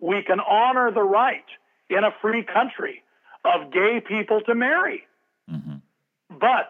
We 0.00 0.22
can 0.26 0.40
honor 0.40 0.90
the 0.92 1.02
right 1.02 1.44
in 1.90 2.04
a 2.04 2.10
free 2.20 2.44
country 2.44 3.02
of 3.44 3.72
gay 3.72 4.00
people 4.06 4.40
to 4.46 4.54
marry. 4.54 5.02
Mm-hmm. 5.50 5.76
But 6.38 6.68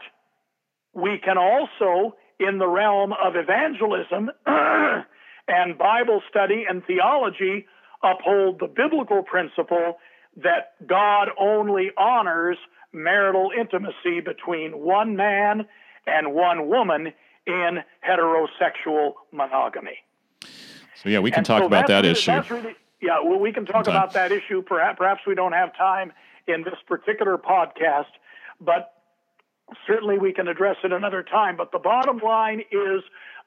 we 0.95 1.19
can 1.23 1.37
also, 1.39 2.17
in 2.39 2.59
the 2.59 2.69
realm 2.69 3.13
of 3.13 3.35
evangelism 3.37 4.31
and 4.47 5.79
Bible 5.79 6.23
study 6.29 6.65
and 6.69 6.85
theology, 6.85 7.67
uphold 8.03 8.61
the 8.61 8.69
biblical 8.69 9.23
principle 9.23 9.99
that 10.37 10.75
God 10.87 11.29
only 11.39 11.91
honors 11.97 12.59
marital 12.93 13.51
intimacy 13.59 14.21
between 14.25 14.73
one 14.73 15.17
man 15.17 15.67
and 16.07 16.33
one 16.33 16.69
woman 16.69 17.13
in 17.49 17.83
heterosexual 18.07 19.15
monogamy. 19.33 19.99
So 21.03 21.09
yeah, 21.09 21.19
we 21.21 21.31
can 21.31 21.39
and 21.39 21.47
talk 21.47 21.63
so 21.63 21.67
about 21.67 21.87
that 21.89 22.03
really, 22.03 22.11
issue. 22.11 22.41
Really, 22.51 22.77
yeah, 23.01 23.21
well, 23.25 23.39
we 23.39 23.53
can 23.53 23.65
talk 23.65 23.87
about 23.89 24.13
that 24.13 24.31
issue. 24.31 24.63
Perhaps, 24.63 24.99
perhaps 24.99 25.21
we 25.27 25.35
don't 25.35 25.53
have 25.53 25.77
time 25.77 26.13
in 26.47 26.63
this 26.63 26.79
particular 26.87 27.39
podcast, 27.39 28.13
but 28.61 28.93
certainly 29.87 30.19
we 30.19 30.33
can 30.33 30.49
address 30.49 30.77
it 30.85 30.93
another 30.93 31.23
time. 31.23 31.57
But 31.57 31.73
the 31.73 31.79
bottom 31.79 32.19
line 32.19 32.61
is 32.71 33.03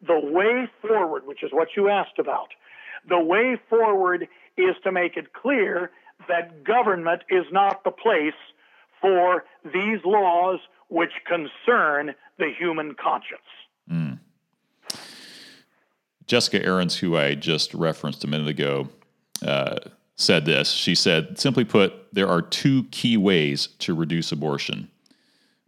the 0.06 0.20
way 0.20 0.68
forward, 0.82 1.28
which 1.28 1.43
is 1.43 1.52
what 1.52 1.70
you 1.76 1.89
asked 1.89 2.20
about. 2.20 2.49
The 3.08 3.20
way 3.20 3.60
forward 3.70 4.28
is 4.58 4.76
to 4.84 4.91
make 4.91 5.18
it 5.18 5.34
clear 5.34 5.91
that 6.28 6.64
government 6.64 7.24
is 7.30 7.45
not 7.52 7.84
the 7.84 7.91
place 7.91 8.34
for 9.02 9.43
these 9.66 9.99
laws 10.06 10.60
which 10.88 11.12
concern 11.26 12.14
the 12.38 12.52
human 12.58 12.95
conscience. 13.02 13.41
Mm. 13.90 14.20
Jessica 16.28 16.60
Arons, 16.60 16.98
who 16.98 17.18
I 17.18 17.36
just 17.36 17.74
referenced 17.74 18.24
a 18.24 18.28
minute 18.28 18.48
ago, 18.48 18.90
uh, 19.46 19.78
said 20.16 20.46
this. 20.46 20.72
She 20.72 20.96
said, 20.96 21.40
simply 21.40 21.66
put, 21.66 21.94
there 22.14 22.28
are 22.28 22.42
two 22.42 22.84
key 22.86 23.18
ways 23.18 23.68
to 23.80 23.94
reduce 23.94 24.32
abortion 24.32 24.90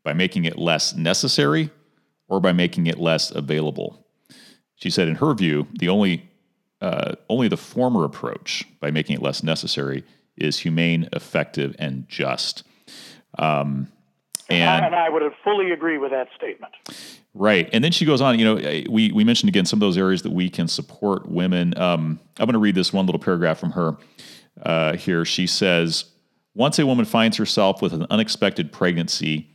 by 0.04 0.14
making 0.14 0.46
it 0.46 0.58
less 0.58 0.96
necessary 0.96 1.70
or 2.28 2.40
by 2.40 2.54
making 2.54 2.88
it 2.88 3.00
less 3.00 3.32
available. 3.32 4.06
She 4.76 4.90
said, 4.90 5.08
in 5.08 5.16
her 5.16 5.34
view, 5.34 5.68
the 5.80 5.90
only 5.90 6.30
uh, 6.82 7.16
only 7.30 7.48
the 7.48 7.56
former 7.56 8.04
approach, 8.04 8.66
by 8.82 8.92
making 8.92 9.16
it 9.16 9.22
less 9.22 9.42
necessary, 9.42 10.04
is 10.36 10.60
humane, 10.60 11.08
effective, 11.14 11.74
and 11.80 12.08
just. 12.10 12.64
Um, 13.40 13.88
and, 14.50 14.86
and 14.86 14.96
I 14.96 15.10
would 15.10 15.24
fully 15.44 15.72
agree 15.72 15.98
with 15.98 16.12
that 16.12 16.28
statement. 16.36 16.74
Right. 17.34 17.70
And 17.74 17.84
then 17.84 17.92
she 17.92 18.06
goes 18.06 18.22
on, 18.22 18.38
you 18.38 18.46
know, 18.46 18.56
we, 18.90 19.12
we 19.12 19.24
mentioned 19.24 19.50
again 19.50 19.66
some 19.66 19.78
of 19.78 19.82
those 19.82 19.98
areas 19.98 20.22
that 20.24 20.32
we 20.32 20.50
can 20.50 20.68
support 20.68 21.28
women. 21.28 21.78
Um, 21.78 22.20
I'm 22.38 22.46
going 22.46 22.54
to 22.54 22.60
read 22.60 22.76
this 22.76 22.94
one 22.94 23.06
little 23.06 23.20
paragraph 23.20 23.58
from 23.58 23.72
her 23.72 23.98
uh, 24.62 24.96
here. 24.98 25.26
She 25.26 25.48
says, 25.48 26.06
Once 26.54 26.78
a 26.78 26.86
woman 26.86 27.06
finds 27.06 27.38
herself 27.38 27.82
with 27.82 27.94
an 27.94 28.06
unexpected 28.10 28.72
pregnancy, 28.72 29.50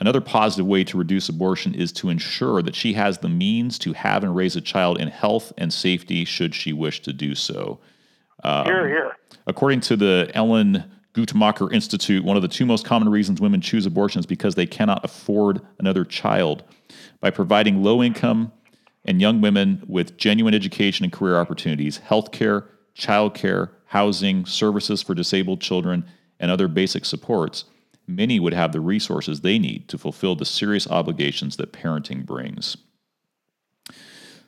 another 0.00 0.20
positive 0.20 0.66
way 0.66 0.82
to 0.84 0.98
reduce 0.98 1.28
abortion 1.28 1.74
is 1.74 1.92
to 1.92 2.08
ensure 2.08 2.60
that 2.62 2.74
she 2.74 2.94
has 2.94 3.18
the 3.18 3.28
means 3.28 3.78
to 3.80 3.92
have 3.92 4.24
and 4.24 4.34
raise 4.34 4.56
a 4.56 4.60
child 4.60 5.00
in 5.00 5.08
health 5.08 5.52
and 5.56 5.72
safety 5.72 6.24
should 6.24 6.54
she 6.54 6.72
wish 6.72 7.02
to 7.02 7.12
do 7.12 7.34
so. 7.34 7.78
Um, 8.42 8.64
here, 8.64 8.88
here. 8.88 9.12
According 9.46 9.80
to 9.82 9.96
the 9.96 10.30
Alan 10.34 10.90
Guttmacher 11.14 11.72
Institute, 11.72 12.24
one 12.24 12.36
of 12.36 12.42
the 12.42 12.48
two 12.48 12.64
most 12.64 12.86
common 12.86 13.08
reasons 13.08 13.40
women 13.40 13.60
choose 13.60 13.84
abortion 13.84 14.20
is 14.20 14.26
because 14.26 14.54
they 14.54 14.66
cannot 14.66 15.04
afford 15.04 15.60
another 15.78 16.04
child. 16.04 16.64
By 17.20 17.30
providing 17.30 17.82
low 17.82 18.02
income 18.02 18.52
and 19.04 19.20
young 19.20 19.40
women 19.40 19.82
with 19.86 20.16
genuine 20.16 20.54
education 20.54 21.04
and 21.04 21.12
career 21.12 21.38
opportunities, 21.38 22.00
healthcare, 22.08 22.64
childcare, 22.96 23.70
housing, 23.86 24.46
services 24.46 25.02
for 25.02 25.14
disabled 25.14 25.60
children, 25.60 26.04
and 26.40 26.50
other 26.50 26.66
basic 26.66 27.04
supports, 27.04 27.64
many 28.06 28.40
would 28.40 28.54
have 28.54 28.72
the 28.72 28.80
resources 28.80 29.40
they 29.40 29.58
need 29.58 29.88
to 29.88 29.98
fulfill 29.98 30.34
the 30.34 30.44
serious 30.44 30.88
obligations 30.88 31.56
that 31.56 31.72
parenting 31.72 32.24
brings. 32.24 32.76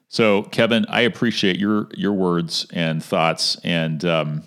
So, 0.08 0.44
Kevin, 0.44 0.86
I 0.88 1.00
appreciate 1.02 1.58
your 1.58 1.88
your 1.94 2.12
words 2.12 2.66
and 2.72 3.02
thoughts, 3.02 3.58
and 3.64 4.04
um, 4.04 4.44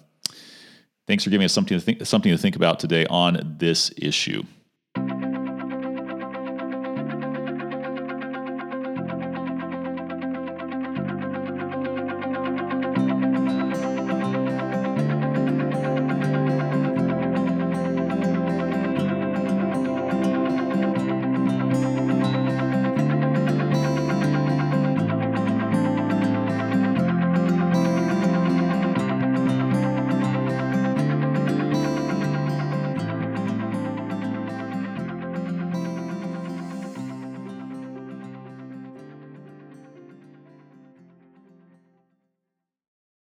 thanks 1.07 1.23
for 1.23 1.29
giving 1.29 1.45
us 1.45 1.53
something 1.53 1.77
to 1.77 1.83
think 1.83 2.05
something 2.05 2.31
to 2.31 2.37
think 2.37 2.55
about 2.55 2.79
today 2.79 3.05
on 3.07 3.55
this 3.57 3.91
issue. 3.97 4.43